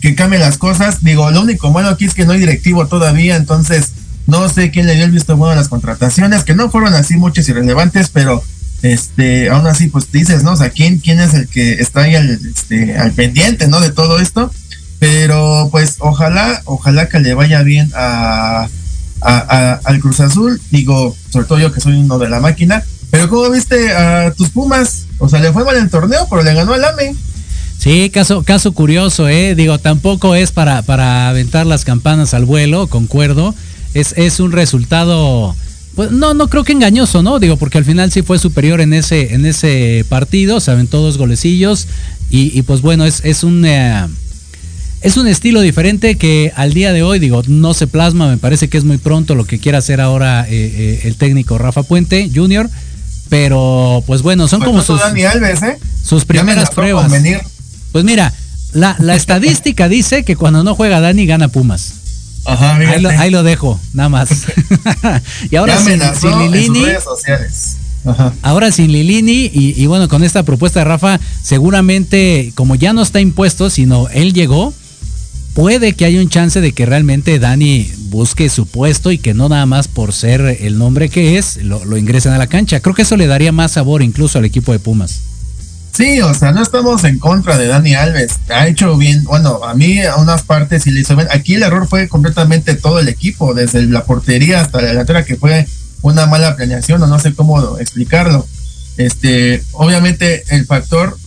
que 0.00 0.14
cambie 0.14 0.38
las 0.38 0.58
cosas. 0.58 1.02
Digo, 1.02 1.30
lo 1.30 1.40
único 1.40 1.70
malo 1.70 1.88
aquí 1.88 2.04
es 2.04 2.14
que 2.14 2.26
no 2.26 2.32
hay 2.32 2.40
directivo 2.40 2.86
todavía, 2.86 3.36
entonces 3.36 3.92
no 4.26 4.48
sé 4.48 4.70
quién 4.70 4.86
le 4.86 4.94
dio 4.94 5.04
el 5.04 5.10
visto 5.10 5.36
bueno 5.36 5.52
a 5.52 5.56
las 5.56 5.68
contrataciones, 5.68 6.44
que 6.44 6.54
no 6.54 6.70
fueron 6.70 6.94
así 6.94 7.16
muchas 7.16 7.48
irrelevantes, 7.48 8.10
pero 8.10 8.42
este, 8.82 9.48
aún 9.48 9.66
así, 9.66 9.86
pues 9.86 10.10
dices, 10.10 10.42
¿no? 10.42 10.52
O 10.52 10.56
sea, 10.56 10.70
¿quién, 10.70 10.98
quién 10.98 11.20
es 11.20 11.34
el 11.34 11.48
que 11.48 11.74
está 11.74 12.02
ahí 12.02 12.16
al, 12.16 12.30
este, 12.30 12.96
al 12.98 13.12
pendiente, 13.12 13.68
¿no? 13.68 13.80
De 13.80 13.90
todo 13.90 14.18
esto. 14.18 14.50
Pero 14.98 15.68
pues 15.70 15.96
ojalá, 15.98 16.62
ojalá 16.64 17.08
que 17.08 17.20
le 17.20 17.34
vaya 17.34 17.62
bien 17.62 17.90
a, 17.94 18.68
al 19.20 20.00
Cruz 20.00 20.20
Azul. 20.20 20.60
Digo, 20.70 21.16
sobre 21.30 21.46
todo 21.46 21.58
yo 21.58 21.72
que 21.72 21.80
soy 21.80 21.94
uno 21.94 22.18
de 22.18 22.28
la 22.28 22.40
máquina. 22.40 22.84
Pero 23.10 23.28
¿cómo 23.28 23.50
viste 23.50 23.92
a 23.92 24.32
tus 24.32 24.50
Pumas? 24.50 25.06
O 25.18 25.28
sea, 25.28 25.40
le 25.40 25.52
fue 25.52 25.64
mal 25.64 25.76
el 25.76 25.90
torneo, 25.90 26.26
pero 26.30 26.42
le 26.42 26.54
ganó 26.54 26.72
al 26.72 26.84
AME. 26.84 27.14
Sí, 27.78 28.10
caso, 28.10 28.42
caso 28.44 28.72
curioso, 28.72 29.28
¿eh? 29.28 29.54
Digo, 29.56 29.78
tampoco 29.78 30.36
es 30.36 30.52
para, 30.52 30.82
para 30.82 31.28
aventar 31.28 31.66
las 31.66 31.84
campanas 31.84 32.32
al 32.32 32.44
vuelo, 32.44 32.86
concuerdo 32.86 33.54
es, 33.94 34.14
es 34.16 34.40
un 34.40 34.52
resultado, 34.52 35.54
pues 35.94 36.10
no, 36.10 36.34
no 36.34 36.48
creo 36.48 36.64
que 36.64 36.72
engañoso, 36.72 37.22
¿no? 37.22 37.38
Digo, 37.38 37.56
porque 37.56 37.78
al 37.78 37.84
final 37.84 38.10
sí 38.10 38.22
fue 38.22 38.38
superior 38.38 38.80
en 38.80 38.92
ese, 38.92 39.34
en 39.34 39.46
ese 39.46 40.04
partido, 40.08 40.60
saben 40.60 40.86
todos 40.86 41.18
golecillos, 41.18 41.86
y, 42.30 42.56
y 42.58 42.62
pues 42.62 42.80
bueno, 42.80 43.04
es, 43.04 43.20
es 43.24 43.44
un... 43.44 43.64
Eh, 43.64 44.06
es 45.02 45.16
un 45.16 45.26
estilo 45.26 45.60
diferente 45.62 46.16
que 46.16 46.52
al 46.54 46.74
día 46.74 46.92
de 46.92 47.02
hoy, 47.02 47.18
digo, 47.18 47.42
no 47.48 47.74
se 47.74 47.88
plasma, 47.88 48.28
me 48.28 48.38
parece 48.38 48.68
que 48.68 48.78
es 48.78 48.84
muy 48.84 48.98
pronto 48.98 49.34
lo 49.34 49.44
que 49.44 49.58
quiera 49.58 49.78
hacer 49.78 50.00
ahora 50.00 50.46
eh, 50.48 50.50
eh, 50.50 51.00
el 51.02 51.16
técnico 51.16 51.58
Rafa 51.58 51.82
Puente 51.82 52.30
Jr., 52.32 52.70
pero 53.28 54.04
pues 54.06 54.22
bueno, 54.22 54.46
son 54.46 54.60
pues 54.60 54.68
como 54.68 54.82
sus, 54.82 55.00
sus 56.04 56.24
primeras 56.24 56.70
pruebas. 56.70 57.10
Pues 57.90 58.04
mira, 58.04 58.32
la, 58.74 58.94
la 59.00 59.16
estadística 59.16 59.88
dice 59.88 60.22
que 60.22 60.36
cuando 60.36 60.62
no 60.62 60.74
juega 60.74 61.00
Dani 61.00 61.26
gana 61.26 61.48
Pumas. 61.48 61.94
Ajá, 62.44 62.76
ahí, 62.76 63.30
lo, 63.30 63.42
dejo, 63.42 63.80
nada 63.92 64.08
más. 64.08 64.30
y 65.50 65.56
ahora 65.56 65.78
sin, 65.78 66.00
Lilini. 66.40 66.84
Ahora 68.42 68.72
sin 68.72 68.90
Lilini 68.90 69.50
y, 69.52 69.86
bueno, 69.86 70.08
con 70.08 70.24
esta 70.24 70.42
propuesta 70.42 70.80
de 70.80 70.84
Rafa, 70.84 71.20
seguramente 71.42 72.52
como 72.54 72.74
ya 72.74 72.92
no 72.92 73.02
está 73.02 73.20
impuesto, 73.20 73.70
sino 73.70 74.08
él 74.08 74.32
llegó, 74.32 74.74
puede 75.54 75.92
que 75.92 76.04
haya 76.04 76.20
un 76.20 76.28
chance 76.28 76.60
de 76.60 76.72
que 76.72 76.84
realmente 76.84 77.38
Dani 77.38 77.88
busque 78.08 78.48
su 78.48 78.66
puesto 78.66 79.12
y 79.12 79.18
que 79.18 79.34
no 79.34 79.48
nada 79.48 79.66
más 79.66 79.86
por 79.86 80.12
ser 80.12 80.40
el 80.60 80.78
nombre 80.78 81.08
que 81.08 81.38
es, 81.38 81.58
lo, 81.62 81.84
lo 81.84 81.96
ingresen 81.96 82.32
a 82.32 82.38
la 82.38 82.48
cancha. 82.48 82.80
Creo 82.80 82.94
que 82.94 83.02
eso 83.02 83.16
le 83.16 83.28
daría 83.28 83.52
más 83.52 83.72
sabor 83.72 84.02
incluso 84.02 84.38
al 84.38 84.44
equipo 84.44 84.72
de 84.72 84.80
Pumas. 84.80 85.31
Sí, 85.94 86.20
o 86.22 86.32
sea, 86.32 86.52
no 86.52 86.62
estamos 86.62 87.04
en 87.04 87.18
contra 87.18 87.58
de 87.58 87.66
Dani 87.66 87.94
Alves. 87.94 88.32
Ha 88.48 88.66
hecho 88.66 88.96
bien, 88.96 89.24
bueno, 89.24 89.62
a 89.62 89.74
mí 89.74 90.00
a 90.00 90.16
unas 90.16 90.42
partes 90.42 90.84
sí 90.84 90.90
le 90.90 91.00
hizo 91.00 91.14
bien. 91.16 91.28
Aquí 91.30 91.54
el 91.54 91.62
error 91.62 91.86
fue 91.86 92.08
completamente 92.08 92.74
todo 92.74 92.98
el 92.98 93.08
equipo, 93.08 93.52
desde 93.52 93.82
la 93.82 94.04
portería 94.04 94.62
hasta 94.62 94.80
la 94.80 94.88
delantera, 94.88 95.24
que 95.24 95.36
fue 95.36 95.66
una 96.00 96.26
mala 96.26 96.56
planeación, 96.56 97.02
o 97.02 97.06
no 97.06 97.18
sé 97.18 97.34
cómo 97.34 97.78
explicarlo. 97.78 98.46
Este, 98.96 99.62
obviamente 99.72 100.44
el 100.48 100.64
factor 100.66 101.18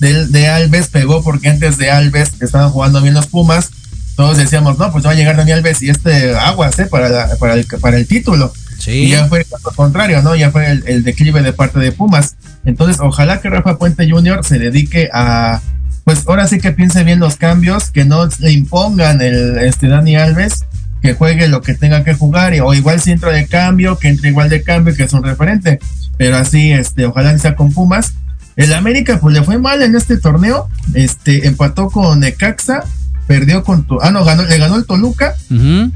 de, 0.00 0.26
de 0.26 0.48
Alves 0.48 0.88
pegó 0.88 1.22
porque 1.22 1.48
antes 1.48 1.76
de 1.78 1.90
Alves 1.90 2.30
estaban 2.40 2.70
jugando 2.70 3.00
bien 3.02 3.14
los 3.14 3.26
Pumas, 3.28 3.70
todos 4.16 4.38
decíamos, 4.38 4.76
no, 4.78 4.90
pues 4.92 5.06
va 5.06 5.12
a 5.12 5.14
llegar 5.14 5.36
Daniel 5.36 5.58
Alves 5.58 5.82
y 5.82 5.88
este 5.90 6.34
aguas, 6.36 6.78
¿eh? 6.80 6.86
Para, 6.86 7.08
la- 7.08 7.36
para, 7.36 7.54
el, 7.54 7.64
para 7.80 7.96
el 7.96 8.08
título. 8.08 8.52
Sí. 8.90 8.98
Y 9.04 9.08
ya 9.10 9.26
fue 9.26 9.46
lo 9.50 9.70
contrario, 9.72 10.22
¿no? 10.22 10.34
Ya 10.36 10.50
fue 10.50 10.70
el, 10.70 10.84
el 10.86 11.02
declive 11.04 11.42
de 11.42 11.52
parte 11.52 11.78
de 11.78 11.92
Pumas. 11.92 12.36
Entonces, 12.64 12.98
ojalá 13.00 13.40
que 13.40 13.48
Rafa 13.50 13.78
Puente 13.78 14.08
Jr. 14.10 14.44
se 14.44 14.58
dedique 14.58 15.08
a, 15.12 15.60
pues 16.04 16.24
ahora 16.26 16.46
sí 16.46 16.58
que 16.58 16.72
piense 16.72 17.04
bien 17.04 17.20
los 17.20 17.36
cambios, 17.36 17.90
que 17.90 18.04
no 18.04 18.28
le 18.40 18.52
impongan 18.52 19.20
el 19.20 19.58
este 19.58 19.88
Dani 19.88 20.16
Alves, 20.16 20.64
que 21.02 21.14
juegue 21.14 21.48
lo 21.48 21.62
que 21.62 21.74
tenga 21.74 22.04
que 22.04 22.14
jugar, 22.14 22.54
y- 22.54 22.60
o 22.60 22.74
igual 22.74 23.00
si 23.00 23.10
entra 23.12 23.32
de 23.32 23.46
cambio, 23.46 23.96
que 23.98 24.08
entre 24.08 24.28
igual 24.30 24.48
de 24.50 24.62
cambio, 24.62 24.94
que 24.94 25.04
es 25.04 25.12
un 25.12 25.22
referente. 25.22 25.78
Pero 26.18 26.36
así, 26.36 26.70
este, 26.72 27.06
ojalá 27.06 27.32
que 27.32 27.38
sea 27.38 27.54
con 27.56 27.72
Pumas. 27.72 28.12
El 28.56 28.74
América, 28.74 29.18
pues 29.20 29.34
le 29.34 29.42
fue 29.42 29.56
mal 29.58 29.80
en 29.80 29.94
este 29.96 30.18
torneo, 30.18 30.68
este, 30.92 31.46
empató 31.46 31.88
con 31.88 32.20
Necaxa, 32.20 32.84
perdió 33.26 33.62
con, 33.64 33.86
tu, 33.86 33.98
ah, 34.02 34.10
no, 34.10 34.24
ganó, 34.24 34.42
le 34.42 34.58
ganó 34.58 34.76
el 34.76 34.84
Toluca, 34.84 35.34
Ujú. 35.50 35.90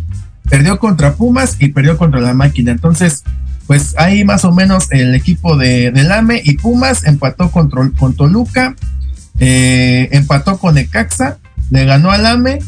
Perdió 0.48 0.78
contra 0.78 1.14
Pumas 1.14 1.56
y 1.58 1.68
perdió 1.68 1.96
contra 1.96 2.20
la 2.20 2.34
máquina. 2.34 2.72
Entonces, 2.72 3.24
pues 3.66 3.94
ahí 3.98 4.24
más 4.24 4.44
o 4.44 4.52
menos 4.52 4.90
el 4.90 5.14
equipo 5.14 5.56
de, 5.56 5.90
del 5.90 6.12
AME 6.12 6.42
y 6.44 6.56
Pumas 6.56 7.04
empató 7.04 7.50
contra, 7.50 7.90
con 7.98 8.14
Toluca, 8.14 8.76
eh, 9.38 10.08
empató 10.12 10.58
con 10.58 10.74
Necaxa, 10.74 11.38
le 11.70 11.84
ganó 11.84 12.10
al 12.10 12.26
AME 12.26 12.58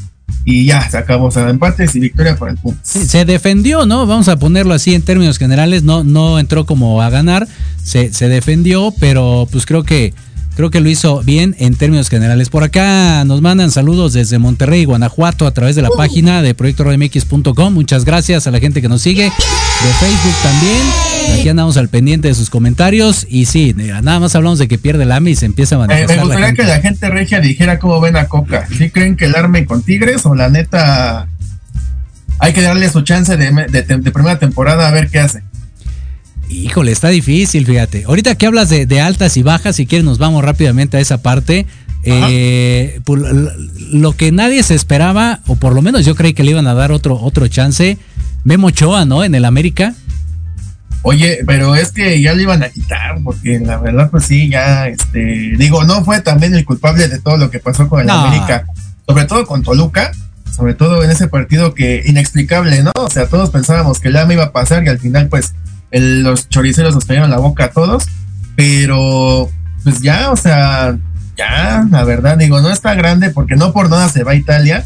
y 0.44 0.64
ya 0.66 0.88
se 0.88 0.96
acabó. 0.96 1.26
O 1.26 1.30
sea, 1.30 1.48
empates 1.50 1.94
y 1.96 2.00
victoria 2.00 2.36
para 2.36 2.52
el 2.52 2.58
Pumas. 2.58 2.80
Se 2.82 3.24
defendió, 3.24 3.84
¿no? 3.84 4.06
Vamos 4.06 4.28
a 4.28 4.36
ponerlo 4.36 4.74
así 4.74 4.94
en 4.94 5.02
términos 5.02 5.38
generales, 5.38 5.82
no, 5.82 6.02
no 6.02 6.38
entró 6.38 6.64
como 6.64 7.02
a 7.02 7.10
ganar, 7.10 7.46
se, 7.82 8.12
se 8.12 8.28
defendió, 8.28 8.92
pero 8.98 9.46
pues 9.50 9.66
creo 9.66 9.84
que 9.84 10.14
creo 10.56 10.70
que 10.70 10.80
lo 10.80 10.88
hizo 10.88 11.22
bien 11.22 11.54
en 11.58 11.74
términos 11.76 12.08
generales. 12.08 12.48
Por 12.48 12.64
acá 12.64 13.24
nos 13.24 13.40
mandan 13.42 13.70
saludos 13.70 14.12
desde 14.14 14.38
Monterrey, 14.38 14.84
Guanajuato, 14.84 15.46
a 15.46 15.52
través 15.52 15.76
de 15.76 15.82
la 15.82 15.90
página 15.90 16.42
de 16.42 16.54
proyectormx.com. 16.54 17.72
Muchas 17.74 18.04
gracias 18.04 18.46
a 18.46 18.50
la 18.50 18.58
gente 18.58 18.80
que 18.82 18.88
nos 18.88 19.02
sigue, 19.02 19.24
de 19.24 19.92
Facebook 20.00 20.34
también. 20.42 21.38
Aquí 21.38 21.48
andamos 21.48 21.76
al 21.76 21.88
pendiente 21.88 22.28
de 22.28 22.34
sus 22.34 22.50
comentarios. 22.50 23.26
Y 23.28 23.44
sí, 23.46 23.74
mira, 23.76 24.00
nada 24.00 24.18
más 24.20 24.34
hablamos 24.34 24.58
de 24.58 24.66
que 24.68 24.78
pierde 24.78 25.02
el 25.04 25.12
AME 25.12 25.30
y 25.30 25.36
se 25.36 25.46
empieza 25.46 25.76
a 25.76 25.84
Eh, 25.84 26.06
me 26.06 26.16
la 26.16 26.22
gustaría 26.22 26.46
gente. 26.46 26.62
que 26.62 26.68
la 26.68 26.80
gente 26.80 27.10
regia 27.10 27.40
dijera 27.40 27.78
cómo 27.78 28.00
ven 28.00 28.16
a 28.16 28.26
Coca. 28.26 28.66
¿Sí 28.78 28.90
creen 28.90 29.16
que 29.16 29.26
el 29.26 29.34
arme 29.36 29.66
con 29.66 29.82
Tigres 29.82 30.24
o 30.24 30.34
la 30.34 30.48
neta 30.48 31.28
hay 32.38 32.52
que 32.52 32.62
darle 32.62 32.88
su 32.90 33.02
chance 33.02 33.36
de, 33.36 33.50
de- 33.50 33.82
de 33.82 34.10
primera 34.10 34.38
temporada 34.38 34.88
a 34.88 34.90
ver 34.90 35.08
qué 35.08 35.18
hace? 35.20 35.42
Híjole, 36.48 36.92
está 36.92 37.08
difícil, 37.08 37.66
fíjate. 37.66 38.04
Ahorita 38.06 38.34
que 38.36 38.46
hablas 38.46 38.68
de, 38.68 38.86
de 38.86 39.00
altas 39.00 39.36
y 39.36 39.42
bajas, 39.42 39.76
si 39.76 39.86
quieres 39.86 40.04
nos 40.04 40.18
vamos 40.18 40.44
rápidamente 40.44 40.96
a 40.96 41.00
esa 41.00 41.22
parte. 41.22 41.66
Eh, 42.08 43.00
pues, 43.04 43.20
lo 43.90 44.12
que 44.12 44.30
nadie 44.30 44.62
se 44.62 44.74
esperaba, 44.74 45.40
o 45.48 45.56
por 45.56 45.74
lo 45.74 45.82
menos 45.82 46.04
yo 46.06 46.14
creí 46.14 46.34
que 46.34 46.44
le 46.44 46.52
iban 46.52 46.68
a 46.68 46.74
dar 46.74 46.92
otro, 46.92 47.18
otro 47.20 47.48
chance, 47.48 47.98
Memo 48.44 48.68
Ochoa, 48.68 49.04
¿no? 49.04 49.24
En 49.24 49.34
el 49.34 49.44
América. 49.44 49.94
Oye, 51.02 51.40
pero 51.46 51.74
es 51.74 51.92
que 51.92 52.20
ya 52.20 52.34
lo 52.34 52.42
iban 52.42 52.62
a 52.62 52.68
quitar, 52.68 53.18
porque 53.24 53.58
la 53.58 53.78
verdad, 53.78 54.08
pues 54.10 54.24
sí, 54.24 54.48
ya, 54.48 54.88
este, 54.88 55.54
digo, 55.56 55.84
no 55.84 56.04
fue 56.04 56.20
también 56.20 56.54
el 56.54 56.64
culpable 56.64 57.08
de 57.08 57.18
todo 57.18 57.36
lo 57.36 57.50
que 57.50 57.58
pasó 57.58 57.88
con 57.88 58.00
el 58.00 58.06
No. 58.06 58.12
América, 58.14 58.66
sobre 59.06 59.24
todo 59.24 59.46
con 59.46 59.62
Toluca, 59.62 60.12
sobre 60.54 60.74
todo 60.74 61.02
en 61.04 61.10
ese 61.10 61.28
partido 61.28 61.74
que 61.74 62.02
inexplicable, 62.06 62.82
¿no? 62.82 62.92
O 62.94 63.10
sea, 63.10 63.26
todos 63.28 63.50
pensábamos 63.50 64.00
que 64.00 64.08
el 64.08 64.16
AME 64.16 64.34
iba 64.34 64.44
a 64.44 64.52
pasar 64.52 64.84
y 64.84 64.88
al 64.88 64.98
final, 64.98 65.28
pues, 65.28 65.54
el- 65.90 66.22
los 66.22 66.48
choriceros 66.48 66.94
nos 66.94 67.04
cayeron 67.04 67.30
la 67.30 67.38
boca 67.38 67.64
a 67.66 67.70
todos, 67.70 68.04
pero, 68.56 69.48
pues 69.84 70.00
ya, 70.00 70.30
o 70.30 70.36
sea, 70.36 70.96
ya, 71.36 71.86
la 71.90 72.04
verdad, 72.04 72.38
digo, 72.38 72.60
no 72.60 72.70
está 72.70 72.94
grande 72.94 73.30
porque 73.30 73.56
no 73.56 73.72
por 73.72 73.90
nada 73.90 74.08
se 74.08 74.24
va 74.24 74.32
a 74.32 74.36
Italia, 74.36 74.84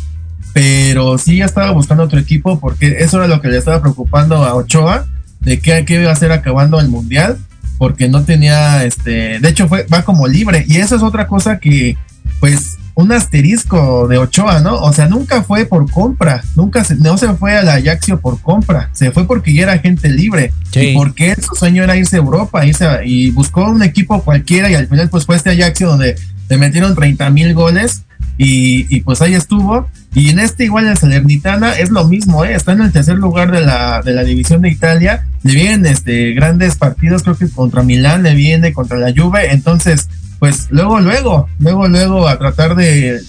pero 0.53 1.17
sí 1.17 1.37
ya 1.37 1.45
estaba 1.45 1.71
buscando 1.71 2.03
otro 2.05 2.19
equipo 2.19 2.59
porque 2.59 2.97
eso 3.01 3.19
era 3.19 3.29
lo 3.29 3.41
que 3.41 3.49
le 3.49 3.59
estaba 3.59 3.81
preocupando 3.81 4.45
a 4.45 4.55
Ochoa 4.55 5.07
de 5.41 5.61
qué, 5.61 5.85
qué 5.85 6.01
iba 6.01 6.11
a 6.11 6.15
hacer 6.15 6.33
acabando 6.33 6.81
el 6.81 6.89
mundial 6.89 7.39
porque 7.79 8.09
no 8.09 8.25
tenía 8.25 8.85
este 8.85 9.39
de 9.39 9.49
hecho 9.49 9.69
fue 9.69 9.87
va 9.87 10.03
como 10.03 10.27
libre 10.27 10.65
y 10.69 10.79
eso 10.79 10.97
es 10.97 11.03
otra 11.03 11.29
cosa 11.29 11.61
que 11.61 11.97
pues 12.41 12.76
un 12.95 13.12
asterisco 13.12 14.09
de 14.09 14.18
Ochoa, 14.18 14.61
¿no? 14.61 14.74
O 14.76 14.93
sea, 14.93 15.07
nunca 15.09 15.43
fue 15.43 15.64
por 15.64 15.91
compra, 15.91 16.43
nunca 16.57 16.84
se, 16.84 16.97
no 16.97 17.16
se 17.16 17.32
fue 17.34 17.57
a 17.57 17.62
la 17.62 17.74
Ajaxio 17.74 18.20
por 18.20 18.41
compra, 18.41 18.91
se 18.93 19.11
fue 19.12 19.26
porque 19.26 19.55
ya 19.55 19.62
era 19.62 19.78
gente 19.78 20.09
libre 20.11 20.53
Sí. 20.72 20.80
y 20.91 20.95
porque 20.95 21.34
su 21.36 21.55
sueño 21.55 21.82
era 21.84 21.97
irse 21.97 22.16
a 22.16 22.18
Europa, 22.18 22.66
irse 22.66 22.84
a- 22.86 23.05
y 23.05 23.30
buscó 23.30 23.64
un 23.70 23.82
equipo 23.82 24.22
cualquiera 24.22 24.70
y 24.70 24.74
al 24.74 24.86
final 24.88 25.09
pues 25.09 25.24
fue 25.26 25.36
este 25.36 25.51
Ajaxio 25.51 25.88
donde 25.88 26.16
le 26.49 26.57
metieron 26.59 26.95
30 26.95 27.30
mil 27.30 27.55
goles 27.55 28.03
y, 28.36 28.86
y 28.95 29.01
pues 29.01 29.22
ahí 29.22 29.34
estuvo. 29.34 29.88
Y 30.14 30.30
en 30.30 30.38
este 30.41 30.64
igual 30.64 30.86
el 30.88 30.97
Salernitana 30.99 31.72
es 31.78 31.91
lo 31.91 32.05
mismo, 32.07 32.45
¿eh? 32.45 32.55
está 32.55 32.72
en 32.72 32.80
el 32.82 32.91
tercer 32.93 33.16
lugar 33.16 33.53
de 33.53 33.61
la, 33.61 34.03
de 34.03 34.12
la 34.12 34.24
división 34.24 34.62
de 34.62 34.70
Italia, 34.70 35.26
le 35.45 35.55
vienen 35.55 35.86
este, 35.86 36.32
grandes 36.32 36.74
partidos, 36.76 37.22
creo 37.22 37.36
que 37.36 37.49
contra 37.49 37.82
Milán, 37.82 38.24
le 38.24 38.34
viene 38.34 38.72
contra 38.72 38.99
la 38.99 39.12
Juve, 39.16 39.53
entonces 39.53 40.09
pues 40.41 40.68
luego, 40.70 40.99
luego, 41.01 41.49
luego, 41.59 41.86
luego 41.86 42.26
a 42.26 42.38
tratar 42.38 42.74
de 42.74 43.20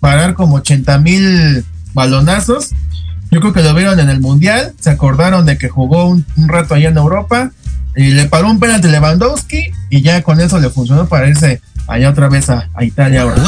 parar 0.00 0.34
como 0.34 0.56
80 0.56 0.98
mil 0.98 1.64
balonazos. 1.94 2.70
Yo 3.30 3.40
creo 3.40 3.52
que 3.52 3.62
lo 3.62 3.74
vieron 3.74 4.00
en 4.00 4.10
el 4.10 4.20
Mundial, 4.20 4.74
se 4.80 4.90
acordaron 4.90 5.46
de 5.46 5.56
que 5.56 5.68
jugó 5.68 6.06
un, 6.08 6.26
un 6.36 6.48
rato 6.48 6.74
allá 6.74 6.88
en 6.88 6.96
Europa 6.96 7.52
y 7.94 8.10
le 8.10 8.26
paró 8.26 8.50
un 8.50 8.58
penalti 8.58 8.88
Lewandowski 8.88 9.70
y 9.90 10.02
ya 10.02 10.22
con 10.22 10.40
eso 10.40 10.58
le 10.58 10.70
funcionó 10.70 11.06
para 11.06 11.28
irse 11.28 11.60
allá 11.86 12.10
otra 12.10 12.28
vez 12.28 12.50
a, 12.50 12.68
a 12.74 12.84
Italia 12.84 13.22
ahora. 13.22 13.42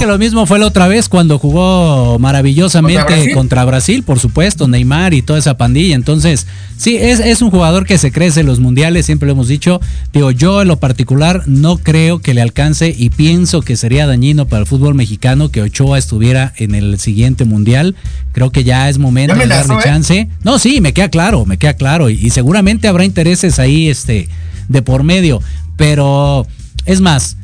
Que 0.00 0.06
lo 0.06 0.16
mismo 0.16 0.46
fue 0.46 0.58
la 0.58 0.66
otra 0.66 0.88
vez 0.88 1.10
cuando 1.10 1.38
jugó 1.38 2.18
maravillosamente 2.18 3.02
¿Contra 3.02 3.16
Brasil? 3.16 3.34
contra 3.34 3.64
Brasil, 3.66 4.02
por 4.02 4.18
supuesto, 4.18 4.66
Neymar 4.66 5.12
y 5.12 5.20
toda 5.20 5.38
esa 5.38 5.58
pandilla. 5.58 5.94
Entonces, 5.94 6.46
sí, 6.78 6.96
es, 6.96 7.20
es 7.20 7.42
un 7.42 7.50
jugador 7.50 7.84
que 7.84 7.98
se 7.98 8.10
crece 8.10 8.40
en 8.40 8.46
los 8.46 8.60
mundiales, 8.60 9.04
siempre 9.04 9.26
lo 9.26 9.34
hemos 9.34 9.48
dicho. 9.48 9.78
Digo, 10.14 10.30
yo 10.30 10.62
en 10.62 10.68
lo 10.68 10.78
particular 10.78 11.42
no 11.44 11.76
creo 11.76 12.18
que 12.18 12.32
le 12.32 12.40
alcance 12.40 12.94
y 12.96 13.10
pienso 13.10 13.60
que 13.60 13.76
sería 13.76 14.06
dañino 14.06 14.46
para 14.46 14.60
el 14.60 14.66
fútbol 14.66 14.94
mexicano 14.94 15.50
que 15.50 15.60
Ochoa 15.60 15.98
estuviera 15.98 16.54
en 16.56 16.74
el 16.74 16.98
siguiente 16.98 17.44
mundial. 17.44 17.94
Creo 18.32 18.50
que 18.50 18.64
ya 18.64 18.88
es 18.88 18.96
momento 18.96 19.34
Ya 19.34 19.42
de 19.42 19.48
darle 19.48 19.74
¿eh? 19.74 19.78
chance. 19.84 20.28
No, 20.42 20.58
sí, 20.58 20.80
me 20.80 20.94
queda 20.94 21.10
claro, 21.10 21.44
me 21.44 21.58
queda 21.58 21.74
claro. 21.74 22.08
Y, 22.08 22.14
y 22.14 22.30
seguramente 22.30 22.88
habrá 22.88 23.04
intereses 23.04 23.58
ahí 23.58 23.90
este, 23.90 24.30
de 24.66 24.80
por 24.80 25.02
medio. 25.02 25.42
Pero, 25.76 26.46
es 26.86 27.02
más, 27.02 27.36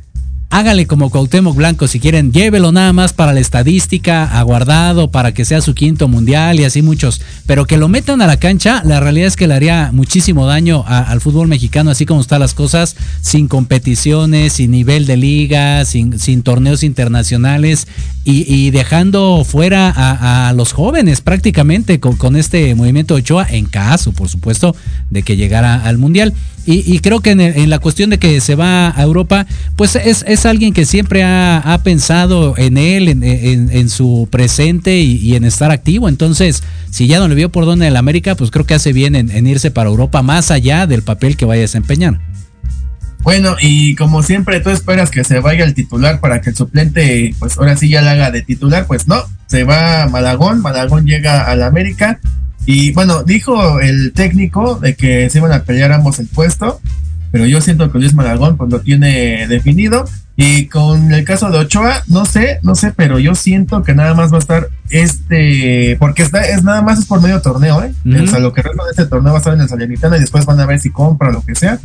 hágale 0.50 0.86
como 0.86 1.10
Cuauhtémoc 1.10 1.56
Blanco 1.56 1.88
si 1.88 2.00
quieren, 2.00 2.32
llévelo 2.32 2.72
nada 2.72 2.92
más 2.92 3.12
para 3.12 3.32
la 3.32 3.40
estadística, 3.40 4.24
aguardado, 4.24 5.10
para 5.10 5.32
que 5.32 5.44
sea 5.44 5.60
su 5.60 5.74
quinto 5.74 6.08
mundial 6.08 6.60
y 6.60 6.64
así 6.64 6.82
muchos, 6.82 7.20
pero 7.46 7.66
que 7.66 7.76
lo 7.76 7.88
metan 7.88 8.20
a 8.22 8.26
la 8.26 8.38
cancha, 8.38 8.82
la 8.84 9.00
realidad 9.00 9.28
es 9.28 9.36
que 9.36 9.46
le 9.46 9.54
haría 9.54 9.90
muchísimo 9.92 10.46
daño 10.46 10.84
al 10.86 11.20
fútbol 11.20 11.48
mexicano, 11.48 11.90
así 11.90 12.06
como 12.06 12.20
están 12.20 12.40
las 12.40 12.54
cosas, 12.54 12.96
sin 13.20 13.48
competiciones, 13.48 14.54
sin 14.54 14.70
nivel 14.70 15.06
de 15.06 15.16
liga, 15.16 15.84
sin, 15.84 16.16
torneos 16.42 16.82
internacionales 16.82 17.88
y, 18.24 18.70
dejando 18.70 19.44
fuera 19.44 19.92
a, 19.94 20.48
a 20.48 20.52
los 20.52 20.72
jóvenes 20.72 21.20
prácticamente 21.20 22.00
con, 22.00 22.16
con 22.16 22.36
este 22.36 22.74
movimiento 22.74 23.14
de 23.14 23.20
Ochoa, 23.20 23.46
en 23.48 23.66
caso, 23.66 24.12
por 24.12 24.28
supuesto, 24.28 24.74
de 25.10 25.22
que 25.22 25.36
llegara 25.36 25.84
al 25.84 25.98
mundial. 25.98 26.34
Y, 26.68 26.98
creo 26.98 27.20
que 27.20 27.30
en, 27.30 27.70
la 27.70 27.78
cuestión 27.78 28.10
de 28.10 28.18
que 28.18 28.40
se 28.40 28.56
va 28.56 28.90
a 28.90 29.02
Europa, 29.02 29.46
pues 29.76 29.94
es, 29.94 30.24
es 30.26 30.46
alguien 30.46 30.72
que 30.72 30.84
siempre 30.84 31.22
ha, 31.22 31.80
pensado 31.84 32.54
en 32.56 32.76
él, 32.76 33.08
en, 33.08 33.88
su 33.88 34.26
presente 34.32 34.98
y, 34.98 35.36
en 35.36 35.44
estar 35.44 35.70
activo. 35.70 36.08
Entonces, 36.08 36.64
si 36.90 37.06
ya 37.06 37.20
no 37.20 37.28
le 37.28 37.36
vio 37.36 37.52
por 37.52 37.66
dónde 37.66 37.86
en 37.86 37.96
América, 37.96 38.34
pues 38.34 38.50
creo 38.50 38.66
que 38.66 38.74
hace 38.74 38.92
bien 38.92 39.14
en, 39.14 39.30
en 39.30 39.46
irse 39.46 39.70
para 39.70 39.90
Europa, 39.90 40.22
más 40.22 40.50
allá 40.50 40.88
del 40.88 41.02
papel 41.02 41.36
que 41.36 41.44
vaya 41.44 41.60
a 41.60 41.62
desempeñar. 41.62 42.18
Bueno, 43.20 43.56
y 43.60 43.94
como 43.96 44.22
siempre 44.22 44.60
tú 44.60 44.70
esperas 44.70 45.10
que 45.10 45.24
se 45.24 45.40
vaya 45.40 45.64
el 45.64 45.74
titular 45.74 46.20
para 46.20 46.40
que 46.40 46.50
el 46.50 46.56
suplente, 46.56 47.34
pues 47.38 47.58
ahora 47.58 47.76
sí 47.76 47.88
ya 47.88 48.02
la 48.02 48.12
haga 48.12 48.30
de 48.30 48.42
titular, 48.42 48.86
pues 48.86 49.08
no, 49.08 49.22
se 49.46 49.64
va 49.64 50.06
Malagón, 50.08 50.62
Malagón 50.62 51.06
llega 51.06 51.44
al 51.44 51.62
América 51.62 52.20
y 52.66 52.92
bueno, 52.92 53.22
dijo 53.22 53.80
el 53.80 54.12
técnico 54.12 54.74
de 54.74 54.96
que 54.96 55.30
se 55.30 55.38
iban 55.38 55.52
a 55.52 55.62
pelear 55.62 55.92
ambos 55.92 56.18
el 56.18 56.26
puesto, 56.26 56.80
pero 57.30 57.46
yo 57.46 57.60
siento 57.60 57.90
que 57.90 57.98
Luis 57.98 58.14
Malagón 58.14 58.56
pues 58.56 58.70
lo 58.70 58.80
tiene 58.80 59.46
definido. 59.46 60.04
Y 60.38 60.66
con 60.66 61.12
el 61.14 61.24
caso 61.24 61.50
de 61.50 61.58
Ochoa, 61.58 62.02
no 62.08 62.26
sé, 62.26 62.58
no 62.62 62.74
sé, 62.74 62.92
pero 62.94 63.18
yo 63.18 63.34
siento 63.34 63.82
que 63.82 63.94
nada 63.94 64.12
más 64.12 64.30
va 64.30 64.36
a 64.36 64.40
estar 64.40 64.68
este, 64.90 65.96
porque 65.98 66.22
está, 66.22 66.46
es 66.46 66.62
nada 66.62 66.82
más 66.82 66.98
es 66.98 67.06
por 67.06 67.22
medio 67.22 67.40
torneo, 67.40 67.82
¿eh? 67.82 67.94
O 68.22 68.26
sea, 68.26 68.38
lo 68.38 68.52
que 68.52 68.60
resta 68.60 68.84
de 68.84 68.90
este 68.90 69.06
torneo 69.06 69.32
va 69.32 69.38
a 69.38 69.40
estar 69.40 69.54
en 69.54 69.62
el 69.62 69.68
Salernitana 69.68 70.18
y 70.18 70.20
después 70.20 70.44
van 70.44 70.60
a 70.60 70.66
ver 70.66 70.78
si 70.78 70.90
compra 70.90 71.30
o 71.30 71.32
lo 71.32 71.42
que 71.42 71.54
sea 71.54 71.80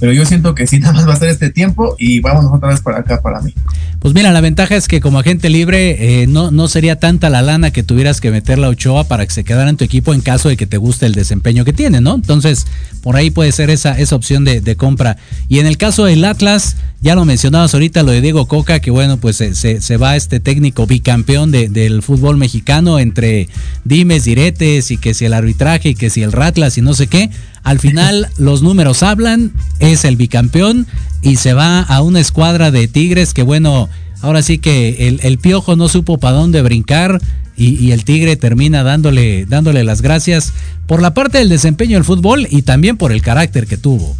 pero 0.00 0.12
yo 0.12 0.24
siento 0.24 0.54
que 0.54 0.66
sí, 0.66 0.78
nada 0.80 0.94
más 0.94 1.08
va 1.08 1.14
a 1.14 1.18
ser 1.18 1.28
este 1.28 1.50
tiempo 1.50 1.96
y 1.98 2.20
vámonos 2.20 2.52
otra 2.52 2.70
vez 2.70 2.80
para 2.80 2.98
acá, 2.98 3.20
para 3.20 3.40
mí. 3.40 3.54
Pues 3.98 4.14
mira, 4.14 4.30
la 4.30 4.40
ventaja 4.40 4.76
es 4.76 4.86
que 4.86 5.00
como 5.00 5.18
agente 5.18 5.50
libre 5.50 6.22
eh, 6.22 6.26
no, 6.28 6.52
no 6.52 6.68
sería 6.68 7.00
tanta 7.00 7.30
la 7.30 7.42
lana 7.42 7.72
que 7.72 7.82
tuvieras 7.82 8.20
que 8.20 8.30
meter 8.30 8.58
la 8.58 8.68
Ochoa 8.68 9.04
para 9.04 9.26
que 9.26 9.32
se 9.32 9.42
quedara 9.42 9.70
en 9.70 9.76
tu 9.76 9.84
equipo 9.84 10.14
en 10.14 10.20
caso 10.20 10.48
de 10.48 10.56
que 10.56 10.66
te 10.66 10.76
guste 10.76 11.06
el 11.06 11.14
desempeño 11.14 11.64
que 11.64 11.72
tiene, 11.72 12.00
¿no? 12.00 12.14
Entonces, 12.14 12.66
por 13.02 13.16
ahí 13.16 13.30
puede 13.30 13.50
ser 13.50 13.70
esa, 13.70 13.98
esa 13.98 14.14
opción 14.14 14.44
de, 14.44 14.76
compra. 14.76 15.16
Y 15.48 15.58
en 15.58 15.66
el 15.66 15.76
caso 15.78 16.04
del 16.04 16.24
Atlas, 16.24 16.76
ya 17.00 17.16
lo 17.16 17.24
mencionabas 17.24 17.74
ahorita, 17.74 18.04
lo 18.04 18.12
de 18.12 18.20
Diego 18.20 18.46
Coca, 18.46 18.78
que 18.78 18.92
bueno, 18.92 19.16
pues 19.16 19.36
se, 19.36 19.56
se, 19.56 19.80
se 19.80 19.96
va 19.96 20.14
este 20.14 20.38
técnico 20.38 20.86
bicampeón 20.86 21.50
de, 21.50 21.68
del 21.68 22.02
fútbol 22.02 22.36
mexicano 22.36 23.00
entre 23.00 23.48
dimes, 23.84 24.24
diretes 24.24 24.92
y 24.92 24.98
que 24.98 25.14
si 25.14 25.24
el 25.24 25.32
arbitraje 25.32 25.90
y 25.90 25.94
que 25.96 26.10
si 26.10 26.22
el 26.22 26.30
Ratlas 26.32 26.78
y 26.78 26.82
no 26.82 26.94
sé 26.94 27.08
qué. 27.08 27.30
Al 27.62 27.78
final 27.78 28.28
los 28.38 28.62
números 28.62 29.02
hablan, 29.02 29.52
es 29.78 30.04
el 30.04 30.16
bicampeón 30.16 30.86
y 31.22 31.36
se 31.36 31.54
va 31.54 31.80
a 31.80 32.02
una 32.02 32.20
escuadra 32.20 32.70
de 32.70 32.88
Tigres 32.88 33.34
que 33.34 33.42
bueno, 33.42 33.88
ahora 34.22 34.42
sí 34.42 34.58
que 34.58 35.18
el, 35.22 35.38
piojo 35.38 35.76
no 35.76 35.88
supo 35.88 36.18
para 36.18 36.36
dónde 36.36 36.62
brincar 36.62 37.20
y, 37.56 37.74
y, 37.84 37.92
el 37.92 38.04
Tigre 38.04 38.36
termina 38.36 38.84
dándole, 38.84 39.44
dándole 39.46 39.82
las 39.82 40.00
gracias 40.00 40.52
por 40.86 41.02
la 41.02 41.12
parte 41.12 41.38
del 41.38 41.48
desempeño 41.48 41.96
del 41.96 42.04
fútbol 42.04 42.46
y 42.48 42.62
también 42.62 42.96
por 42.96 43.10
el 43.10 43.20
carácter 43.20 43.66
que 43.66 43.76
tuvo. 43.76 44.16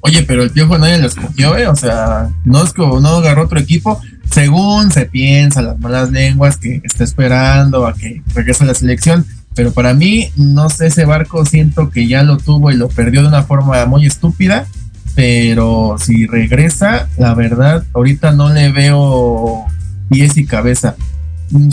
Oye, 0.00 0.22
pero 0.22 0.42
el 0.44 0.50
piojo 0.50 0.78
nadie 0.78 0.98
lo 0.98 1.08
escogió, 1.08 1.56
¿eh? 1.56 1.66
O 1.66 1.74
sea, 1.74 2.30
no, 2.44 2.62
es 2.62 2.72
como, 2.72 3.00
no 3.00 3.08
agarró 3.08 3.44
otro 3.44 3.58
equipo. 3.58 4.00
Según 4.30 4.92
se 4.92 5.06
piensa, 5.06 5.60
las 5.60 5.78
malas 5.80 6.10
lenguas 6.10 6.56
que 6.58 6.80
está 6.84 7.02
esperando 7.02 7.86
a 7.86 7.94
que 7.94 8.22
regrese 8.34 8.64
a 8.64 8.68
la 8.68 8.74
selección. 8.74 9.26
Pero 9.58 9.72
para 9.72 9.92
mí, 9.92 10.30
no 10.36 10.70
sé, 10.70 10.86
ese 10.86 11.04
barco 11.04 11.44
siento 11.44 11.90
que 11.90 12.06
ya 12.06 12.22
lo 12.22 12.36
tuvo 12.36 12.70
y 12.70 12.76
lo 12.76 12.88
perdió 12.88 13.22
de 13.22 13.26
una 13.26 13.42
forma 13.42 13.84
muy 13.86 14.06
estúpida. 14.06 14.68
Pero 15.16 15.96
si 15.98 16.26
regresa, 16.26 17.08
la 17.16 17.34
verdad, 17.34 17.82
ahorita 17.92 18.30
no 18.30 18.50
le 18.50 18.70
veo 18.70 19.64
pies 20.10 20.36
y 20.36 20.46
cabeza. 20.46 20.94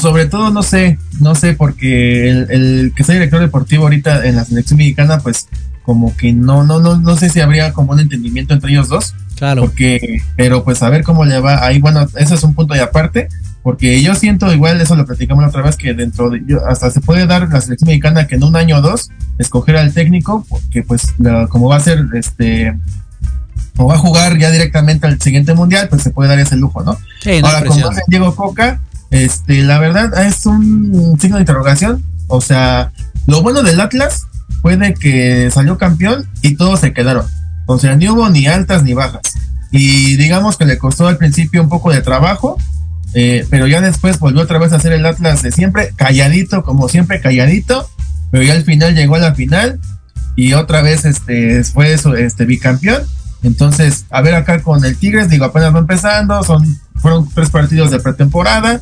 Sobre 0.01 0.25
todo, 0.25 0.49
no 0.49 0.63
sé, 0.63 0.97
no 1.19 1.36
sé, 1.36 1.53
porque 1.53 2.27
el, 2.27 2.47
el 2.49 2.93
que 2.95 3.03
sea 3.03 3.13
director 3.13 3.39
deportivo 3.39 3.83
ahorita 3.83 4.25
en 4.25 4.36
la 4.36 4.45
selección 4.45 4.77
mexicana, 4.77 5.19
pues 5.19 5.47
como 5.83 6.17
que 6.17 6.33
no, 6.33 6.63
no, 6.63 6.79
no, 6.79 6.97
no 6.97 7.15
sé 7.17 7.29
si 7.29 7.39
habría 7.39 7.71
como 7.71 7.91
un 7.91 7.99
entendimiento 7.99 8.55
entre 8.55 8.71
ellos 8.71 8.89
dos. 8.89 9.13
Claro. 9.36 9.61
Porque, 9.61 10.23
pero 10.36 10.63
pues 10.63 10.81
a 10.81 10.89
ver 10.89 11.03
cómo 11.03 11.23
le 11.23 11.39
va. 11.39 11.63
Ahí, 11.63 11.77
bueno, 11.77 12.07
ese 12.17 12.33
es 12.33 12.43
un 12.43 12.55
punto 12.55 12.73
de 12.73 12.81
aparte. 12.81 13.27
Porque 13.66 13.99
yo 14.03 14.13
siento, 14.13 14.53
igual 14.53 14.80
eso 14.80 14.95
lo 14.95 15.07
platicamos 15.07 15.41
la 15.41 15.47
otra 15.47 15.63
vez, 15.63 15.76
que 15.76 15.95
dentro 15.95 16.30
de, 16.30 16.43
yo, 16.45 16.63
hasta 16.68 16.91
se 16.91 17.01
puede 17.01 17.26
dar 17.26 17.49
la 17.49 17.59
selección 17.59 17.88
mexicana 17.88 18.28
que 18.28 18.36
en 18.36 18.43
un 18.43 18.55
año 18.55 18.78
o 18.78 18.82
dos 18.82 19.09
escoger 19.39 19.76
al 19.76 19.91
técnico, 19.91 20.45
porque 20.47 20.84
pues 20.84 21.16
la, 21.18 21.47
como 21.47 21.68
va 21.68 21.78
a 21.78 21.80
ser, 21.80 22.05
este, 22.13 22.78
como 23.76 23.89
va 23.89 23.95
a 23.95 23.97
jugar 23.97 24.38
ya 24.38 24.51
directamente 24.51 25.07
al 25.07 25.20
siguiente 25.20 25.55
mundial, 25.55 25.89
pues 25.89 26.03
se 26.03 26.11
puede 26.11 26.30
dar 26.30 26.38
ese 26.38 26.57
lujo, 26.57 26.84
¿no? 26.84 26.95
Sí, 27.22 27.41
no 27.41 27.47
Ahora, 27.47 27.66
como 27.66 27.88
hace 27.88 28.03
Diego 28.07 28.36
Coca, 28.36 28.82
este, 29.09 29.63
la 29.63 29.80
verdad 29.80 30.13
es 30.24 30.45
un 30.45 31.18
signo 31.20 31.38
de 31.38 31.41
interrogación. 31.41 32.03
O 32.28 32.41
sea, 32.41 32.91
lo 33.26 33.41
bueno 33.41 33.63
del 33.63 33.82
Atlas 33.82 34.28
fue 34.61 34.78
de 34.78 34.93
que 34.93 35.49
salió 35.49 35.80
campeón 35.80 36.30
y 36.43 36.55
todos 36.55 36.82
se 36.82 36.93
quedaron. 36.93 37.26
O 37.66 37.80
sea, 37.80 37.95
ni 37.95 38.07
hubo 38.09 38.30
ni 38.30 38.45
altas 38.45 38.84
ni 38.84 38.93
bajas. 38.93 39.34
Y 39.72 40.18
digamos 40.18 40.55
que 40.55 40.66
le 40.66 40.78
costó 40.78 41.07
al 41.07 41.18
principio 41.18 41.63
un 41.63 41.70
poco 41.70 41.91
de 41.91 42.03
trabajo, 42.03 42.59
eh, 43.18 43.47
pero 43.49 43.66
ya 43.66 43.80
después 43.80 44.20
volvió 44.20 44.41
otra 44.41 44.59
vez 44.59 44.74
a 44.74 44.76
hacer 44.76 44.91
el 44.91 45.05
Atlas 45.05 45.41
de 45.41 45.53
siempre, 45.53 45.93
calladito, 45.95 46.63
como 46.63 46.89
siempre, 46.89 47.22
calladito, 47.22 47.89
pero 48.30 48.43
ya 48.43 48.51
al 48.53 48.66
final 48.66 48.93
llegó 48.93 49.16
a 49.16 49.20
la 49.20 49.34
final 49.34 49.80
y 50.36 50.51
otra 50.51 50.82
vez 50.82 51.05
este, 51.05 51.63
fue 51.63 51.93
eso, 51.93 52.16
este 52.16 52.43
bicampeón. 52.43 53.03
Entonces, 53.41 54.05
a 54.09 54.22
ver 54.22 54.36
acá 54.36 54.61
con 54.61 54.84
el 54.84 54.97
Tigres, 54.97 55.30
digo, 55.30 55.45
apenas 55.45 55.74
va 55.74 55.80
empezando, 55.80 56.43
son, 56.43 56.78
fueron 56.97 57.30
tres 57.34 57.49
partidos 57.49 57.89
de 57.89 58.01
pretemporada, 58.01 58.82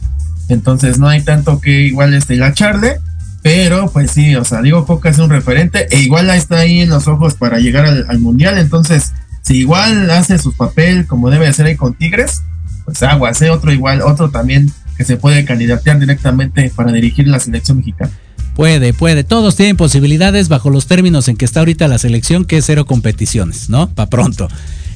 entonces 0.50 0.98
no 0.98 1.08
hay 1.08 1.22
tanto 1.22 1.62
que 1.62 1.82
igual 1.82 2.16
este, 2.16 2.40
charle, 2.54 2.98
pero 3.44 3.92
pues 3.92 4.10
sí, 4.10 4.36
o 4.36 4.46
sea, 4.46 4.64
Diego 4.64 4.88
Coca 4.88 5.10
es 5.10 5.20
un 5.20 5.30
referente 5.30 5.88
e 5.92 6.00
igual 6.00 6.32
está 6.32 6.58
ahí 6.58 6.82
en 6.82 6.90
los 6.90 7.08
ojos 7.08 7.36
para 7.36 7.60
llegar 7.60 7.86
al, 7.86 8.08
al 8.10 8.20
mundial, 8.20 8.58
entonces 8.58 9.12
si 9.44 9.58
igual 9.58 10.10
hace 10.10 10.40
su 10.40 10.58
papel 10.58 11.06
como 11.06 11.30
debe 11.30 11.48
hacer 11.48 11.68
ahí 11.68 11.76
con 11.76 11.94
Tigres, 11.94 12.42
pues 12.86 13.02
aguas, 13.04 13.42
¿eh? 13.42 13.50
otro 13.50 13.72
igual, 13.72 14.02
otro 14.02 14.30
también 14.30 14.72
que 14.98 15.06
se 15.06 15.18
puede 15.18 15.46
candidatear 15.46 16.00
directamente 16.00 16.72
para 16.76 16.92
dirigir 16.92 17.28
la 17.28 17.40
selección 17.40 17.78
mexicana. 17.78 18.12
Puede, 18.56 18.94
puede. 18.94 19.24
Todos 19.24 19.56
tienen 19.56 19.78
posibilidades 19.78 20.48
bajo 20.48 20.70
los 20.70 20.86
términos 20.86 21.28
en 21.28 21.38
que 21.38 21.46
está 21.46 21.62
ahorita 21.62 21.88
la 21.88 21.98
selección, 21.98 22.46
que 22.46 22.58
es 22.58 22.66
cero 22.66 22.86
competiciones, 22.86 23.70
¿no? 23.70 23.90
Para 23.90 24.10
pronto. 24.10 24.48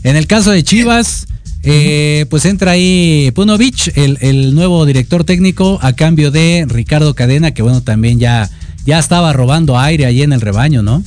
En 0.04 0.16
el 0.16 0.28
caso 0.28 0.52
de 0.52 0.64
Chivas, 0.64 1.26
eh, 1.64 2.28
pues 2.30 2.46
entra 2.46 2.72
ahí 2.72 3.32
Punovich, 3.34 3.92
el, 3.96 4.20
el, 4.22 4.54
nuevo 4.54 4.86
director 4.86 5.24
técnico, 5.24 5.80
a 5.82 5.94
cambio 5.94 6.30
de 6.30 6.66
Ricardo 6.68 7.16
Cadena, 7.16 7.52
que 7.52 7.64
bueno, 7.64 7.82
también 7.82 8.20
ya, 8.20 8.50
ya 8.86 9.00
estaba 9.00 9.34
robando 9.34 9.80
aire 9.80 10.06
ahí 10.06 10.22
en 10.22 10.34
el 10.34 10.42
rebaño, 10.42 10.84
¿no? 10.84 11.04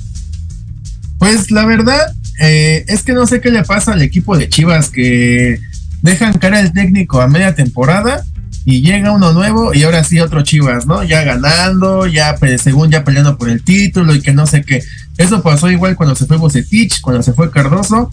Pues 1.19 1.51
la 1.53 1.65
verdad, 1.67 2.15
eh, 2.41 2.85
es 2.89 3.03
que 3.03 3.13
no 3.13 3.27
sé 3.27 3.41
qué 3.41 3.51
le 3.51 3.63
pasa 3.63 3.93
al 3.93 4.03
equipo 4.03 4.37
de 4.37 4.49
Chivas, 4.49 4.91
que 4.91 5.61
dejan 6.03 6.35
cara 6.35 6.61
el 6.61 6.73
técnico 6.73 7.21
a 7.21 7.29
media 7.29 7.55
temporada 7.55 8.25
y 8.65 8.83
llega 8.83 9.13
uno 9.13 9.33
nuevo 9.33 9.73
y 9.75 9.83
ahora 9.85 10.05
sí 10.05 10.21
otro 10.21 10.43
Chivas, 10.43 10.87
¿no? 10.87 11.03
Ya 11.03 11.23
ganando, 11.25 12.07
ya 12.07 12.37
según 12.59 12.91
ya 12.91 13.05
peleando 13.05 13.39
por 13.39 13.49
el 13.49 13.63
título 13.63 14.15
y 14.15 14.21
que 14.21 14.33
no 14.33 14.47
sé 14.47 14.63
qué. 14.63 14.83
Eso 15.17 15.43
pasó 15.43 15.71
igual 15.71 15.97
cuando 15.97 16.15
se 16.15 16.27
fue 16.27 16.37
Bocetich, 16.37 17.01
cuando 17.01 17.23
se 17.23 17.33
fue 17.33 17.51
Cardoso, 17.51 18.11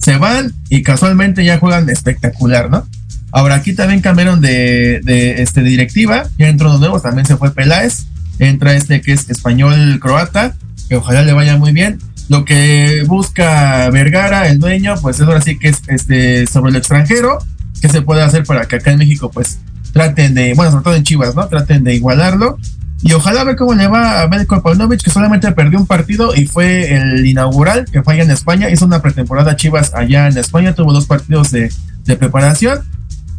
se 0.00 0.16
van 0.16 0.52
y 0.68 0.82
casualmente 0.82 1.44
ya 1.44 1.58
juegan 1.58 1.88
espectacular, 1.90 2.70
¿no? 2.70 2.86
Ahora 3.30 3.56
aquí 3.56 3.74
también 3.74 4.00
cambiaron 4.00 4.40
de, 4.40 5.00
de 5.04 5.42
este 5.42 5.62
directiva, 5.62 6.24
ya 6.38 6.48
entró 6.48 6.68
uno 6.68 6.78
nuevo, 6.78 7.00
también 7.00 7.26
se 7.26 7.36
fue 7.36 7.54
Peláez, 7.54 8.04
entra 8.38 8.74
este 8.74 9.00
que 9.00 9.12
es 9.12 9.30
español 9.30 9.98
croata, 10.00 10.54
que 10.88 10.96
ojalá 10.96 11.22
le 11.22 11.32
vaya 11.32 11.56
muy 11.56 11.72
bien. 11.72 11.98
Lo 12.32 12.46
que 12.46 13.04
busca 13.06 13.90
Vergara, 13.90 14.48
el 14.48 14.58
dueño, 14.58 14.94
pues 15.02 15.20
es 15.20 15.26
ahora 15.26 15.42
sí 15.42 15.58
que 15.58 15.68
es 15.68 15.82
este 15.88 16.46
sobre 16.46 16.70
el 16.70 16.76
extranjero, 16.76 17.36
qué 17.82 17.90
se 17.90 18.00
puede 18.00 18.22
hacer 18.22 18.44
para 18.44 18.64
que 18.64 18.76
acá 18.76 18.90
en 18.90 19.00
México 19.00 19.30
pues 19.30 19.58
traten 19.92 20.32
de, 20.32 20.54
bueno, 20.54 20.70
sobre 20.70 20.82
todo 20.82 20.94
en 20.94 21.02
Chivas, 21.02 21.34
¿no? 21.34 21.46
Traten 21.48 21.84
de 21.84 21.94
igualarlo. 21.94 22.56
Y 23.02 23.12
ojalá 23.12 23.44
ver 23.44 23.56
cómo 23.56 23.74
le 23.74 23.86
va 23.86 24.22
a 24.22 24.28
Belko 24.28 24.62
Paunovic, 24.62 25.02
que 25.02 25.10
solamente 25.10 25.52
perdió 25.52 25.78
un 25.78 25.86
partido 25.86 26.34
y 26.34 26.46
fue 26.46 26.94
el 26.94 27.26
inaugural, 27.26 27.84
que 27.92 28.02
fue 28.02 28.14
allá 28.14 28.22
en 28.22 28.30
España. 28.30 28.70
Hizo 28.70 28.86
una 28.86 29.02
pretemporada 29.02 29.54
Chivas 29.54 29.92
allá 29.92 30.26
en 30.26 30.38
España, 30.38 30.74
tuvo 30.74 30.94
dos 30.94 31.04
partidos 31.04 31.50
de, 31.50 31.70
de 32.06 32.16
preparación. 32.16 32.80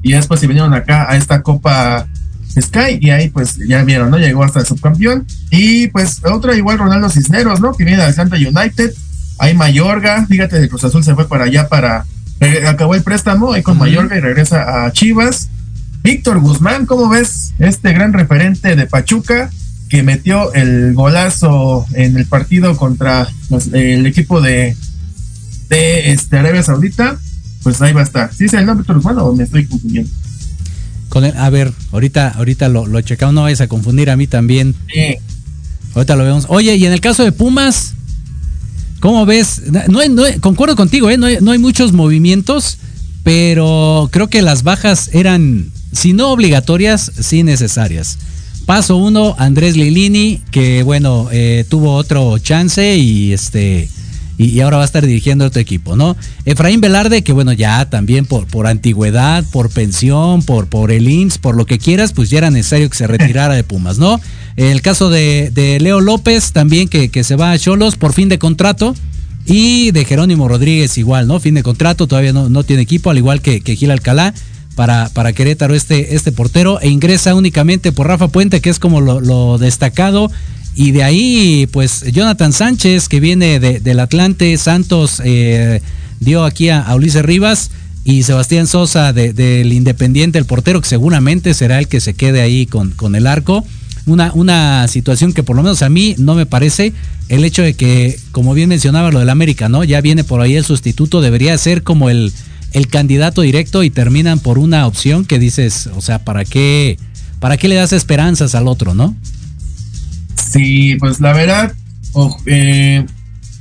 Y 0.03 0.11
después 0.11 0.39
se 0.39 0.45
vinieron 0.45 0.71
acá 0.75 1.09
a 1.09 1.15
esta 1.15 1.41
Copa 1.41 2.05
Sky 2.61 2.99
y 2.99 3.09
ahí 3.09 3.29
pues 3.29 3.57
ya 3.67 3.83
vieron, 3.83 4.11
¿no? 4.11 4.17
Llegó 4.17 4.43
hasta 4.43 4.59
el 4.59 4.65
subcampeón. 4.65 5.25
Y 5.49 5.87
pues 5.87 6.21
otra 6.23 6.55
igual 6.55 6.77
Ronaldo 6.77 7.09
Cisneros, 7.09 7.59
¿no? 7.59 7.73
Que 7.73 7.83
viene 7.83 8.01
de 8.01 8.09
Atlanta 8.09 8.35
United. 8.35 8.93
Ahí 9.39 9.55
Mayorga, 9.55 10.25
fíjate, 10.27 10.59
de 10.59 10.69
Cruz 10.69 10.83
Azul 10.83 11.03
se 11.03 11.15
fue 11.15 11.27
para 11.27 11.45
allá 11.45 11.67
para... 11.67 12.05
Acabó 12.67 12.93
el 12.93 13.03
préstamo 13.03 13.53
ahí 13.53 13.63
con 13.63 13.75
uh 13.75 13.77
-huh. 13.77 13.79
Mayorga 13.81 14.17
y 14.17 14.19
regresa 14.19 14.85
a 14.85 14.91
Chivas. 14.91 15.49
Víctor 16.03 16.39
Guzmán, 16.39 16.85
¿cómo 16.85 17.07
ves 17.07 17.53
este 17.59 17.93
gran 17.93 18.11
referente 18.11 18.75
de 18.75 18.85
Pachuca 18.85 19.49
que 19.89 20.03
metió 20.03 20.53
el 20.53 20.93
golazo 20.93 21.85
en 21.93 22.17
el 22.17 22.25
partido 22.25 22.75
contra 22.75 23.27
los, 23.49 23.67
el 23.67 24.05
equipo 24.05 24.41
de, 24.41 24.75
de 25.69 26.11
este, 26.11 26.37
Arabia 26.37 26.61
Saudita? 26.61 27.17
Pues 27.63 27.81
ahí 27.81 27.93
va 27.93 28.01
a 28.01 28.03
estar. 28.03 28.33
¿Sí 28.33 28.45
es 28.45 28.53
el 28.53 28.65
nombre 28.65 28.81
Víctor 28.81 28.97
Guzmán 28.97 29.19
o 29.19 29.33
me 29.33 29.45
estoy 29.45 29.65
confundiendo? 29.65 30.11
Con 31.14 31.26
el, 31.26 31.38
a 31.38 31.47
ver, 31.51 31.72
ahorita, 31.91 32.30
ahorita 32.30 32.70
lo, 32.70 32.88
lo 32.88 32.99
checamos, 33.01 33.36
no 33.36 33.43
vayas 33.43 33.61
a 33.61 33.68
confundir 33.68 34.09
a 34.09 34.18
mí 34.18 34.26
también. 34.26 34.74
Sí. 34.91 35.18
Ahorita 35.93 36.16
lo 36.16 36.24
vemos. 36.24 36.47
Oye, 36.49 36.76
y 36.76 36.88
en 36.88 36.91
el 36.91 37.01
caso 37.01 37.24
de 37.24 37.32
Pumas, 37.32 37.93
¿cómo 38.99 39.24
ves? 39.28 39.61
No, 39.89 39.99
concuerdo 40.41 40.76
contigo, 40.76 41.11
¿eh? 41.11 41.20
no, 41.20 41.28
hay, 41.28 41.38
no 41.39 41.51
hay 41.51 41.59
muchos 41.59 41.93
movimientos, 41.93 42.80
pero 43.22 44.09
creo 44.11 44.28
que 44.28 44.41
las 44.41 44.64
bajas 44.64 45.11
eran 45.14 45.72
si 45.91 46.14
no 46.14 46.32
obligatorias, 46.32 47.11
sí 47.20 47.43
necesarias. 47.43 48.18
Paso 48.66 48.97
uno, 48.97 49.36
Andrés 49.38 49.78
Lilini, 49.78 50.41
que 50.49 50.82
bueno, 50.82 51.30
eh, 51.32 51.64
tuvo 51.70 51.93
otro 51.93 52.39
chance 52.39 52.97
y 52.97 53.34
este 53.34 53.88
y, 54.43 54.59
ahora 54.61 54.77
va 54.77 54.83
a 54.83 54.85
estar 54.85 55.05
dirigiendo 55.05 55.45
otro 55.45 55.61
equipo, 55.61 55.95
¿no? 55.95 56.15
Efraín 56.45 56.81
Velarde, 56.81 57.23
que 57.23 57.33
bueno, 57.33 57.53
ya 57.53 57.89
también 57.89 58.25
por, 58.25 58.45
por 58.47 58.67
antigüedad, 58.67 59.43
por 59.51 59.69
pensión, 59.69 60.43
por, 60.43 60.67
por 60.67 60.91
el 60.91 61.07
IMSS, 61.07 61.37
por 61.37 61.55
lo 61.55 61.65
que 61.65 61.79
quieras, 61.79 62.13
pues 62.13 62.29
ya 62.29 62.39
era 62.39 62.51
necesario 62.51 62.89
que 62.89 62.97
se 62.97 63.07
retirara 63.07 63.53
de 63.53 63.63
Pumas, 63.63 63.97
¿no? 63.97 64.19
El 64.55 64.81
caso 64.81 65.09
de, 65.09 65.51
de 65.53 65.79
Leo 65.79 66.01
López, 66.01 66.51
también 66.51 66.87
que, 66.87 67.09
que 67.09 67.23
se 67.23 67.35
va 67.35 67.51
a 67.51 67.59
Cholos 67.59 67.95
por 67.95 68.13
fin 68.13 68.29
de 68.29 68.39
contrato. 68.39 68.95
Y 69.45 69.91
de 69.91 70.05
Jerónimo 70.05 70.47
Rodríguez 70.47 70.97
igual, 70.97 71.27
¿no? 71.27 71.37
Fin 71.37 71.55
de 71.55 71.63
contrato, 71.63 72.07
todavía 72.07 72.31
no, 72.31 72.47
no 72.47 72.63
tiene 72.63 72.81
equipo, 72.81 73.09
al 73.09 73.17
igual 73.17 73.41
que, 73.41 73.59
que 73.59 73.75
Gil 73.75 73.91
Alcalá 73.91 74.33
para, 74.75 75.09
para 75.09 75.33
Querétaro 75.33 75.75
este, 75.75 76.15
este 76.15 76.31
portero 76.31 76.79
e 76.79 76.87
ingresa 76.87 77.35
únicamente 77.35 77.91
por 77.91 78.07
Rafa 78.07 78.29
Puente, 78.29 78.61
que 78.61 78.69
es 78.69 78.79
como 78.79 79.01
lo 79.01 79.57
destacado 79.57 80.31
Y 80.76 80.91
de 80.91 81.03
ahí, 81.03 81.67
pues 81.71 82.03
Jonathan 82.11 82.51
Sánchez, 82.51 83.07
que 83.07 83.19
viene 83.19 83.59
del 83.59 83.99
Atlante, 83.99 84.57
Santos 84.57 85.21
eh, 85.24 85.82
dio 86.19 86.43
aquí 86.45 86.69
a, 86.69 86.93
Ulises 86.95 87.24
Rivas 87.24 87.71
y 88.03 88.24
Sebastián 88.24 88.67
Sosa 88.67 89.13
del 89.13 89.71
Independiente, 89.71 90.39
el 90.39 90.45
portero, 90.45 90.82
que 90.82 90.89
seguramente 90.89 91.53
será 91.53 91.80
el 91.80 91.88
que 91.88 92.01
se 92.01 92.15
quede 92.15 92.41
ahí 92.41 92.65
con, 92.65 92.91
con 92.91 93.15
el 93.15 93.28
arco. 93.28 93.63
Una, 94.05 94.34
una 94.34 94.88
situación 94.89 95.32
que 95.32 95.43
por 95.43 95.55
lo 95.55 95.63
menos 95.63 95.82
a 95.82 95.89
mí 95.89 96.15
no 96.17 96.36
me 96.36 96.45
parece 96.45 96.91
el 97.30 97.45
hecho 97.45 97.61
de 97.61 97.74
que, 97.76 98.19
como 98.32 98.53
bien 98.53 98.67
mencionaba 98.67 99.11
lo 99.11 99.19
del 99.19 99.30
América, 99.30 99.69
¿no? 99.69 99.86
Ya 99.86 100.01
viene 100.01 100.26
por 100.26 100.41
ahí 100.41 100.55
el 100.55 100.65
sustituto, 100.65 101.21
debería 101.21 101.57
ser 101.57 101.84
como 101.84 102.09
el, 102.09 102.34
el 102.74 102.88
candidato 102.88 103.41
directo 103.41 103.84
y 103.84 103.89
terminan 103.89 104.39
por 104.39 104.57
una 104.57 104.88
opción 104.88 105.24
que 105.24 105.39
dices, 105.39 105.88
o 105.95 106.01
sea, 106.01 106.19
¿para 106.19 106.43
qué, 106.43 106.97
para 107.39 107.55
qué 107.55 107.69
le 107.69 107.76
das 107.76 107.93
esperanzas 107.93 108.55
al 108.55 108.67
otro, 108.67 108.93
no? 108.93 109.15
Sí, 110.53 110.95
pues 110.99 111.19
la 111.19 111.33
verdad, 111.33 111.73
eh, 112.45 113.05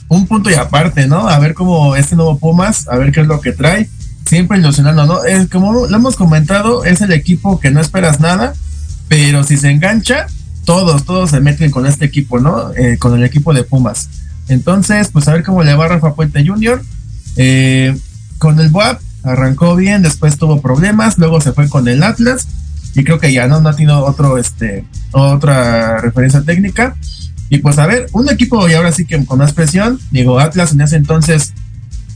un 0.09 0.26
punto 0.26 0.51
y 0.51 0.55
aparte, 0.55 1.07
¿no? 1.07 1.26
A 1.26 1.38
ver 1.38 1.55
cómo 1.55 1.97
este 1.97 2.16
nuevo 2.16 2.38
Pumas, 2.38 2.86
a 2.88 2.97
ver 2.97 3.12
qué 3.12 3.22
es 3.22 3.26
lo 3.26 3.40
que 3.40 3.53
trae. 3.53 3.88
Siempre 4.26 4.59
ilusionando, 4.59 5.07
¿no? 5.07 5.24
Es, 5.24 5.49
como 5.49 5.86
lo 5.86 5.97
hemos 5.97 6.16
comentado, 6.16 6.84
es 6.84 7.01
el 7.01 7.12
equipo 7.12 7.59
que 7.59 7.70
no 7.70 7.80
esperas 7.80 8.20
nada, 8.20 8.53
pero 9.09 9.43
si 9.43 9.57
se 9.57 9.70
engancha, 9.70 10.26
todos, 10.66 11.05
todos 11.05 11.30
se 11.30 11.40
meten 11.40 11.70
con 11.70 11.86
este 11.86 12.05
equipo, 12.05 12.38
¿no? 12.38 12.72
Eh, 12.74 12.99
con 12.99 13.16
el 13.16 13.24
equipo 13.24 13.55
de 13.55 13.64
Pumas. 13.64 14.11
Entonces, 14.49 15.09
pues 15.11 15.26
a 15.28 15.32
ver 15.32 15.45
cómo 15.45 15.62
le 15.62 15.74
va 15.74 15.88
Rafa 15.88 16.14
Puente 16.14 16.47
Jr. 16.47 16.82
Eh, 17.36 17.97
con 18.38 18.61
el 18.61 18.70
WAP 18.70 19.01
arrancó 19.22 19.76
bien, 19.76 20.03
después 20.03 20.36
tuvo 20.36 20.61
problemas, 20.61 21.16
luego 21.16 21.40
se 21.40 21.53
fue 21.53 21.68
con 21.68 21.88
el 21.88 22.03
Atlas 22.03 22.47
y 22.95 23.05
creo 23.05 23.18
que 23.18 23.32
ya 23.32 23.47
no, 23.47 23.61
no 23.61 23.70
ha 23.70 23.76
tenido 23.76 24.05
otro, 24.05 24.36
este, 24.36 24.84
otra 25.13 25.99
referencia 25.99 26.43
técnica. 26.43 26.97
Y 27.49 27.59
pues 27.59 27.79
a 27.79 27.87
ver, 27.87 28.07
un 28.13 28.29
equipo 28.31 28.69
y 28.69 28.73
ahora 28.73 28.93
sí 28.93 29.05
que 29.05 29.25
con 29.27 29.39
más 29.39 29.53
presión, 29.53 30.01
digo, 30.11 30.41
Atlas 30.41 30.73
en 30.73 30.81
ese 30.81 30.97
entonces 30.97 31.53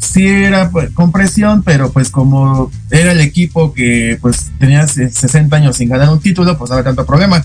sí 0.01 0.27
era 0.27 0.71
pues, 0.71 0.91
con 0.93 1.13
presión, 1.13 1.63
pero 1.63 1.93
pues 1.93 2.11
como 2.11 2.71
era 2.91 3.13
el 3.13 3.21
equipo 3.21 3.73
que 3.73 4.19
pues 4.21 4.51
tenía 4.59 4.87
60 4.87 5.55
años 5.55 5.77
sin 5.77 5.89
ganar 5.89 6.09
un 6.11 6.21
título, 6.21 6.57
pues 6.57 6.71
no 6.71 6.77
había 6.77 6.85
tanto 6.85 7.05
problema. 7.05 7.45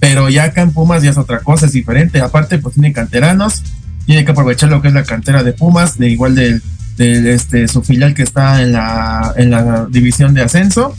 Pero 0.00 0.28
ya 0.30 0.44
acá 0.44 0.62
en 0.62 0.72
Pumas 0.72 1.02
ya 1.02 1.10
es 1.10 1.18
otra 1.18 1.40
cosa, 1.40 1.66
es 1.66 1.72
diferente. 1.72 2.20
Aparte, 2.20 2.58
pues 2.58 2.74
tiene 2.74 2.92
canteranos, 2.92 3.62
tiene 4.06 4.24
que 4.24 4.32
aprovechar 4.32 4.70
lo 4.70 4.80
que 4.80 4.88
es 4.88 4.94
la 4.94 5.04
cantera 5.04 5.42
de 5.42 5.52
Pumas, 5.52 5.98
de 5.98 6.08
igual 6.08 6.34
del 6.34 6.62
este, 6.98 7.68
su 7.68 7.82
filial 7.82 8.14
que 8.14 8.22
está 8.22 8.62
en 8.62 8.72
la, 8.72 9.32
en 9.36 9.50
la 9.50 9.86
división 9.90 10.34
de 10.34 10.42
ascenso. 10.42 10.94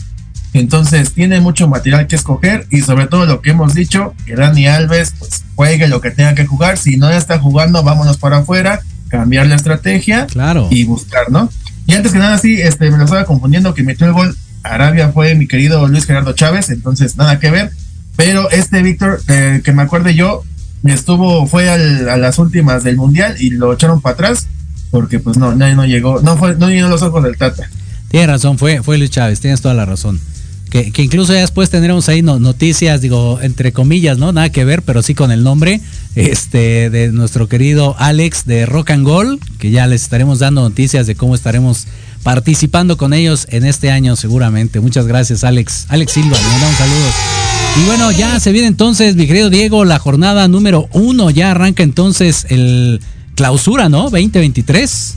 Entonces 0.52 1.12
tiene 1.12 1.40
mucho 1.40 1.68
material 1.68 2.06
que 2.06 2.16
escoger 2.16 2.66
y 2.70 2.82
sobre 2.82 3.06
todo 3.06 3.24
lo 3.26 3.40
que 3.40 3.50
hemos 3.50 3.74
dicho, 3.74 4.14
que 4.26 4.34
Dani 4.34 4.66
Alves 4.66 5.14
pues 5.18 5.44
juegue 5.54 5.88
lo 5.88 6.00
que 6.00 6.10
tenga 6.10 6.34
que 6.34 6.46
jugar. 6.46 6.76
Si 6.76 6.96
no 6.96 7.10
está 7.10 7.38
jugando, 7.38 7.82
vámonos 7.82 8.18
para 8.18 8.38
afuera, 8.38 8.80
cambiar 9.08 9.46
la 9.46 9.56
estrategia 9.56 10.26
claro. 10.26 10.68
y 10.70 10.84
buscar, 10.84 11.30
¿no? 11.30 11.48
Y 11.86 11.94
antes 11.94 12.12
que 12.12 12.18
nada, 12.18 12.38
sí, 12.38 12.60
este, 12.60 12.90
me 12.90 12.98
lo 12.98 13.04
estaba 13.04 13.24
confundiendo 13.24 13.74
que 13.74 13.82
metió 13.82 14.06
el 14.06 14.12
gol 14.12 14.36
Arabia 14.62 15.10
fue 15.10 15.34
mi 15.34 15.48
querido 15.48 15.86
Luis 15.88 16.06
Gerardo 16.06 16.32
Chávez, 16.32 16.70
entonces 16.70 17.16
nada 17.16 17.38
que 17.40 17.50
ver. 17.50 17.70
Pero 18.16 18.50
este 18.50 18.82
Víctor, 18.82 19.20
eh, 19.28 19.60
que 19.64 19.72
me 19.72 19.82
acuerde 19.82 20.14
yo, 20.14 20.42
estuvo, 20.84 21.46
fue 21.46 21.68
a 21.68 22.16
las 22.16 22.38
últimas 22.38 22.84
del 22.84 22.96
Mundial 22.96 23.36
y 23.40 23.50
lo 23.50 23.72
echaron 23.72 24.00
para 24.00 24.14
atrás 24.14 24.46
porque 24.90 25.18
pues 25.18 25.38
no, 25.38 25.54
nadie 25.54 25.74
no 25.74 25.86
llegó, 25.86 26.20
no 26.20 26.36
fue, 26.36 26.54
no 26.54 26.68
llenó 26.68 26.88
los 26.88 27.02
ojos 27.02 27.24
del 27.24 27.36
Tata. 27.38 27.68
Tienes 28.08 28.28
razón, 28.28 28.58
fue, 28.58 28.82
fue 28.82 28.98
Luis 28.98 29.10
Chávez, 29.10 29.40
tienes 29.40 29.62
toda 29.62 29.74
la 29.74 29.86
razón. 29.86 30.20
Que, 30.72 30.90
incluso 31.02 31.34
ya 31.34 31.40
después 31.40 31.68
tendremos 31.68 32.08
ahí 32.08 32.22
noticias, 32.22 33.02
digo, 33.02 33.38
entre 33.42 33.74
comillas, 33.74 34.16
¿no? 34.16 34.32
Nada 34.32 34.48
que 34.48 34.64
ver, 34.64 34.80
pero 34.80 35.02
sí 35.02 35.14
con 35.14 35.30
el 35.30 35.44
nombre 35.44 35.82
este, 36.14 36.88
de 36.88 37.12
nuestro 37.12 37.46
querido 37.46 37.94
Alex 37.98 38.46
de 38.46 38.64
Rock 38.64 38.92
and 38.92 39.04
Gold, 39.04 39.38
que 39.58 39.70
ya 39.70 39.86
les 39.86 40.00
estaremos 40.00 40.38
dando 40.38 40.62
noticias 40.62 41.06
de 41.06 41.14
cómo 41.14 41.34
estaremos 41.34 41.86
participando 42.22 42.96
con 42.96 43.12
ellos 43.12 43.46
en 43.50 43.66
este 43.66 43.90
año 43.90 44.16
seguramente. 44.16 44.80
Muchas 44.80 45.06
gracias, 45.06 45.44
Alex. 45.44 45.84
Alex 45.90 46.10
Silva, 46.10 46.38
le 46.38 46.48
mandamos 46.48 46.78
saludos. 46.78 47.14
Y 47.78 47.84
bueno, 47.84 48.10
ya 48.10 48.40
se 48.40 48.50
viene 48.50 48.68
entonces, 48.68 49.14
mi 49.14 49.26
querido 49.26 49.50
Diego, 49.50 49.84
la 49.84 49.98
jornada 49.98 50.48
número 50.48 50.88
uno. 50.92 51.28
Ya 51.28 51.50
arranca 51.50 51.82
entonces 51.82 52.46
el 52.48 53.02
clausura, 53.34 53.90
¿no? 53.90 54.04
2023. 54.04 55.16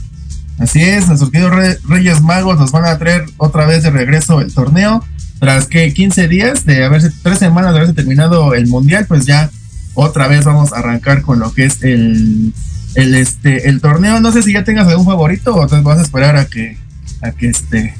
Así 0.58 0.82
es, 0.82 1.06
nuestros 1.06 1.30
queridos 1.30 1.54
Reyes 1.88 2.20
Magos 2.20 2.58
nos 2.58 2.72
van 2.72 2.84
a 2.84 2.98
traer 2.98 3.24
otra 3.38 3.64
vez 3.64 3.84
de 3.84 3.90
regreso 3.90 4.42
el 4.42 4.52
torneo. 4.52 5.02
Tras 5.38 5.66
que 5.66 5.92
15 5.92 6.28
días 6.28 6.64
de 6.64 6.84
haberse, 6.84 7.10
tres 7.22 7.38
semanas 7.38 7.72
de 7.72 7.78
haberse 7.78 7.94
terminado 7.94 8.54
el 8.54 8.66
mundial, 8.66 9.06
pues 9.06 9.26
ya 9.26 9.50
otra 9.94 10.28
vez 10.28 10.44
vamos 10.44 10.72
a 10.72 10.78
arrancar 10.78 11.22
con 11.22 11.38
lo 11.38 11.52
que 11.52 11.66
es 11.66 11.82
el, 11.82 12.52
el 12.94 13.14
este 13.14 13.68
el 13.68 13.80
torneo. 13.80 14.20
No 14.20 14.32
sé 14.32 14.42
si 14.42 14.52
ya 14.52 14.64
tengas 14.64 14.88
algún 14.88 15.06
favorito 15.06 15.54
o 15.54 15.66
te 15.66 15.80
vas 15.80 15.98
a 15.98 16.02
esperar 16.02 16.36
a 16.36 16.46
que 16.46 16.78
a 17.22 17.32
que 17.32 17.48
este 17.48 17.94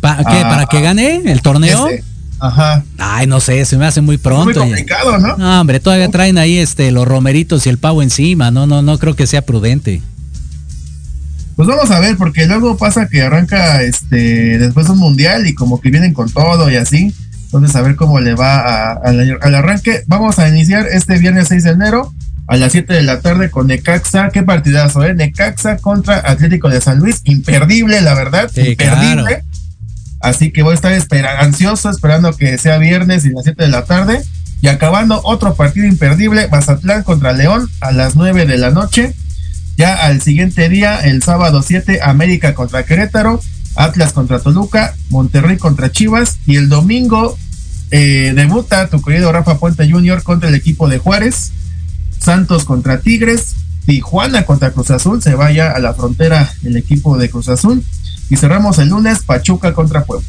¿Para 0.00 0.66
que 0.66 0.80
gane 0.80 1.22
el 1.26 1.42
torneo? 1.42 1.86
Este, 1.86 2.04
Ajá. 2.40 2.82
Ay, 2.98 3.28
no 3.28 3.38
sé, 3.38 3.64
se 3.64 3.78
me 3.78 3.86
hace 3.86 4.00
muy 4.00 4.18
pronto. 4.18 4.44
muy 4.44 4.54
complicado, 4.54 5.16
¿no? 5.16 5.36
No, 5.36 5.60
hombre, 5.60 5.78
todavía 5.78 6.08
traen 6.08 6.38
ahí 6.38 6.58
este 6.58 6.90
los 6.90 7.06
romeritos 7.06 7.64
y 7.66 7.68
el 7.68 7.78
pavo 7.78 8.02
encima. 8.02 8.50
No, 8.50 8.66
no, 8.66 8.82
no 8.82 8.98
creo 8.98 9.14
que 9.14 9.28
sea 9.28 9.42
prudente. 9.42 10.02
Pues 11.62 11.76
vamos 11.76 11.92
a 11.92 12.00
ver, 12.00 12.16
porque 12.16 12.44
luego 12.46 12.76
pasa 12.76 13.06
que 13.06 13.22
arranca 13.22 13.82
este 13.82 14.58
después 14.58 14.88
un 14.88 14.98
mundial 14.98 15.46
y 15.46 15.54
como 15.54 15.80
que 15.80 15.90
vienen 15.90 16.12
con 16.12 16.28
todo 16.28 16.68
y 16.68 16.74
así. 16.74 17.14
Entonces, 17.44 17.76
a 17.76 17.82
ver 17.82 17.94
cómo 17.94 18.18
le 18.18 18.34
va 18.34 18.94
al 18.94 19.54
arranque. 19.54 20.02
Vamos 20.08 20.40
a 20.40 20.48
iniciar 20.48 20.88
este 20.90 21.18
viernes 21.18 21.46
6 21.46 21.62
de 21.62 21.70
enero 21.70 22.12
a 22.48 22.56
las 22.56 22.72
7 22.72 22.92
de 22.92 23.04
la 23.04 23.20
tarde 23.20 23.48
con 23.48 23.68
Necaxa. 23.68 24.30
Qué 24.30 24.42
partidazo, 24.42 25.04
¿eh? 25.04 25.14
Necaxa 25.14 25.76
contra 25.76 26.16
Atlético 26.28 26.68
de 26.68 26.80
San 26.80 26.98
Luis. 26.98 27.20
Imperdible, 27.22 28.00
la 28.00 28.14
verdad. 28.14 28.50
imperdible. 28.56 29.44
Así 30.18 30.50
que 30.50 30.64
voy 30.64 30.72
a 30.72 30.74
estar 30.74 30.90
esperando, 30.90 31.44
ansioso 31.44 31.90
esperando 31.90 32.36
que 32.36 32.58
sea 32.58 32.78
viernes 32.78 33.24
y 33.24 33.30
las 33.30 33.44
7 33.44 33.62
de 33.62 33.68
la 33.68 33.84
tarde. 33.84 34.20
Y 34.62 34.66
acabando 34.66 35.20
otro 35.22 35.54
partido 35.54 35.86
imperdible, 35.86 36.48
Mazatlán 36.48 37.04
contra 37.04 37.32
León 37.32 37.70
a 37.80 37.92
las 37.92 38.16
9 38.16 38.46
de 38.46 38.58
la 38.58 38.70
noche. 38.70 39.14
Ya 39.76 39.94
al 39.94 40.20
siguiente 40.20 40.68
día, 40.68 41.00
el 41.00 41.22
sábado 41.22 41.62
7, 41.62 42.00
América 42.02 42.54
contra 42.54 42.84
Querétaro, 42.84 43.40
Atlas 43.74 44.12
contra 44.12 44.40
Toluca, 44.40 44.94
Monterrey 45.08 45.56
contra 45.56 45.90
Chivas. 45.90 46.38
Y 46.46 46.56
el 46.56 46.68
domingo 46.68 47.38
eh, 47.90 48.32
debuta 48.34 48.88
tu 48.88 49.02
querido 49.02 49.32
Rafa 49.32 49.58
Puente 49.58 49.90
Jr. 49.90 50.22
contra 50.22 50.48
el 50.48 50.54
equipo 50.54 50.88
de 50.88 50.98
Juárez, 50.98 51.52
Santos 52.18 52.64
contra 52.64 53.00
Tigres, 53.00 53.54
Tijuana 53.86 54.44
contra 54.44 54.70
Cruz 54.70 54.90
Azul, 54.90 55.22
se 55.22 55.34
vaya 55.34 55.72
a 55.72 55.78
la 55.78 55.94
frontera 55.94 56.52
el 56.64 56.76
equipo 56.76 57.18
de 57.18 57.30
Cruz 57.30 57.48
Azul. 57.48 57.82
Y 58.30 58.36
cerramos 58.36 58.78
el 58.78 58.88
lunes 58.88 59.20
Pachuca 59.24 59.74
contra 59.74 60.04
Puebla. 60.04 60.26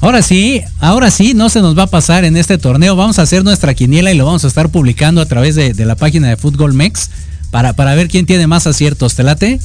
Ahora 0.00 0.20
sí, 0.20 0.60
ahora 0.80 1.12
sí, 1.12 1.32
no 1.32 1.48
se 1.48 1.60
nos 1.60 1.78
va 1.78 1.84
a 1.84 1.86
pasar 1.86 2.24
en 2.24 2.36
este 2.36 2.58
torneo. 2.58 2.96
Vamos 2.96 3.18
a 3.18 3.22
hacer 3.22 3.44
nuestra 3.44 3.72
quiniela 3.74 4.12
y 4.12 4.16
lo 4.16 4.26
vamos 4.26 4.44
a 4.44 4.48
estar 4.48 4.68
publicando 4.68 5.20
a 5.20 5.26
través 5.26 5.54
de, 5.54 5.72
la 5.84 5.94
página 5.94 6.28
de 6.28 6.36
Fútbol 6.36 6.74
Mex 6.74 7.10
para, 7.52 7.74
para 7.74 7.94
ver 7.94 8.08
quién 8.08 8.24
tiene 8.24 8.46
más 8.46 8.66
aciertos. 8.66 9.14
¿Te 9.14 9.22
late? 9.22 9.60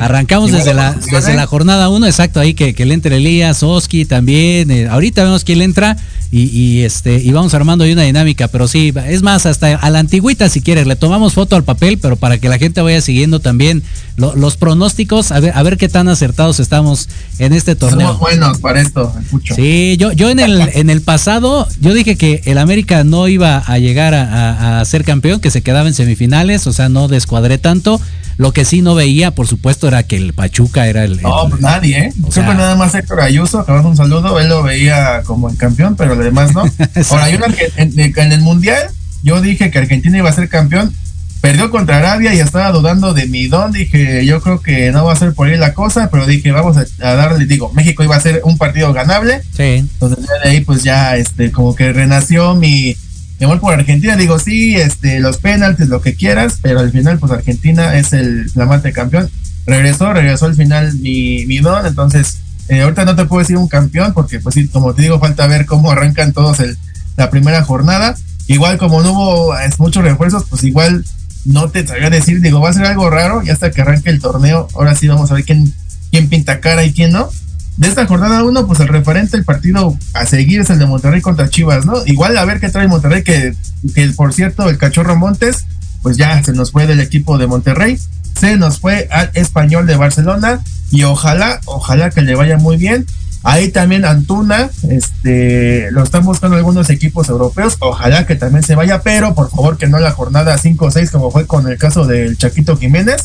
Arrancamos 0.00 0.52
desde 0.52 0.74
la, 0.74 0.92
desde 0.92 1.34
la 1.34 1.46
jornada 1.46 1.88
1, 1.88 2.06
exacto, 2.06 2.38
ahí 2.38 2.54
que, 2.54 2.74
que 2.74 2.86
le 2.86 2.94
entre 2.94 3.16
Elías, 3.16 3.62
Oski 3.62 4.04
también. 4.04 4.70
Eh, 4.70 4.88
ahorita 4.88 5.24
vemos 5.24 5.42
quién 5.44 5.58
le 5.58 5.64
entra 5.64 5.96
y, 6.30 6.82
este 6.82 7.18
y 7.18 7.30
vamos 7.32 7.54
armando 7.54 7.84
ahí 7.84 7.92
una 7.92 8.02
dinámica, 8.02 8.48
pero 8.48 8.68
sí, 8.68 8.92
es 9.06 9.22
más, 9.22 9.46
hasta 9.46 9.74
a 9.74 9.90
la 9.90 9.98
antigüita 9.98 10.48
si 10.48 10.60
quieres, 10.60 10.86
le 10.86 10.94
tomamos 10.94 11.32
foto 11.32 11.56
al 11.56 11.64
papel, 11.64 11.98
pero 11.98 12.16
para 12.16 12.38
que 12.38 12.48
la 12.48 12.58
gente 12.58 12.80
vaya 12.82 13.00
siguiendo 13.00 13.40
también 13.40 13.82
los 14.16 14.56
pronósticos, 14.56 15.32
a 15.32 15.40
ver, 15.40 15.52
a 15.54 15.62
ver 15.62 15.78
qué 15.78 15.88
tan 15.88 16.08
acertados 16.08 16.60
estamos 16.60 17.08
en 17.38 17.52
este 17.52 17.76
torneo. 17.76 18.08
Somos 18.08 18.20
buenos 18.20 18.58
para 18.58 18.80
esto, 18.80 19.12
escucho. 19.20 19.54
Sí, 19.54 19.96
yo, 19.98 20.12
yo 20.12 20.28
en 20.30 20.38
el, 20.38 20.60
en 20.74 20.90
el 20.90 21.00
pasado, 21.00 21.66
yo 21.80 21.94
dije 21.94 22.16
que 22.16 22.42
el 22.44 22.58
América 22.58 23.04
no 23.04 23.26
iba 23.26 23.58
a 23.58 23.78
llegar 23.78 24.14
a, 24.14 24.80
a 24.80 24.84
ser 24.84 25.04
campeón, 25.04 25.40
que 25.40 25.50
se 25.50 25.62
quedaba 25.62 25.88
en 25.88 25.94
semifinales, 25.94 26.66
o 26.66 26.72
sea, 26.72 26.88
no 26.88 27.08
descuadré 27.08 27.58
tanto. 27.58 28.00
Lo 28.38 28.52
que 28.52 28.64
sí 28.64 28.82
no 28.82 28.94
veía, 28.94 29.32
por 29.32 29.48
supuesto, 29.48 29.88
era 29.88 30.04
que 30.04 30.16
el 30.16 30.32
Pachuca 30.32 30.86
era 30.86 31.02
el. 31.02 31.20
No, 31.20 31.48
pues 31.50 31.60
nadie, 31.60 31.98
¿eh? 31.98 32.12
Nada 32.36 32.76
más 32.76 32.94
Héctor 32.94 33.20
Ayuso, 33.20 33.66
que 33.66 33.72
un 33.72 33.96
saludo, 33.96 34.38
él 34.38 34.48
lo 34.48 34.62
veía 34.62 35.22
como 35.24 35.50
el 35.50 35.56
campeón, 35.56 35.96
pero 35.96 36.14
lo 36.14 36.22
demás 36.22 36.54
no. 36.54 36.62
Ahora, 37.10 37.24
hay 37.24 37.34
una 37.34 37.46
en, 37.76 37.92
en 37.98 38.32
el 38.32 38.40
Mundial, 38.40 38.90
yo 39.24 39.40
dije 39.40 39.72
que 39.72 39.78
Argentina 39.78 40.18
iba 40.18 40.30
a 40.30 40.32
ser 40.32 40.48
campeón, 40.48 40.94
perdió 41.40 41.70
contra 41.70 41.98
Arabia 41.98 42.32
y 42.34 42.38
estaba 42.38 42.70
dudando 42.70 43.12
de 43.12 43.26
mi 43.26 43.48
don. 43.48 43.72
Dije, 43.72 44.24
yo 44.24 44.40
creo 44.40 44.60
que 44.60 44.90
no 44.92 45.04
va 45.04 45.12
a 45.12 45.16
ser 45.16 45.34
por 45.34 45.48
ahí 45.48 45.56
la 45.56 45.74
cosa, 45.74 46.08
pero 46.10 46.26
dije, 46.26 46.52
vamos 46.52 46.76
a, 46.76 47.14
darle, 47.14 47.46
digo, 47.46 47.72
México 47.74 48.04
iba 48.04 48.16
a 48.16 48.20
ser 48.20 48.42
un 48.44 48.56
partido 48.56 48.92
ganable. 48.92 49.42
Sí. 49.56 49.62
Entonces, 49.62 50.24
de 50.44 50.48
ahí, 50.48 50.60
pues 50.60 50.82
ya, 50.82 51.16
este, 51.16 51.50
como 51.50 51.74
que 51.74 51.92
renació 51.92 52.54
mi, 52.54 52.96
mi 53.38 53.44
amor 53.44 53.60
por 53.60 53.72
Argentina, 53.72 54.16
digo, 54.16 54.38
sí, 54.38 54.76
este, 54.76 55.20
los 55.20 55.38
penaltis, 55.38 55.88
lo 55.88 56.00
que 56.00 56.14
quieras, 56.14 56.58
pero 56.60 56.80
al 56.80 56.90
final, 56.90 57.18
pues 57.18 57.30
Argentina 57.30 57.96
es 57.96 58.12
el 58.12 58.50
flamante 58.50 58.92
campeón. 58.92 59.30
Regresó, 59.66 60.12
regresó 60.12 60.46
al 60.46 60.54
final 60.54 60.94
mi, 60.98 61.46
mi 61.46 61.58
don, 61.58 61.86
entonces, 61.86 62.38
eh, 62.68 62.82
ahorita 62.82 63.04
no 63.04 63.14
te 63.14 63.26
puedo 63.26 63.40
decir 63.40 63.56
un 63.56 63.68
campeón, 63.68 64.12
porque 64.12 64.40
pues 64.40 64.54
sí, 64.54 64.66
como 64.68 64.92
te 64.94 65.02
digo, 65.02 65.20
falta 65.20 65.46
ver 65.46 65.66
cómo 65.66 65.90
arrancan 65.90 66.32
todos 66.32 66.58
el, 66.60 66.76
la 67.16 67.30
primera 67.30 67.62
jornada, 67.62 68.16
igual 68.48 68.76
como 68.76 69.02
no 69.02 69.12
hubo 69.12 69.54
muchos 69.78 70.02
refuerzos, 70.02 70.44
pues 70.48 70.64
igual 70.64 71.04
no 71.44 71.70
te 71.70 71.86
sabía 71.86 72.10
decir, 72.10 72.40
digo, 72.40 72.60
va 72.60 72.70
a 72.70 72.72
ser 72.72 72.86
algo 72.86 73.08
raro 73.08 73.42
y 73.42 73.50
hasta 73.50 73.70
que 73.70 73.82
arranque 73.82 74.10
el 74.10 74.20
torneo, 74.20 74.68
ahora 74.74 74.94
sí 74.94 75.06
vamos 75.06 75.30
a 75.30 75.34
ver 75.34 75.44
quién, 75.44 75.72
quién 76.10 76.28
pinta 76.28 76.60
cara 76.60 76.84
y 76.84 76.92
quién 76.92 77.12
no. 77.12 77.30
De 77.78 77.86
esta 77.86 78.06
jornada 78.06 78.42
uno, 78.42 78.66
pues 78.66 78.80
el 78.80 78.88
referente 78.88 79.36
el 79.36 79.44
partido 79.44 79.96
a 80.12 80.26
seguir 80.26 80.60
es 80.60 80.68
el 80.68 80.80
de 80.80 80.86
Monterrey 80.86 81.20
contra 81.20 81.48
Chivas, 81.48 81.86
¿no? 81.86 82.04
Igual 82.06 82.36
a 82.36 82.44
ver 82.44 82.58
qué 82.58 82.70
trae 82.70 82.88
Monterrey, 82.88 83.22
que, 83.22 83.54
que 83.94 84.08
por 84.16 84.34
cierto, 84.34 84.68
el 84.68 84.78
cachorro 84.78 85.14
Montes, 85.14 85.64
pues 86.02 86.16
ya 86.16 86.42
se 86.42 86.52
nos 86.52 86.72
fue 86.72 86.88
del 86.88 86.98
equipo 86.98 87.38
de 87.38 87.46
Monterrey, 87.46 87.96
se 88.36 88.56
nos 88.56 88.80
fue 88.80 89.06
al 89.12 89.30
español 89.34 89.86
de 89.86 89.94
Barcelona 89.94 90.60
y 90.90 91.04
ojalá, 91.04 91.60
ojalá 91.66 92.10
que 92.10 92.20
le 92.22 92.34
vaya 92.34 92.58
muy 92.58 92.76
bien. 92.76 93.06
Ahí 93.44 93.68
también 93.68 94.04
Antuna, 94.04 94.70
este, 94.90 95.92
lo 95.92 96.02
están 96.02 96.24
buscando 96.24 96.56
algunos 96.56 96.90
equipos 96.90 97.28
europeos, 97.28 97.76
ojalá 97.78 98.26
que 98.26 98.34
también 98.34 98.64
se 98.64 98.74
vaya, 98.74 99.02
pero 99.02 99.36
por 99.36 99.50
favor 99.50 99.78
que 99.78 99.86
no 99.86 100.00
la 100.00 100.10
jornada 100.10 100.58
5 100.58 100.84
o 100.84 100.90
6 100.90 101.12
como 101.12 101.30
fue 101.30 101.46
con 101.46 101.68
el 101.68 101.78
caso 101.78 102.08
del 102.08 102.36
Chaquito 102.36 102.76
Jiménez, 102.76 103.22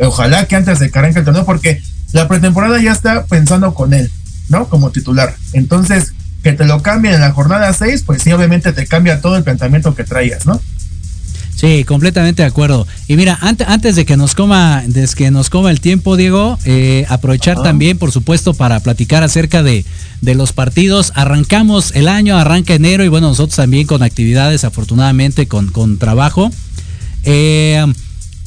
ojalá 0.00 0.44
que 0.44 0.56
antes 0.56 0.80
de 0.80 0.90
que 0.90 0.98
arranque 0.98 1.20
el 1.20 1.24
torneo, 1.24 1.46
porque 1.46 1.80
la 2.12 2.28
pretemporada 2.28 2.80
ya 2.80 2.92
está 2.92 3.24
pensando 3.26 3.74
con 3.74 3.94
él, 3.94 4.10
¿no? 4.48 4.68
Como 4.68 4.90
titular. 4.90 5.34
Entonces, 5.52 6.12
que 6.42 6.52
te 6.52 6.64
lo 6.64 6.82
cambien 6.82 7.14
en 7.14 7.20
la 7.20 7.32
jornada 7.32 7.72
6, 7.72 8.04
pues 8.06 8.22
sí, 8.22 8.32
obviamente 8.32 8.72
te 8.72 8.86
cambia 8.86 9.20
todo 9.20 9.36
el 9.36 9.42
planteamiento 9.42 9.94
que 9.94 10.04
traías, 10.04 10.46
¿no? 10.46 10.60
Sí, 11.56 11.84
completamente 11.84 12.42
de 12.42 12.48
acuerdo. 12.48 12.86
Y 13.08 13.16
mira, 13.16 13.38
antes, 13.40 13.66
antes 13.66 13.96
de 13.96 14.04
que 14.04 14.18
nos 14.18 14.34
coma, 14.34 14.84
de 14.86 15.08
que 15.16 15.30
nos 15.30 15.48
coma 15.48 15.70
el 15.70 15.80
tiempo, 15.80 16.18
Diego, 16.18 16.58
eh, 16.66 17.06
aprovechar 17.08 17.62
también, 17.62 17.96
por 17.96 18.12
supuesto, 18.12 18.52
para 18.52 18.78
platicar 18.80 19.22
acerca 19.22 19.62
de, 19.62 19.86
de, 20.20 20.34
los 20.34 20.52
partidos. 20.52 21.12
Arrancamos 21.14 21.92
el 21.94 22.08
año, 22.08 22.36
arranca 22.36 22.74
enero 22.74 23.04
y 23.04 23.08
bueno, 23.08 23.28
nosotros 23.28 23.56
también 23.56 23.86
con 23.86 24.02
actividades, 24.02 24.64
afortunadamente, 24.64 25.48
con, 25.48 25.68
con 25.68 25.96
trabajo. 25.96 26.50
Eh, 27.24 27.84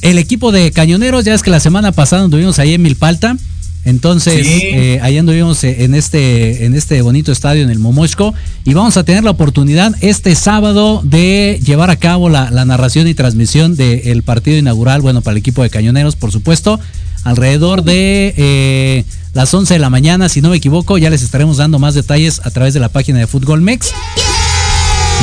el 0.02 0.18
equipo 0.18 0.52
de 0.52 0.70
cañoneros, 0.70 1.24
ya 1.24 1.34
es 1.34 1.42
que 1.42 1.50
la 1.50 1.60
semana 1.60 1.90
pasada 1.90 2.24
estuvimos 2.24 2.60
ahí 2.60 2.74
en 2.74 2.82
Milpalta. 2.82 3.36
Entonces, 3.84 4.46
eh, 4.46 5.00
ahí 5.02 5.16
anduvimos 5.16 5.64
eh, 5.64 5.84
en 5.84 5.94
este, 5.94 6.66
en 6.66 6.74
este 6.74 7.00
bonito 7.00 7.32
estadio 7.32 7.62
en 7.62 7.70
el 7.70 7.78
Momochco 7.78 8.34
y 8.64 8.74
vamos 8.74 8.96
a 8.96 9.04
tener 9.04 9.24
la 9.24 9.30
oportunidad 9.30 9.94
este 10.02 10.34
sábado 10.34 11.00
de 11.02 11.58
llevar 11.64 11.90
a 11.90 11.96
cabo 11.96 12.28
la, 12.28 12.50
narración 12.50 13.08
y 13.08 13.14
transmisión 13.14 13.76
del 13.76 14.22
partido 14.22 14.58
inaugural, 14.58 15.00
bueno, 15.00 15.22
para 15.22 15.32
el 15.32 15.38
equipo 15.38 15.62
de 15.62 15.70
Cañoneros, 15.70 16.14
por 16.14 16.30
supuesto, 16.30 16.78
alrededor 17.24 17.82
de 17.82 18.34
eh, 18.36 19.04
las 19.32 19.52
11 19.52 19.74
de 19.74 19.80
la 19.80 19.90
mañana, 19.90 20.28
si 20.28 20.42
no 20.42 20.50
me 20.50 20.56
equivoco, 20.56 20.98
ya 20.98 21.08
les 21.08 21.22
estaremos 21.22 21.56
dando 21.56 21.78
más 21.78 21.94
detalles 21.94 22.40
a 22.44 22.50
través 22.50 22.74
de 22.74 22.80
la 22.80 22.90
página 22.90 23.18
de 23.18 23.26
Fútbol 23.26 23.62
Mex. 23.62 23.92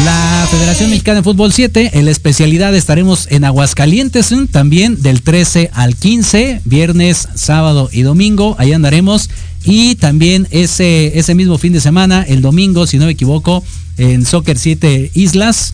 La 0.05 0.47
Federación 0.49 0.89
Mexicana 0.89 1.17
de 1.17 1.23
Fútbol 1.23 1.51
7, 1.51 1.91
en 1.93 2.05
la 2.05 2.11
especialidad 2.11 2.75
estaremos 2.75 3.27
en 3.31 3.43
Aguascalientes 3.43 4.33
también 4.51 5.01
del 5.01 5.21
13 5.21 5.71
al 5.73 5.95
15, 5.95 6.61
viernes, 6.65 7.27
sábado 7.35 7.89
y 7.91 8.03
domingo, 8.03 8.55
ahí 8.59 8.73
andaremos. 8.73 9.29
Y 9.63 9.95
también 9.95 10.47
ese, 10.51 11.17
ese 11.17 11.35
mismo 11.35 11.57
fin 11.57 11.73
de 11.73 11.81
semana, 11.81 12.23
el 12.23 12.41
domingo, 12.41 12.87
si 12.87 12.97
no 12.97 13.05
me 13.05 13.11
equivoco, 13.11 13.63
en 13.97 14.25
Soccer 14.25 14.57
7 14.57 15.11
Islas, 15.13 15.73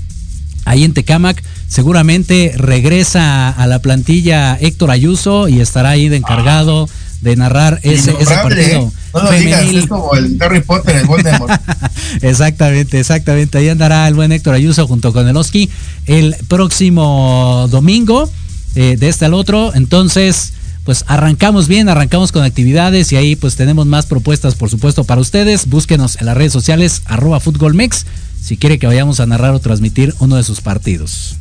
ahí 0.65 0.83
en 0.83 0.93
Tecamac, 0.93 1.43
seguramente 1.67 2.53
regresa 2.55 3.49
a 3.49 3.67
la 3.67 3.79
plantilla 3.79 4.57
Héctor 4.59 4.91
Ayuso 4.91 5.47
y 5.47 5.59
estará 5.59 5.89
ahí 5.89 6.09
de 6.09 6.17
encargado 6.17 6.87
de 7.23 7.35
narrar 7.37 7.79
ese, 7.83 8.13
ese 8.19 8.35
partido. 8.35 8.91
No 9.13 9.23
lo 9.23 9.31
digas, 9.31 9.63
es 9.63 9.87
como 9.87 10.13
el 10.15 10.37
Harry 10.41 10.61
Potter, 10.61 10.97
el 10.97 11.05
Voldemort. 11.05 11.51
exactamente, 12.21 12.99
exactamente. 12.99 13.57
Ahí 13.57 13.69
andará 13.69 14.07
el 14.07 14.13
buen 14.13 14.31
Héctor 14.31 14.55
Ayuso 14.55 14.87
junto 14.87 15.13
con 15.13 15.27
el 15.27 15.37
Oski 15.37 15.69
el 16.05 16.35
próximo 16.49 17.67
domingo, 17.71 18.29
eh, 18.75 18.97
de 18.99 19.07
este 19.07 19.25
al 19.25 19.33
otro. 19.33 19.73
Entonces, 19.73 20.53
pues 20.83 21.05
arrancamos 21.07 21.69
bien, 21.69 21.87
arrancamos 21.87 22.33
con 22.33 22.43
actividades 22.43 23.11
y 23.13 23.15
ahí 23.15 23.35
pues 23.37 23.55
tenemos 23.55 23.85
más 23.85 24.05
propuestas, 24.05 24.55
por 24.55 24.69
supuesto, 24.69 25.05
para 25.05 25.21
ustedes. 25.21 25.67
Búsquenos 25.67 26.19
en 26.19 26.25
las 26.25 26.35
redes 26.35 26.51
sociales, 26.51 27.03
arroba 27.05 27.39
FútbolMex, 27.39 28.05
si 28.43 28.57
quiere 28.57 28.79
que 28.79 28.87
vayamos 28.87 29.21
a 29.21 29.25
narrar 29.25 29.53
o 29.53 29.59
transmitir 29.59 30.13
uno 30.19 30.35
de 30.35 30.43
sus 30.43 30.59
partidos. 30.59 31.37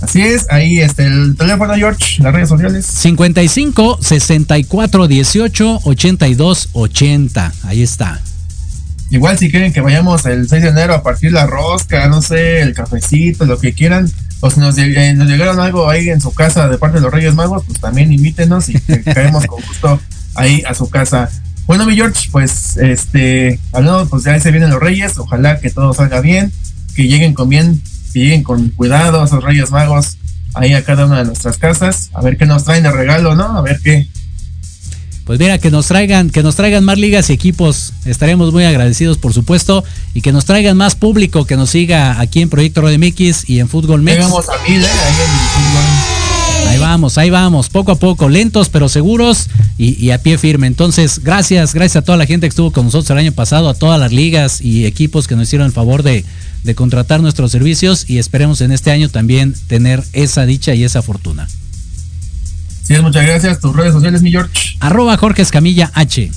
Así 0.00 0.22
es, 0.22 0.46
ahí 0.50 0.78
está 0.80 1.04
el 1.04 1.36
teléfono, 1.36 1.74
George, 1.74 2.22
las 2.22 2.32
redes 2.32 2.48
sociales. 2.48 2.86
55 2.86 3.98
64 4.00 5.08
18 5.08 5.80
82 5.82 6.68
80. 6.72 7.52
Ahí 7.64 7.82
está. 7.82 8.20
Igual 9.10 9.38
si 9.38 9.50
quieren 9.50 9.72
que 9.72 9.80
vayamos 9.80 10.26
el 10.26 10.48
6 10.48 10.62
de 10.62 10.68
enero 10.68 10.94
a 10.94 11.02
partir 11.02 11.32
la 11.32 11.46
rosca, 11.46 12.08
no 12.08 12.20
sé, 12.20 12.60
el 12.60 12.74
cafecito, 12.74 13.46
lo 13.46 13.58
que 13.58 13.72
quieran, 13.72 14.10
o 14.40 14.50
si 14.50 14.60
nos, 14.60 14.76
eh, 14.78 15.14
nos 15.14 15.28
llegaron 15.28 15.58
algo 15.58 15.88
ahí 15.88 16.10
en 16.10 16.20
su 16.20 16.32
casa 16.32 16.68
de 16.68 16.78
parte 16.78 16.98
de 16.98 17.02
los 17.02 17.12
Reyes 17.12 17.34
Magos, 17.34 17.64
pues 17.66 17.80
también 17.80 18.12
invítenos 18.12 18.68
y 18.68 18.74
caemos 19.02 19.46
con 19.46 19.62
gusto 19.62 20.00
ahí 20.34 20.62
a 20.66 20.74
su 20.74 20.88
casa. 20.90 21.30
Bueno, 21.66 21.86
mi 21.86 21.96
George, 21.96 22.28
pues 22.30 22.76
este, 22.76 23.58
hablando, 23.72 24.08
pues 24.08 24.24
ya 24.24 24.38
se 24.38 24.50
vienen 24.50 24.70
los 24.70 24.80
Reyes, 24.80 25.18
ojalá 25.18 25.58
que 25.58 25.70
todo 25.70 25.92
salga 25.92 26.20
bien, 26.20 26.52
que 26.94 27.08
lleguen 27.08 27.34
con 27.34 27.48
bien 27.48 27.82
lleguen 28.12 28.42
con 28.42 28.68
cuidado 28.70 29.24
esos 29.24 29.42
Reyes 29.42 29.70
Magos 29.70 30.16
ahí 30.54 30.74
a 30.74 30.84
cada 30.84 31.06
una 31.06 31.18
de 31.18 31.24
nuestras 31.24 31.58
casas, 31.58 32.10
a 32.14 32.22
ver 32.22 32.36
qué 32.36 32.46
nos 32.46 32.64
traen 32.64 32.82
de 32.82 32.90
regalo, 32.90 33.34
¿no? 33.34 33.56
A 33.56 33.62
ver 33.62 33.80
qué. 33.82 34.08
Pues 35.24 35.38
mira, 35.38 35.58
que 35.58 35.70
nos 35.70 35.86
traigan, 35.86 36.30
que 36.30 36.42
nos 36.42 36.56
traigan 36.56 36.84
más 36.84 36.96
ligas 36.96 37.28
y 37.28 37.34
equipos, 37.34 37.92
estaremos 38.06 38.50
muy 38.52 38.64
agradecidos 38.64 39.18
por 39.18 39.34
supuesto, 39.34 39.84
y 40.14 40.22
que 40.22 40.32
nos 40.32 40.46
traigan 40.46 40.76
más 40.76 40.94
público 40.94 41.44
que 41.44 41.56
nos 41.56 41.70
siga 41.70 42.18
aquí 42.18 42.40
en 42.40 42.48
Proyecto 42.48 42.80
Radio 42.80 42.98
Mix 42.98 43.48
y 43.48 43.60
en 43.60 43.68
Fútbol 43.68 44.02
Mex. 44.02 44.16
Llegamos 44.16 44.48
a 44.48 44.56
mil, 44.68 44.82
¿eh? 44.82 44.88
Ahí 44.88 45.14
en 45.20 45.38
Fútbol 45.52 46.27
Ahí 46.68 46.78
vamos, 46.78 47.16
ahí 47.16 47.30
vamos, 47.30 47.70
poco 47.70 47.92
a 47.92 47.98
poco, 47.98 48.28
lentos 48.28 48.68
pero 48.68 48.90
seguros 48.90 49.48
y, 49.78 50.10
a 50.10 50.22
pie 50.22 50.36
firme. 50.36 50.66
Entonces, 50.66 51.20
gracias, 51.24 51.72
gracias 51.72 52.02
a 52.02 52.04
toda 52.04 52.18
la 52.18 52.26
gente 52.26 52.46
que 52.46 52.50
estuvo 52.50 52.72
con 52.72 52.84
nosotros 52.84 53.10
el 53.10 53.16
año 53.16 53.32
pasado, 53.32 53.70
a 53.70 53.74
todas 53.74 53.98
las 53.98 54.12
ligas 54.12 54.60
y 54.60 54.84
equipos 54.84 55.26
que 55.26 55.34
nos 55.34 55.44
hicieron 55.44 55.66
el 55.66 55.72
favor 55.72 56.02
de, 56.02 56.26
de 56.64 56.74
contratar 56.74 57.22
nuestros 57.22 57.52
servicios 57.52 58.04
y 58.08 58.18
esperemos 58.18 58.60
en 58.60 58.72
este 58.72 58.90
año 58.90 59.08
también 59.08 59.54
tener 59.66 60.04
esa 60.12 60.44
dicha 60.44 60.74
y 60.74 60.84
esa 60.84 61.00
fortuna. 61.00 61.48
Sí, 62.82 62.94
muchas 63.00 63.24
gracias. 63.24 63.60
Tus 63.60 63.74
redes 63.74 63.94
sociales, 63.94 64.20
mi 64.20 64.30
George. 64.30 64.76
Arroba 64.80 65.16
Jorge 65.16 65.40
Escamilla 65.40 65.90
H. 65.94 66.30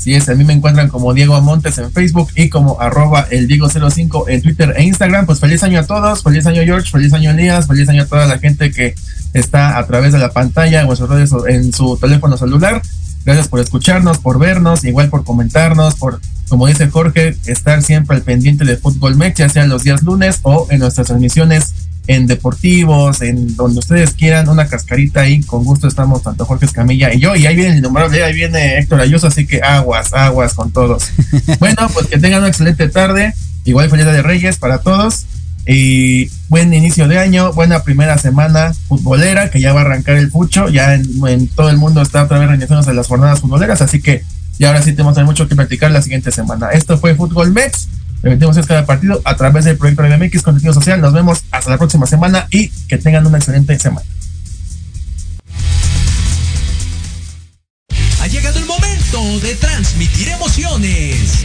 Así 0.00 0.14
es, 0.14 0.30
a 0.30 0.34
mí 0.34 0.44
me 0.44 0.54
encuentran 0.54 0.88
como 0.88 1.12
Diego 1.12 1.34
Amontes 1.34 1.76
en 1.76 1.92
Facebook 1.92 2.30
y 2.34 2.48
como 2.48 2.80
arroba 2.80 3.26
el 3.30 3.46
Diego05 3.46 4.30
en 4.30 4.40
Twitter 4.40 4.72
e 4.74 4.84
Instagram. 4.84 5.26
Pues 5.26 5.40
feliz 5.40 5.62
año 5.62 5.78
a 5.78 5.82
todos, 5.86 6.22
feliz 6.22 6.46
año 6.46 6.62
George, 6.62 6.90
feliz 6.90 7.12
año 7.12 7.32
Elías, 7.32 7.66
feliz 7.66 7.86
año 7.86 8.04
a 8.04 8.06
toda 8.06 8.24
la 8.24 8.38
gente 8.38 8.70
que 8.70 8.94
está 9.34 9.76
a 9.76 9.86
través 9.86 10.14
de 10.14 10.18
la 10.18 10.30
pantalla 10.30 10.86
o 10.86 11.46
en 11.48 11.70
su 11.74 11.98
teléfono 11.98 12.38
celular. 12.38 12.80
Gracias 13.26 13.48
por 13.48 13.60
escucharnos, 13.60 14.16
por 14.16 14.38
vernos, 14.38 14.84
igual 14.84 15.10
por 15.10 15.22
comentarnos, 15.22 15.96
por, 15.96 16.18
como 16.48 16.66
dice 16.66 16.88
Jorge, 16.88 17.36
estar 17.44 17.82
siempre 17.82 18.16
al 18.16 18.22
pendiente 18.22 18.64
de 18.64 18.78
Fútbol 18.78 19.16
Mex, 19.16 19.36
ya 19.36 19.50
sea 19.50 19.66
los 19.66 19.82
días 19.82 20.02
lunes 20.02 20.38
o 20.44 20.66
en 20.70 20.78
nuestras 20.78 21.08
transmisiones 21.08 21.74
en 22.06 22.26
deportivos, 22.26 23.22
en 23.22 23.54
donde 23.56 23.78
ustedes 23.78 24.12
quieran, 24.12 24.48
una 24.48 24.66
cascarita 24.66 25.20
ahí, 25.20 25.40
con 25.42 25.64
gusto 25.64 25.86
estamos 25.86 26.22
tanto 26.22 26.44
Jorge 26.44 26.66
Escamilla 26.66 27.12
y 27.12 27.20
yo, 27.20 27.36
y 27.36 27.46
ahí 27.46 27.54
viene 27.54 27.72
el 27.72 27.78
innombrable, 27.78 28.24
ahí 28.24 28.34
viene 28.34 28.78
Héctor 28.78 29.00
Ayuso, 29.00 29.28
así 29.28 29.46
que 29.46 29.60
aguas, 29.62 30.12
aguas 30.12 30.54
con 30.54 30.72
todos. 30.72 31.10
bueno, 31.60 31.88
pues 31.92 32.06
que 32.06 32.18
tengan 32.18 32.40
una 32.40 32.48
excelente 32.48 32.88
tarde, 32.88 33.34
igual 33.64 33.90
feliz 33.90 34.06
de 34.06 34.22
Reyes 34.22 34.58
para 34.58 34.78
todos, 34.78 35.26
y 35.66 36.30
buen 36.48 36.72
inicio 36.72 37.06
de 37.06 37.18
año, 37.18 37.52
buena 37.52 37.82
primera 37.84 38.18
semana 38.18 38.72
futbolera, 38.88 39.50
que 39.50 39.60
ya 39.60 39.72
va 39.72 39.82
a 39.82 39.84
arrancar 39.84 40.16
el 40.16 40.30
fucho, 40.30 40.68
ya 40.68 40.94
en, 40.94 41.48
todo 41.48 41.70
el 41.70 41.76
mundo 41.76 42.02
está 42.02 42.24
otra 42.24 42.38
vez 42.38 42.48
reiniciándose 42.48 42.94
las 42.94 43.06
jornadas 43.06 43.40
futboleras, 43.40 43.82
así 43.82 44.00
que 44.00 44.24
ya 44.58 44.68
ahora 44.68 44.82
sí 44.82 44.92
tenemos 44.92 45.16
mucho 45.24 45.48
que 45.48 45.54
practicar 45.56 45.90
la 45.90 46.02
siguiente 46.02 46.32
semana. 46.32 46.70
Esto 46.70 46.98
fue 46.98 47.14
Fútbol 47.14 47.52
Mex, 47.52 47.88
Repetimos 48.22 48.58
cada 48.66 48.84
partido 48.84 49.20
a 49.24 49.36
través 49.36 49.64
del 49.64 49.76
proyecto 49.76 50.02
de 50.02 50.16
MX 50.16 50.42
Contenido 50.42 50.74
Social. 50.74 51.00
Nos 51.00 51.12
vemos 51.12 51.42
hasta 51.50 51.70
la 51.70 51.78
próxima 51.78 52.06
semana 52.06 52.46
y 52.50 52.68
que 52.88 52.98
tengan 52.98 53.26
una 53.26 53.38
excelente 53.38 53.78
semana. 53.78 54.06
Ha 58.20 58.26
llegado 58.26 58.58
el 58.58 58.66
momento 58.66 59.40
de 59.40 59.54
transmitir 59.54 60.28
emociones. 60.28 61.44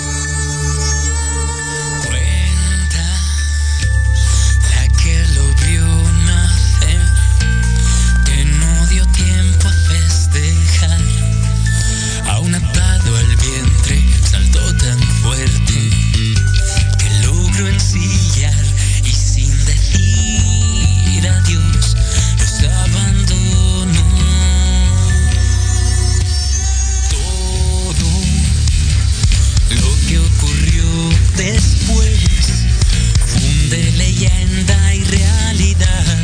Después 31.43 32.19
funde 33.25 33.91
leyenda 33.93 34.93
y 34.95 35.03
realidad. 35.05 36.17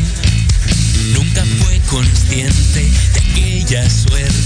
Nunca 1.13 1.43
fue 1.59 1.79
consciente 1.89 2.91
de 3.13 3.19
aquella 3.19 3.89
suerte. 3.89 4.36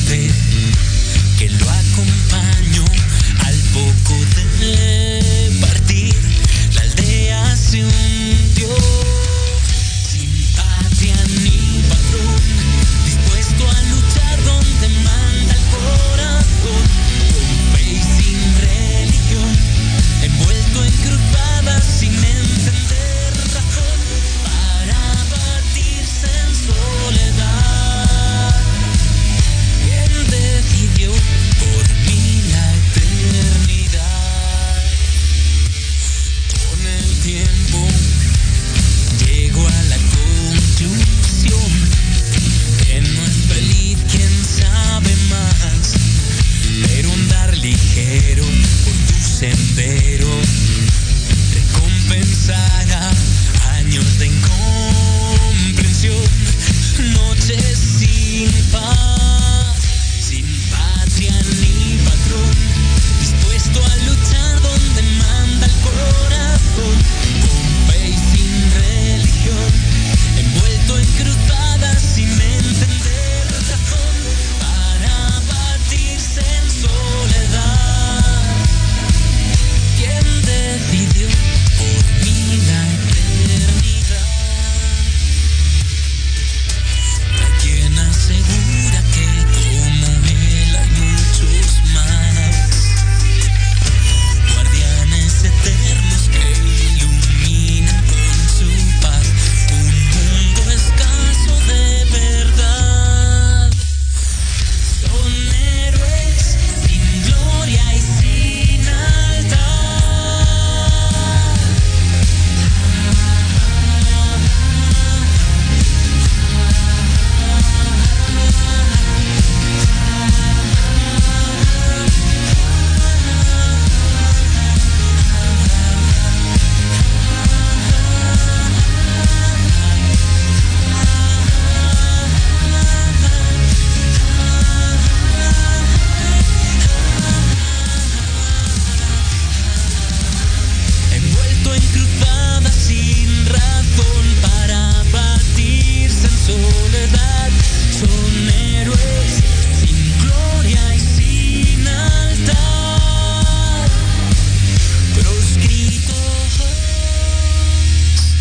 país 49.41 49.43
entero 49.43 50.29
recompensará 51.53 53.11
años 53.77 54.19
de 54.19 54.27
incomprensión, 54.27 56.15
noches 57.13 57.77
sin 57.77 58.51
paz. 58.71 59.10